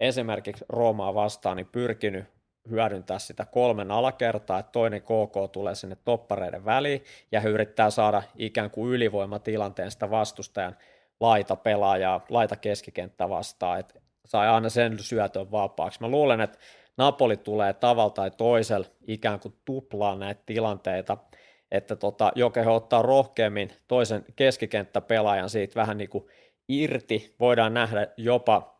[0.00, 2.24] esimerkiksi Roomaa vastaan, niin pyrkinyt
[2.70, 8.22] hyödyntää sitä kolmen alakertaa, että toinen KK tulee sinne toppareiden väliin ja he yrittää saada
[8.36, 10.76] ikään kuin ylivoimatilanteen sitä vastustajan
[11.20, 16.00] laita pelaajaa, laita keskikenttä vastaan, että sai aina sen syötön vapaaksi.
[16.00, 16.58] Mä luulen, että
[16.96, 21.16] Napoli tulee tavalla tai toisella ikään kuin tuplaa näitä tilanteita,
[21.70, 26.26] että tota, Joke ottaa rohkeammin toisen keskikenttäpelaajan siitä vähän niin kuin
[26.68, 28.78] irti, voidaan nähdä jopa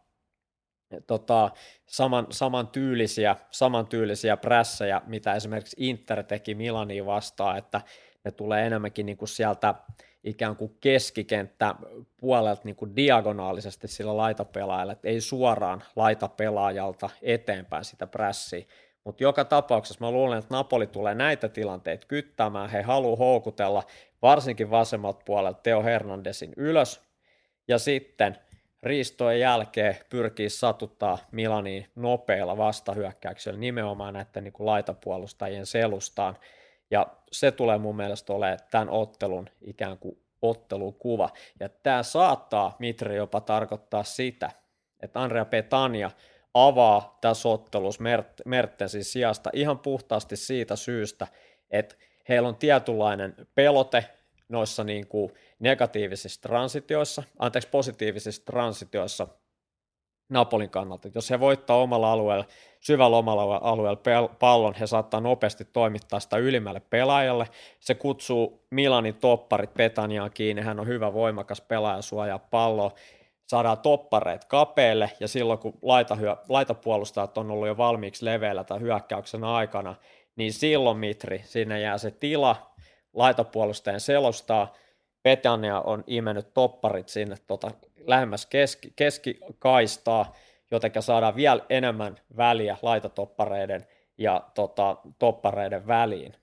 [1.06, 1.50] tota,
[1.86, 7.80] saman, saman tyylisiä, saman tyylisiä prässejä, mitä esimerkiksi Inter teki Milaniin vastaan, että
[8.24, 9.74] ne tulee enemmänkin niin kuin sieltä
[10.24, 11.74] ikään kuin keskikenttä
[12.16, 18.64] puolelta niin kuin diagonaalisesti sillä laitapelaajalla, että ei suoraan laitapelaajalta eteenpäin sitä prässiä.
[19.04, 22.70] Mutta joka tapauksessa mä luulen, että Napoli tulee näitä tilanteita kyttämään.
[22.70, 23.82] He haluaa houkutella
[24.22, 27.00] varsinkin vasemmalta puolelta Teo Hernandesin ylös.
[27.68, 28.36] Ja sitten
[28.82, 36.36] riistojen jälkeen pyrkii satuttaa Milaniin nopeilla vastahyökkäyksillä nimenomaan näiden niin kuin laitapuolustajien selustaan.
[36.90, 41.30] Ja se tulee mun mielestä olemaan tämän ottelun ikään kuin ottelukuva.
[41.60, 44.50] Ja tämä saattaa, Mitri, jopa tarkoittaa sitä,
[45.00, 46.10] että Andrea Petania
[46.54, 51.26] avaa tässä ottelussa Mert- Mertensin sijasta ihan puhtaasti siitä syystä,
[51.70, 51.94] että
[52.28, 54.04] heillä on tietynlainen pelote
[54.48, 59.28] noissa niin kuin negatiivisissa transitioissa, anteeksi positiivisissa transitioissa
[60.28, 61.08] Napolin kannalta.
[61.14, 62.44] Jos he voittaa omalla alueella,
[62.80, 67.46] syvällä omalla alueella pallon, he saattaa nopeasti toimittaa sitä ylimmälle pelaajalle.
[67.80, 72.92] Se kutsuu Milanin topparit Petaniaan kiinni, hän on hyvä voimakas pelaaja, suojaa palloa,
[73.46, 79.44] saadaan toppareet kapeelle, ja silloin kun laitahyö, laitapuolustajat on ollut jo valmiiksi leveillä tai hyökkäyksen
[79.44, 79.94] aikana,
[80.36, 82.72] niin silloin Mitri, sinne jää se tila,
[83.12, 84.72] laitapuolustajan selostaa,
[85.28, 87.70] Petania on imennyt topparit sinne tota,
[88.06, 90.34] lähemmäs keski, keskikaistaa,
[90.70, 93.86] joten saadaan vielä enemmän väliä laitatoppareiden
[94.18, 96.34] ja tota, toppareiden väliin,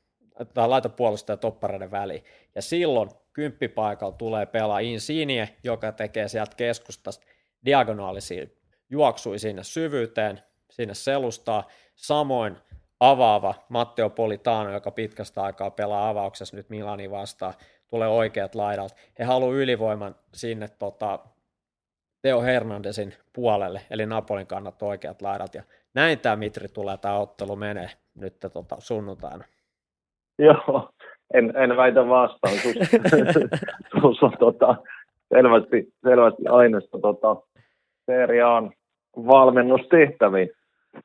[0.54, 2.24] tai laitapuolustajan toppareiden väliin.
[2.56, 7.26] Ja silloin kymppipaikalla tulee pelaa Insigne, joka tekee sieltä keskustasta
[7.66, 8.46] diagonaalisia
[8.90, 11.68] juoksui sinne syvyyteen, sinne selustaa.
[11.96, 12.58] Samoin
[13.00, 17.54] avaava Matteo Politano, joka pitkästä aikaa pelaa avauksessa nyt Milani vastaan,
[17.88, 18.96] tulee oikeat laidalta.
[19.20, 21.20] He haluavat ylivoiman sinne tota,
[22.22, 25.56] Teo Hernandesin puolelle, eli Napolin kannat oikeat laidat.
[25.56, 25.64] Ja
[25.94, 29.44] näin tämä Mitri tulee, tämä ottelu menee nyt tota, sunnuntaina.
[30.40, 30.90] Joo,
[31.34, 32.54] en, en väitä vastaan.
[34.02, 34.76] Tuossa on tota,
[35.34, 37.36] selvästi, selvästi aineesta tota,
[38.06, 38.72] seriaan
[39.16, 40.50] valmennustehtäviin.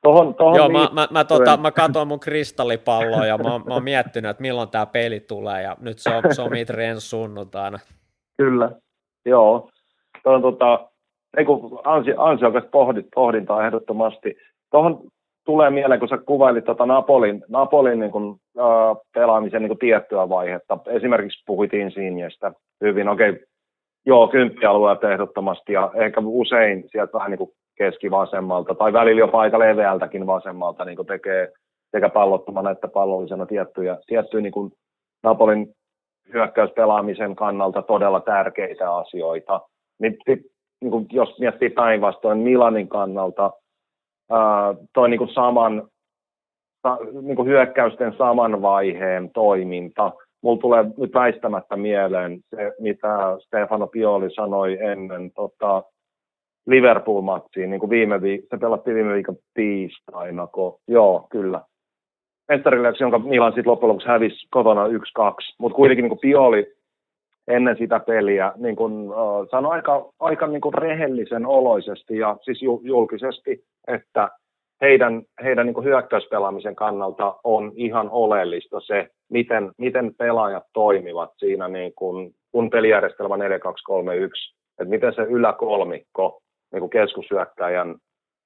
[0.03, 3.85] Tohon, tohon Joo, mä, mä, mä, tota, mä katson mun kristallipalloa ja mä, mä oon
[3.85, 7.79] miettinyt, että milloin tämä peli tulee ja nyt se on, se on Mitri ensi sunnuntaina.
[8.37, 8.71] Kyllä,
[9.27, 9.71] joo.
[10.23, 10.91] Tuo on tota,
[11.37, 14.37] ei kun ansi, ansiokas pohdit, pohdintaa ehdottomasti.
[14.71, 15.01] Tuohon
[15.45, 20.29] tulee mieleen, kun sä kuvailit tota Napolin, Napolin niin kun, äh, pelaamisen niin kun tiettyä
[20.29, 20.79] vaihetta.
[20.87, 23.43] Esimerkiksi puhuitiin Sinjestä hyvin, okei, okay,
[24.07, 30.27] joo, kymppialueelta ehdottomasti ja ehkä usein sieltä vähän niin keskivasemmalta tai välillä jopa aika leveältäkin
[30.27, 31.53] vasemmalta niin tekee
[31.91, 34.73] sekä pallottomana että pallollisena tiettyjä, tiettyjä niin
[35.23, 35.75] Napolin
[36.33, 39.61] hyökkäyspelaamisen kannalta todella tärkeitä asioita.
[39.99, 40.17] Niin,
[40.81, 43.51] niin kuin jos miettii päinvastoin Milanin kannalta,
[44.31, 45.89] ää, toi niin kuin saman,
[47.23, 50.13] niin kuin hyökkäysten saman vaiheen toiminta,
[50.43, 55.83] mulla tulee nyt väistämättä mieleen se, mitä Stefano Pioli sanoi ennen tota,
[56.67, 61.61] Liverpool-matsiin, niin kuin viime viik- se pelattiin viime viikon tiistaina, kun, joo, kyllä.
[62.49, 64.91] Mestarileksi, jonka Milan sitten loppujen lopuksi hävisi kotona 1-2,
[65.59, 66.75] mutta kuitenkin niin kuin Pioli
[67.49, 72.63] ennen sitä peliä niin kuin, uh, sanoi aika, aika niin kuin rehellisen oloisesti ja siis
[72.83, 74.29] julkisesti, että
[74.81, 81.93] heidän, heidän niin hyökkäyspelaamisen kannalta on ihan oleellista se, miten, miten pelaajat toimivat siinä, niin
[81.97, 83.41] kuin, kun pelijärjestelmä 4-2-3-1,
[84.79, 86.43] että miten se yläkolmikko
[86.73, 87.97] niin kuin keskushyökkäjän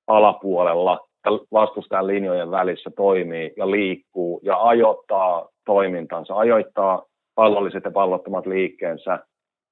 [0.07, 7.03] alapuolella ja vastustajan linjojen välissä toimii ja liikkuu ja ajoittaa toimintansa, ajoittaa
[7.35, 9.19] pallolliset ja pallottomat liikkeensä.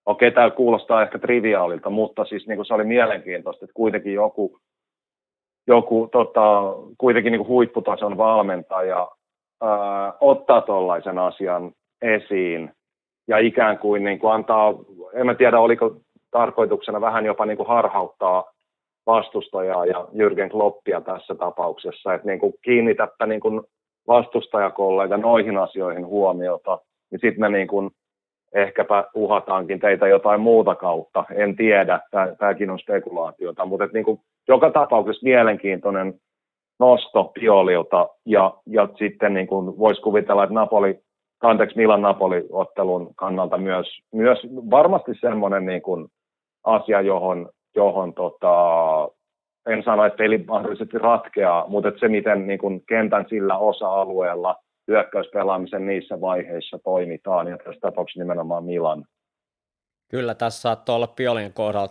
[0.06, 4.58] Okei, tämä kuulostaa ehkä triviaalilta, mutta siis niin kuin se oli mielenkiintoista, että kuitenkin joku,
[5.66, 9.08] joku tota, kuitenkin niin kuin huipputason valmentaja
[9.62, 11.72] ää, ottaa tuollaisen asian
[12.02, 12.70] esiin
[13.28, 14.74] ja ikään kuin, niin kuin antaa,
[15.14, 15.96] en mä tiedä oliko
[16.32, 18.44] tarkoituksena vähän jopa niin kuin harhauttaa
[19.06, 23.60] vastustajaa ja Jürgen Kloppia tässä tapauksessa, että niin kuin kiinnitäpä niin kuin
[24.06, 26.78] vastustajakollega noihin asioihin huomiota,
[27.10, 27.90] niin sitten me niin kuin
[28.54, 32.00] ehkäpä uhataankin teitä jotain muuta kautta, en tiedä,
[32.38, 36.14] tämäkin on spekulaatiota, mutta niin kuin joka tapauksessa mielenkiintoinen
[36.78, 40.98] nosto Piolilta ja, ja sitten niin kuin voisi kuvitella, että Napoli,
[41.42, 44.38] anteeksi Milan Napoli-ottelun kannalta myös, myös
[44.70, 46.08] varmasti semmoinen niin kuin
[46.64, 48.54] asia, johon, johon tota,
[49.66, 54.56] en sano, että peli mahdollisesti ratkeaa, mutta että se, miten niin kuin kentän sillä osa-alueella
[54.88, 59.04] hyökkäyspelaamisen niissä vaiheissa toimitaan, ja tässä tapauksessa nimenomaan Milan.
[60.10, 61.88] Kyllä, tässä saattaa olla Piolin kohdalla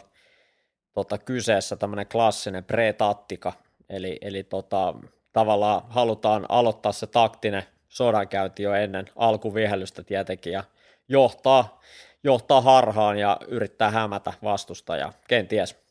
[0.94, 3.54] tota, kyseessä tämmöinen klassinen pre-tattika,
[3.90, 4.94] eli, eli tota,
[5.34, 10.64] tavallaan halutaan aloittaa se taktinen sodankäynti jo ennen alkuvihellystä tietenkin, ja
[11.10, 11.80] johtaa,
[12.24, 15.82] johtaa harhaan ja yrittää hämätä vastustajaa, kenties.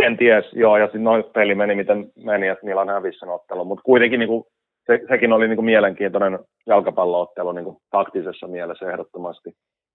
[0.00, 3.82] Kenties, joo, ja sitten noin peli meni miten meni, että Milan hävisi sen ottelun, mutta
[3.82, 4.44] kuitenkin niin kuin,
[4.86, 9.50] se, sekin oli niin kuin mielenkiintoinen jalkapalloottelu niin kuin taktisessa mielessä ehdottomasti.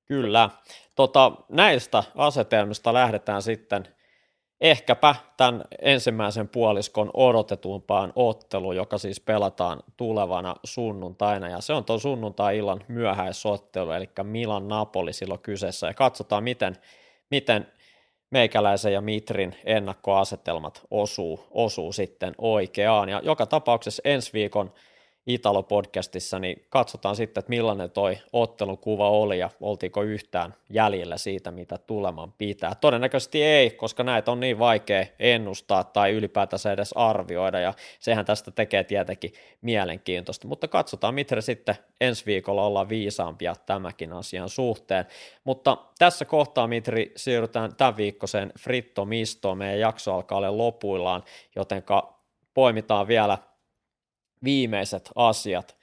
[0.08, 0.50] Kyllä.
[0.96, 3.84] Tota, näistä asetelmista lähdetään sitten
[4.64, 12.00] ehkäpä tämän ensimmäisen puoliskon odotetumpaan otteluun, joka siis pelataan tulevana sunnuntaina, ja se on tuon
[12.00, 16.78] sunnuntai-illan myöhäisottelu, eli Milan Napoli silloin kyseessä, ja katsotaan miten,
[17.32, 17.68] miten
[18.32, 24.74] meikäläisen ja Mitrin ennakkoasetelmat osuu, osuu sitten oikeaan, ja joka tapauksessa ensi viikon
[25.28, 31.78] Italo-podcastissa, niin katsotaan sitten, että millainen toi ottelukuva oli ja oltiinko yhtään jäljellä siitä, mitä
[31.78, 32.76] tuleman pitää.
[32.76, 38.52] Todennäköisesti ei, koska näitä on niin vaikea ennustaa tai ylipäätänsä edes arvioida ja sehän tästä
[38.52, 45.06] tekee tietenkin mielenkiintoista, mutta katsotaan, miten sitten ensi viikolla ollaan viisaampia tämäkin asian suhteen.
[45.44, 49.58] Mutta tässä kohtaa, Mitri, siirrytään tämän viikkoiseen Fritto Mistoon.
[49.58, 51.24] Meidän jakso alkaa olla lopuillaan,
[51.56, 52.20] jotenka
[52.54, 53.38] poimitaan vielä
[54.44, 55.78] viimeiset asiat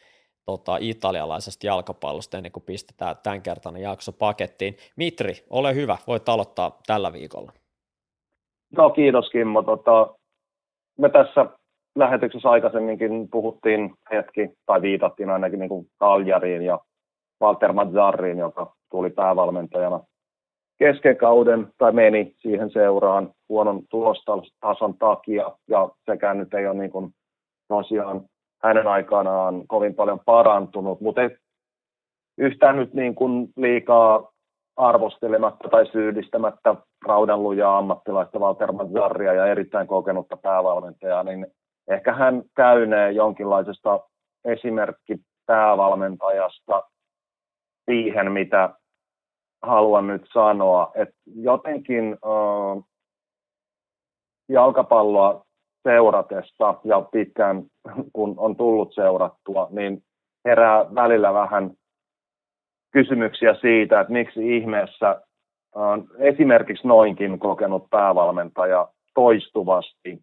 [0.46, 4.76] tota, italialaisesta jalkapallosta ennen kuin pistetään tämänkertainen jakso pakettiin.
[4.96, 7.52] Mitri, ole hyvä, voit aloittaa tällä viikolla.
[8.76, 9.62] No kiitos Kimmo.
[9.62, 10.14] Tota,
[10.98, 11.46] me tässä
[11.96, 16.78] lähetyksessä aikaisemminkin puhuttiin hetki, tai viitattiin ainakin niin kuin Kaljariin ja
[17.42, 20.00] Walter Mazzarriin, joka tuli päävalmentajana
[20.80, 26.90] kesken kauden tai meni siihen seuraan huonon tulostason takia, ja sekään nyt ei ole niin
[26.90, 27.10] kuin
[27.68, 28.20] tosiaan
[28.62, 31.20] hänen aikanaan kovin paljon parantunut, mutta
[32.38, 34.32] yhtään nyt niin kuin liikaa
[34.76, 36.74] arvostelematta tai syyllistämättä
[37.06, 41.46] raudanlujaa ammattilaista Walter Mazzarria ja erittäin kokenutta päävalmentajaa, niin
[41.88, 44.00] ehkä hän käynee jonkinlaisesta
[44.44, 45.16] esimerkki
[45.46, 46.82] päävalmentajasta
[47.90, 48.74] siihen, mitä
[49.62, 52.84] haluan nyt sanoa, että jotenkin äh,
[54.48, 55.44] jalkapalloa
[55.82, 57.62] seuratessa ja pitkään
[58.12, 60.02] kun on tullut seurattua, niin
[60.44, 61.70] herää välillä vähän
[62.92, 65.22] kysymyksiä siitä, että miksi ihmeessä
[66.18, 70.18] esimerkiksi noinkin kokenut päävalmentaja toistuvasti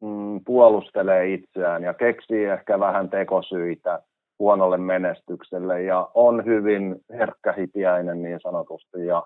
[0.00, 4.02] mm, puolustelee itseään ja keksii ehkä vähän tekosyitä
[4.38, 9.22] huonolle menestykselle ja on hyvin herkkähipiäinen niin sanotusti ja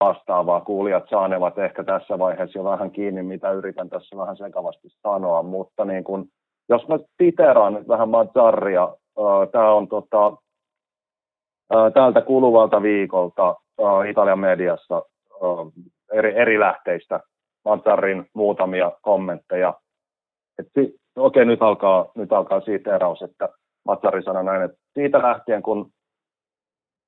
[0.00, 0.60] vastaavaa.
[0.60, 5.84] Kuulijat saanevat ehkä tässä vaiheessa jo vähän kiinni, mitä yritän tässä vähän sekavasti sanoa, mutta
[5.84, 6.28] niin kun,
[6.68, 8.88] jos mä siteraan nyt vähän Mazzaria,
[9.52, 10.36] tämä on tota,
[11.94, 13.54] tältä kuluvalta viikolta
[14.10, 15.02] Italian mediassa
[16.12, 17.20] eri, eri lähteistä
[17.64, 19.74] Mazzarin muutamia kommentteja.
[20.58, 23.48] Okei, okay, nyt alkaa, nyt alkaa siteraus, että
[23.84, 25.90] Mazzari sanoi näin, että siitä lähtien kun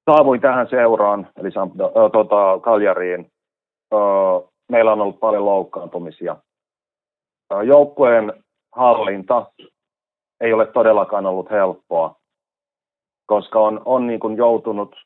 [0.05, 3.33] saavuin tähän seuraan, eli äh, tota, Kaljariin.
[3.95, 6.37] Äh, meillä on ollut paljon loukkaantumisia.
[7.53, 8.33] Äh, joukkueen
[8.73, 9.53] hallinta
[10.41, 12.17] ei ole todellakaan ollut helppoa,
[13.27, 14.97] koska on, on niin kuin joutunut,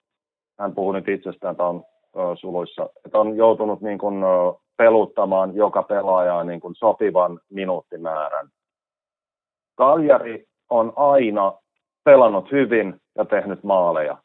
[0.60, 1.84] hän puhuu nyt itsestään, tämä on
[2.18, 8.48] äh, suluissa, että on joutunut niin kuin, äh, peluttamaan joka pelaajaa niin kuin sopivan minuuttimäärän.
[9.74, 11.52] Kaljari on aina
[12.04, 14.23] pelannut hyvin ja tehnyt maaleja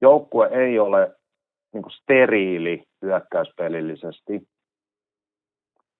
[0.00, 1.16] joukkue ei ole
[1.72, 4.48] niin kuin steriili hyökkäyspelillisesti,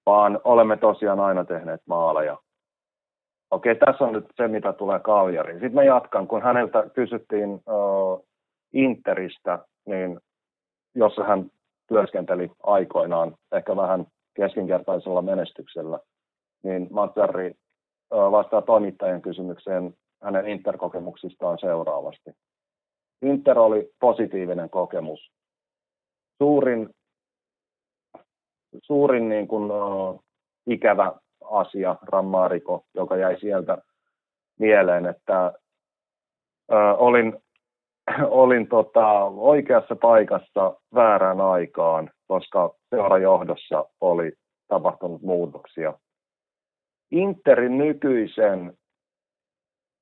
[0.07, 2.39] vaan olemme tosiaan aina tehneet maaleja.
[3.51, 5.57] Okei, tässä on nyt se, mitä tulee Kaljariin.
[5.57, 8.27] Sitten mä jatkan, kun häneltä kysyttiin uh,
[8.73, 10.21] Interistä, niin
[10.95, 11.51] jossa hän
[11.89, 15.99] työskenteli aikoinaan ehkä vähän keskinkertaisella menestyksellä,
[16.63, 17.51] niin Mazzarri
[18.15, 22.31] uh, vastaa toimittajan kysymykseen hänen interkokemuksistaan seuraavasti.
[23.23, 25.31] Inter oli positiivinen kokemus.
[26.39, 26.89] Suurin,
[28.83, 30.25] suurin niin kuin, uh,
[30.67, 31.13] ikävä
[31.45, 33.79] asia, Rammariko, joka jäi sieltä
[34.59, 35.53] mieleen, että
[36.73, 37.37] uh, olin,
[38.43, 44.33] olin tota, oikeassa paikassa väärään aikaan, koska seurajohdossa oli
[44.69, 45.99] tapahtunut muutoksia.
[47.11, 48.79] Interin nykyisen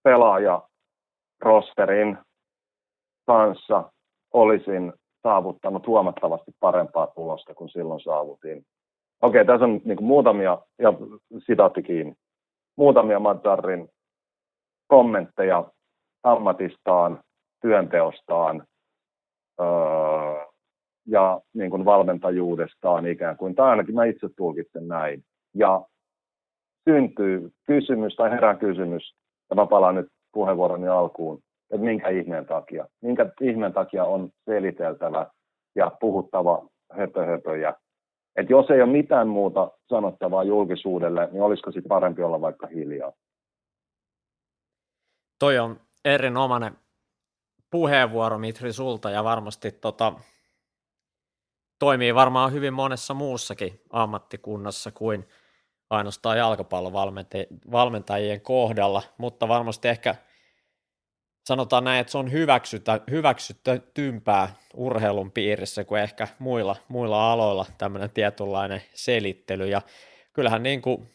[0.02, 2.18] pelaajarosterin
[3.26, 3.92] kanssa
[4.32, 4.92] olisin
[5.22, 8.66] saavuttanut huomattavasti parempaa tulosta kuin silloin saavutin.
[9.22, 10.92] Okei, tässä on niin kuin muutamia, ja
[11.46, 12.14] sitaatti kiinni,
[12.76, 13.88] muutamia Mazzarin
[14.86, 15.64] kommentteja
[16.22, 17.20] ammatistaan,
[17.62, 18.66] työnteostaan
[19.60, 19.66] öö,
[21.06, 25.24] ja niin kuin valmentajuudestaan ikään kuin, tai ainakin mä itse tulkitsen näin.
[25.54, 25.84] Ja
[26.90, 29.14] syntyy kysymys tai herää kysymys,
[29.50, 31.40] ja mä palaan nyt puheenvuoroni alkuun,
[31.70, 35.26] että minkä ihmeen takia, minkä ihmeen takia on seliteltävä
[35.74, 37.74] ja puhuttava höpöhöpöjä.
[38.36, 43.12] Että jos ei ole mitään muuta sanottavaa julkisuudelle, niin olisiko sitten parempi olla vaikka hiljaa?
[45.38, 46.76] Toi on erinomainen
[47.70, 50.12] puheenvuoro Mitri sulta ja varmasti tota,
[51.78, 55.28] toimii varmaan hyvin monessa muussakin ammattikunnassa kuin
[55.90, 60.14] ainoastaan jalkapallovalmentajien kohdalla, mutta varmasti ehkä
[61.46, 68.10] sanotaan näin, että se on hyväksytä, hyväksyttympää urheilun piirissä kuin ehkä muilla, muilla aloilla tämmöinen
[68.10, 69.68] tietynlainen selittely.
[69.68, 69.82] Ja
[70.32, 71.08] kyllähän niin kuin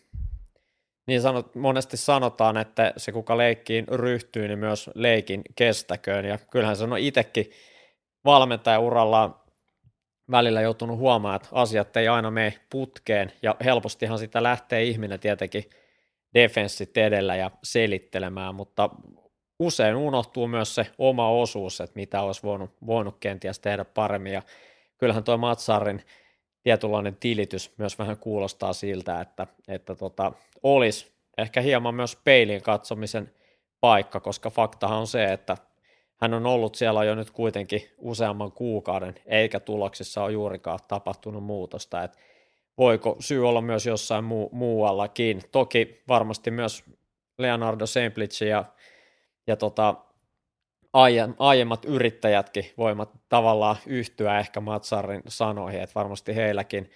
[1.08, 6.26] niin sanot, monesti sanotaan, että se kuka leikkiin ryhtyy, niin myös leikin kestäköön.
[6.26, 7.52] Ja kyllähän se on itsekin
[8.26, 9.36] valmentajaurallaan
[10.32, 15.70] välillä joutunut huomaamaan, että asiat ei aina mene putkeen, ja helpostihan sitä lähtee ihminen tietenkin
[16.34, 18.90] defenssit edellä ja selittelemään, mutta
[19.62, 24.42] usein unohtuu myös se oma osuus, että mitä olisi voinut, voinut kenties tehdä paremmin, ja
[24.98, 26.02] kyllähän tuo Matsarin
[26.64, 30.32] tietynlainen tilitys myös vähän kuulostaa siltä, että, että tota,
[30.64, 33.34] olisi ehkä hieman myös peiliin katsomisen
[33.80, 35.58] paikka, koska faktahan on se, että
[36.22, 42.04] hän on ollut siellä jo nyt kuitenkin useamman kuukauden, eikä tuloksissa ole juurikaan tapahtunut muutosta,
[42.04, 42.18] että
[42.78, 45.42] voiko syy olla myös jossain muu, muuallakin.
[45.52, 46.84] Toki varmasti myös
[47.38, 48.66] Leonardo Semplici ja,
[49.48, 49.96] ja tota,
[51.40, 56.90] aiemmat yrittäjätkin voivat tavallaan yhtyä ehkä Matsarin sanoihin, että varmasti heilläkin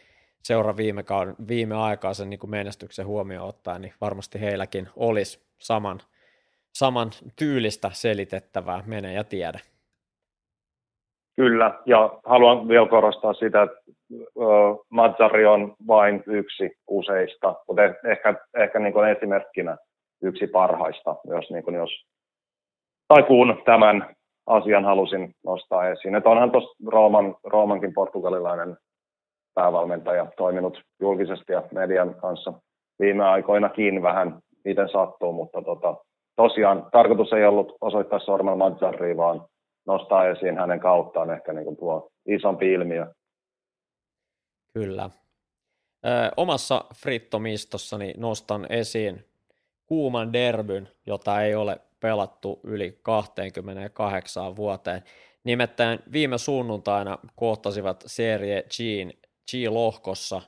[0.43, 5.99] seura viime, kauden, viime aikaisen niin menestyksen huomioon ottaen, niin varmasti heilläkin olisi saman,
[6.73, 9.59] saman tyylistä selitettävää, mene ja tiedä.
[11.35, 13.77] Kyllä, ja haluan vielä korostaa sitä, että
[14.89, 19.77] Mazzari on vain yksi useista, mutta ehkä, ehkä niin kuin esimerkkinä
[20.21, 22.05] yksi parhaista, jos, niin kuin jos
[23.07, 24.15] tai kun tämän
[24.47, 26.15] asian halusin nostaa esiin.
[26.15, 28.77] Että onhan tuossa Rooman, Roomankin portugalilainen
[29.53, 32.53] päävalmentaja toiminut julkisesti ja median kanssa
[32.99, 35.95] viime aikoinakin vähän miten sattuu, mutta tota,
[36.35, 39.45] tosiaan tarkoitus ei ollut osoittaa sormella Mazzarriin, vaan
[39.87, 43.07] nostaa esiin hänen kauttaan ehkä niin kuin tuo isompi ilmiö.
[44.73, 45.09] Kyllä.
[46.05, 49.25] Ö, omassa frittomistossani nostan esiin
[49.85, 55.03] kuuman derbyn, jota ei ole pelattu yli 28 vuoteen.
[55.43, 59.13] Nimittäin viime sunnuntaina kohtasivat Serie Gin,
[59.51, 60.41] G-lohkossa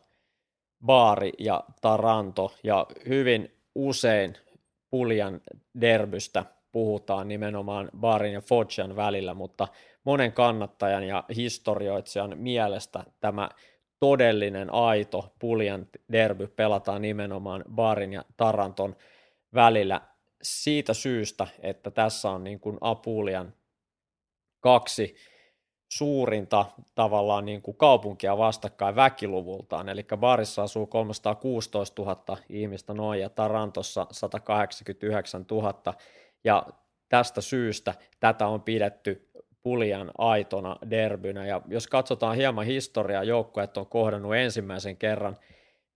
[0.85, 4.37] Baari ja Taranto, ja hyvin usein
[4.89, 5.41] Puljan
[5.81, 9.67] derbystä puhutaan nimenomaan Baarin ja Foggian välillä, mutta
[10.03, 13.49] monen kannattajan ja historioitsijan mielestä tämä
[13.99, 18.95] todellinen aito Puljan derby pelataan nimenomaan Baarin ja Taranton
[19.53, 20.01] välillä
[20.41, 23.53] siitä syystä, että tässä on niin kuin Apulian
[24.59, 25.15] kaksi
[25.91, 26.65] suurinta
[26.95, 34.07] tavallaan niin kuin kaupunkia vastakkain väkiluvultaan, eli Barissa asuu 316 000 ihmistä noin ja Tarantossa
[34.11, 35.93] 189 000,
[36.43, 36.67] ja
[37.09, 39.29] tästä syystä tätä on pidetty
[39.63, 45.37] Pulian aitona derbynä, ja jos katsotaan hieman historiaa, joukkueet on kohdannut ensimmäisen kerran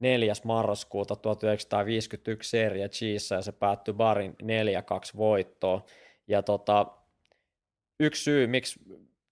[0.02, 0.34] 4.
[0.44, 4.46] marraskuuta 1951 Serie Chiissä ja se päättyi Barin 4-2
[5.18, 5.84] voittoon.
[6.28, 6.86] Ja tota,
[8.00, 8.80] yksi syy, miksi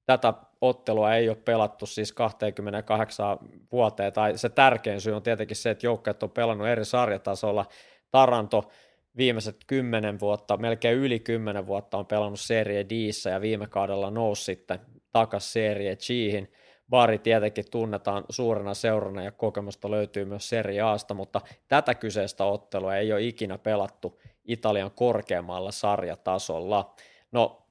[0.05, 3.37] tätä ottelua ei ole pelattu siis 28
[3.71, 7.65] vuoteen, tai se tärkein syy on tietenkin se, että joukkueet on pelannut eri sarjatasolla.
[8.11, 8.69] Taranto
[9.17, 12.91] viimeiset kymmenen vuotta, melkein yli kymmenen vuotta on pelannut Serie D
[13.31, 14.79] ja viime kaudella nousi sitten
[15.11, 16.51] takaisin Serie Chihin.
[16.89, 22.95] Bari tietenkin tunnetaan suurena seurana ja kokemusta löytyy myös Serie Asta, mutta tätä kyseistä ottelua
[22.95, 26.93] ei ole ikinä pelattu Italian korkeammalla sarjatasolla.
[27.31, 27.67] No,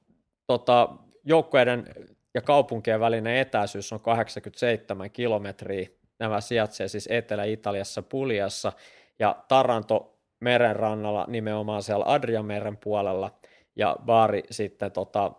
[0.47, 0.89] tota,
[1.23, 1.85] joukkueiden
[2.33, 5.89] ja kaupunkien välinen etäisyys on 87 kilometriä.
[6.19, 8.71] Nämä sijaitsee siis Etelä-Italiassa Puliassa
[9.19, 13.31] ja Taranto merenrannalla nimenomaan siellä Adriameren puolella
[13.75, 15.31] ja Baari sitten tota,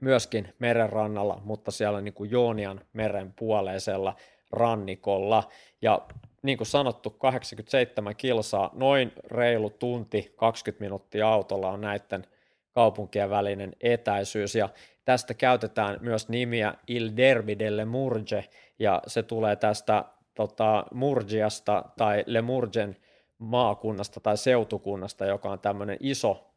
[0.00, 4.16] myöskin merenrannalla, mutta siellä niin kuin Joonian meren puoleisella
[4.52, 5.48] rannikolla.
[5.82, 6.06] Ja
[6.42, 12.26] niin kuin sanottu, 87 kilsaa, noin reilu tunti, 20 minuuttia autolla on näiden
[12.72, 14.68] kaupunkien välinen etäisyys, ja
[15.04, 18.44] tästä käytetään myös nimiä Il Derby delle Murge,
[18.78, 20.04] ja se tulee tästä
[20.34, 22.96] tota, Murgiasta tai Le Murgen
[23.38, 26.50] maakunnasta tai seutukunnasta, joka on tämmöinen iso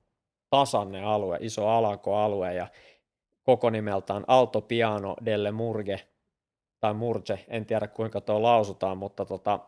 [0.49, 2.67] tasanne alue, iso alankoalue, ja
[3.43, 5.99] koko nimeltään Alto Piano delle Murge,
[6.79, 9.59] tai Murge, en tiedä kuinka tuo lausutaan, mutta tota,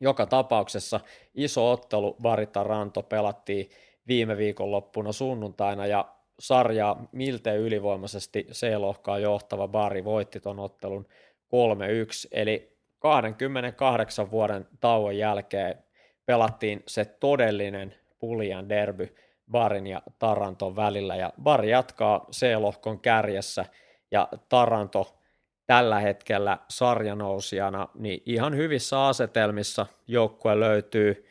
[0.00, 1.00] joka tapauksessa
[1.34, 3.70] iso ottelu Barita Ranto pelattiin
[4.08, 6.08] viime viikonloppuna sunnuntaina ja
[6.38, 15.84] sarjaa miltei ylivoimaisesti C-lohkaa johtava Bari voitti ton ottelun 3-1, eli 28 vuoden tauon jälkeen
[16.26, 19.14] pelattiin se todellinen puljan derby
[19.50, 23.64] Barin ja Taranton välillä, ja Bari jatkaa C-lohkon kärjessä,
[24.10, 25.18] ja Taranto
[25.66, 31.26] tällä hetkellä sarjanousijana, niin ihan hyvissä asetelmissa joukkue löytyy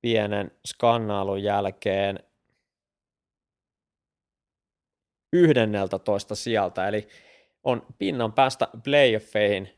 [0.00, 2.18] pienen skannailun jälkeen
[5.32, 7.08] 11 sieltä, eli
[7.64, 9.68] on pinnan päästä playoffeihin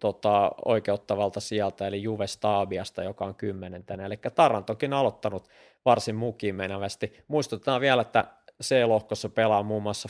[0.00, 4.06] tota, oikeuttavalta sieltä, eli Juve Stabiasta, joka on kymmenentenä.
[4.06, 5.48] Eli Tarantokin aloittanut
[5.84, 7.12] varsin mukiin menevästi.
[7.28, 8.24] Muistutetaan vielä, että
[8.62, 10.08] C-lohkossa pelaa muun muassa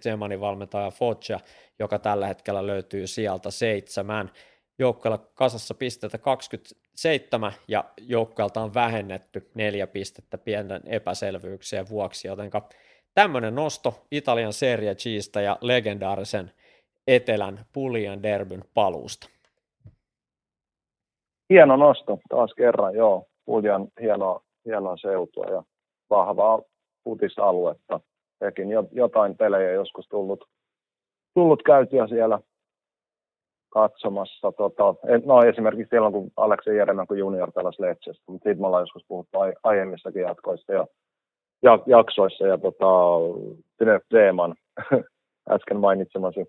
[0.00, 1.40] Zemanin valmentaja Foggia,
[1.78, 4.30] joka tällä hetkellä löytyy sieltä seitsemän.
[4.78, 12.68] Joukkueella kasassa pisteitä 27 ja joukkueelta on vähennetty neljä pistettä pienen epäselvyyksien vuoksi, jotenka
[13.14, 16.52] tämmöinen nosto Italian Serie Gistä ja legendaarisen
[17.06, 19.28] Etelän Pullian Derbyn paluusta.
[21.50, 23.26] Hieno nosto taas kerran, joo.
[23.44, 25.62] Pullian hienoa, hienoa seutua ja
[26.10, 26.62] vahvaa
[27.04, 28.00] futisaluetta.
[28.38, 30.44] Sekin jotain pelejä joskus tullut,
[31.34, 32.40] tullut käytyä siellä
[33.72, 34.52] katsomassa.
[34.52, 38.82] Tota, no esimerkiksi silloin, kun Aleksi Jeremän kun junior pelasi Letsestä, mutta siitä me ollaan
[38.82, 40.86] joskus puhuttu aiemmissakin jatkoissa ja
[41.86, 42.86] jaksoissa ja tota,
[43.78, 44.54] Tine Zeeman,
[45.54, 46.46] äsken mainitsemasi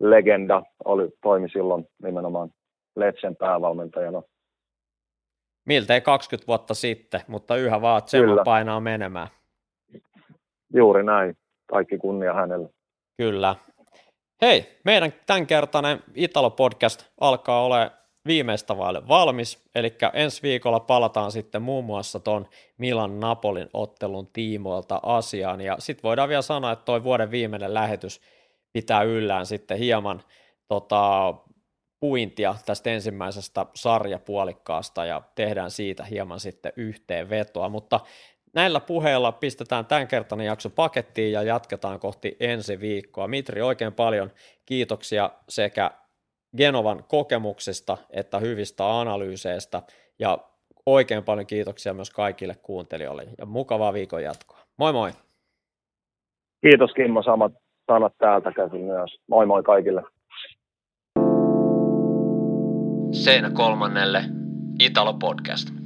[0.00, 2.50] legenda, oli, toimi silloin nimenomaan
[2.96, 4.22] Letsen päävalmentajana.
[5.64, 9.28] Miltei 20 vuotta sitten, mutta yhä vaan Zeeman painaa menemään.
[10.74, 11.36] Juuri näin.
[11.66, 12.68] Kaikki kunnia hänelle.
[13.16, 13.56] Kyllä.
[14.42, 17.90] Hei, meidän tämänkertainen Italo-podcast alkaa olla
[18.26, 22.46] viimeistä vaille valmis, eli ensi viikolla palataan sitten muun muassa tuon
[22.78, 28.20] Milan Napolin ottelun tiimoilta asiaan, ja sitten voidaan vielä sanoa, että toi vuoden viimeinen lähetys
[28.72, 30.22] pitää yllään sitten hieman
[30.68, 31.34] tota,
[32.04, 38.00] puintia tästä ensimmäisestä sarjapuolikkaasta, ja tehdään siitä hieman sitten yhteenvetoa, mutta
[38.54, 43.28] näillä puheilla pistetään tämänkertainen jakso pakettiin ja jatketaan kohti ensi viikkoa.
[43.28, 44.30] Mitri, oikein paljon
[44.66, 45.90] kiitoksia sekä
[46.56, 49.82] Genovan kokemuksesta että hyvistä analyyseistä
[50.18, 50.38] ja
[50.86, 54.58] oikein paljon kiitoksia myös kaikille kuuntelijoille ja mukavaa viikon jatkoa.
[54.78, 55.10] Moi moi!
[56.60, 57.52] Kiitos Kimmo, samat
[57.86, 59.10] sanat täältä käsin myös.
[59.28, 60.13] Moi moi kaikille!
[63.14, 64.24] Seinä kolmannelle
[64.80, 65.83] Italo Podcast.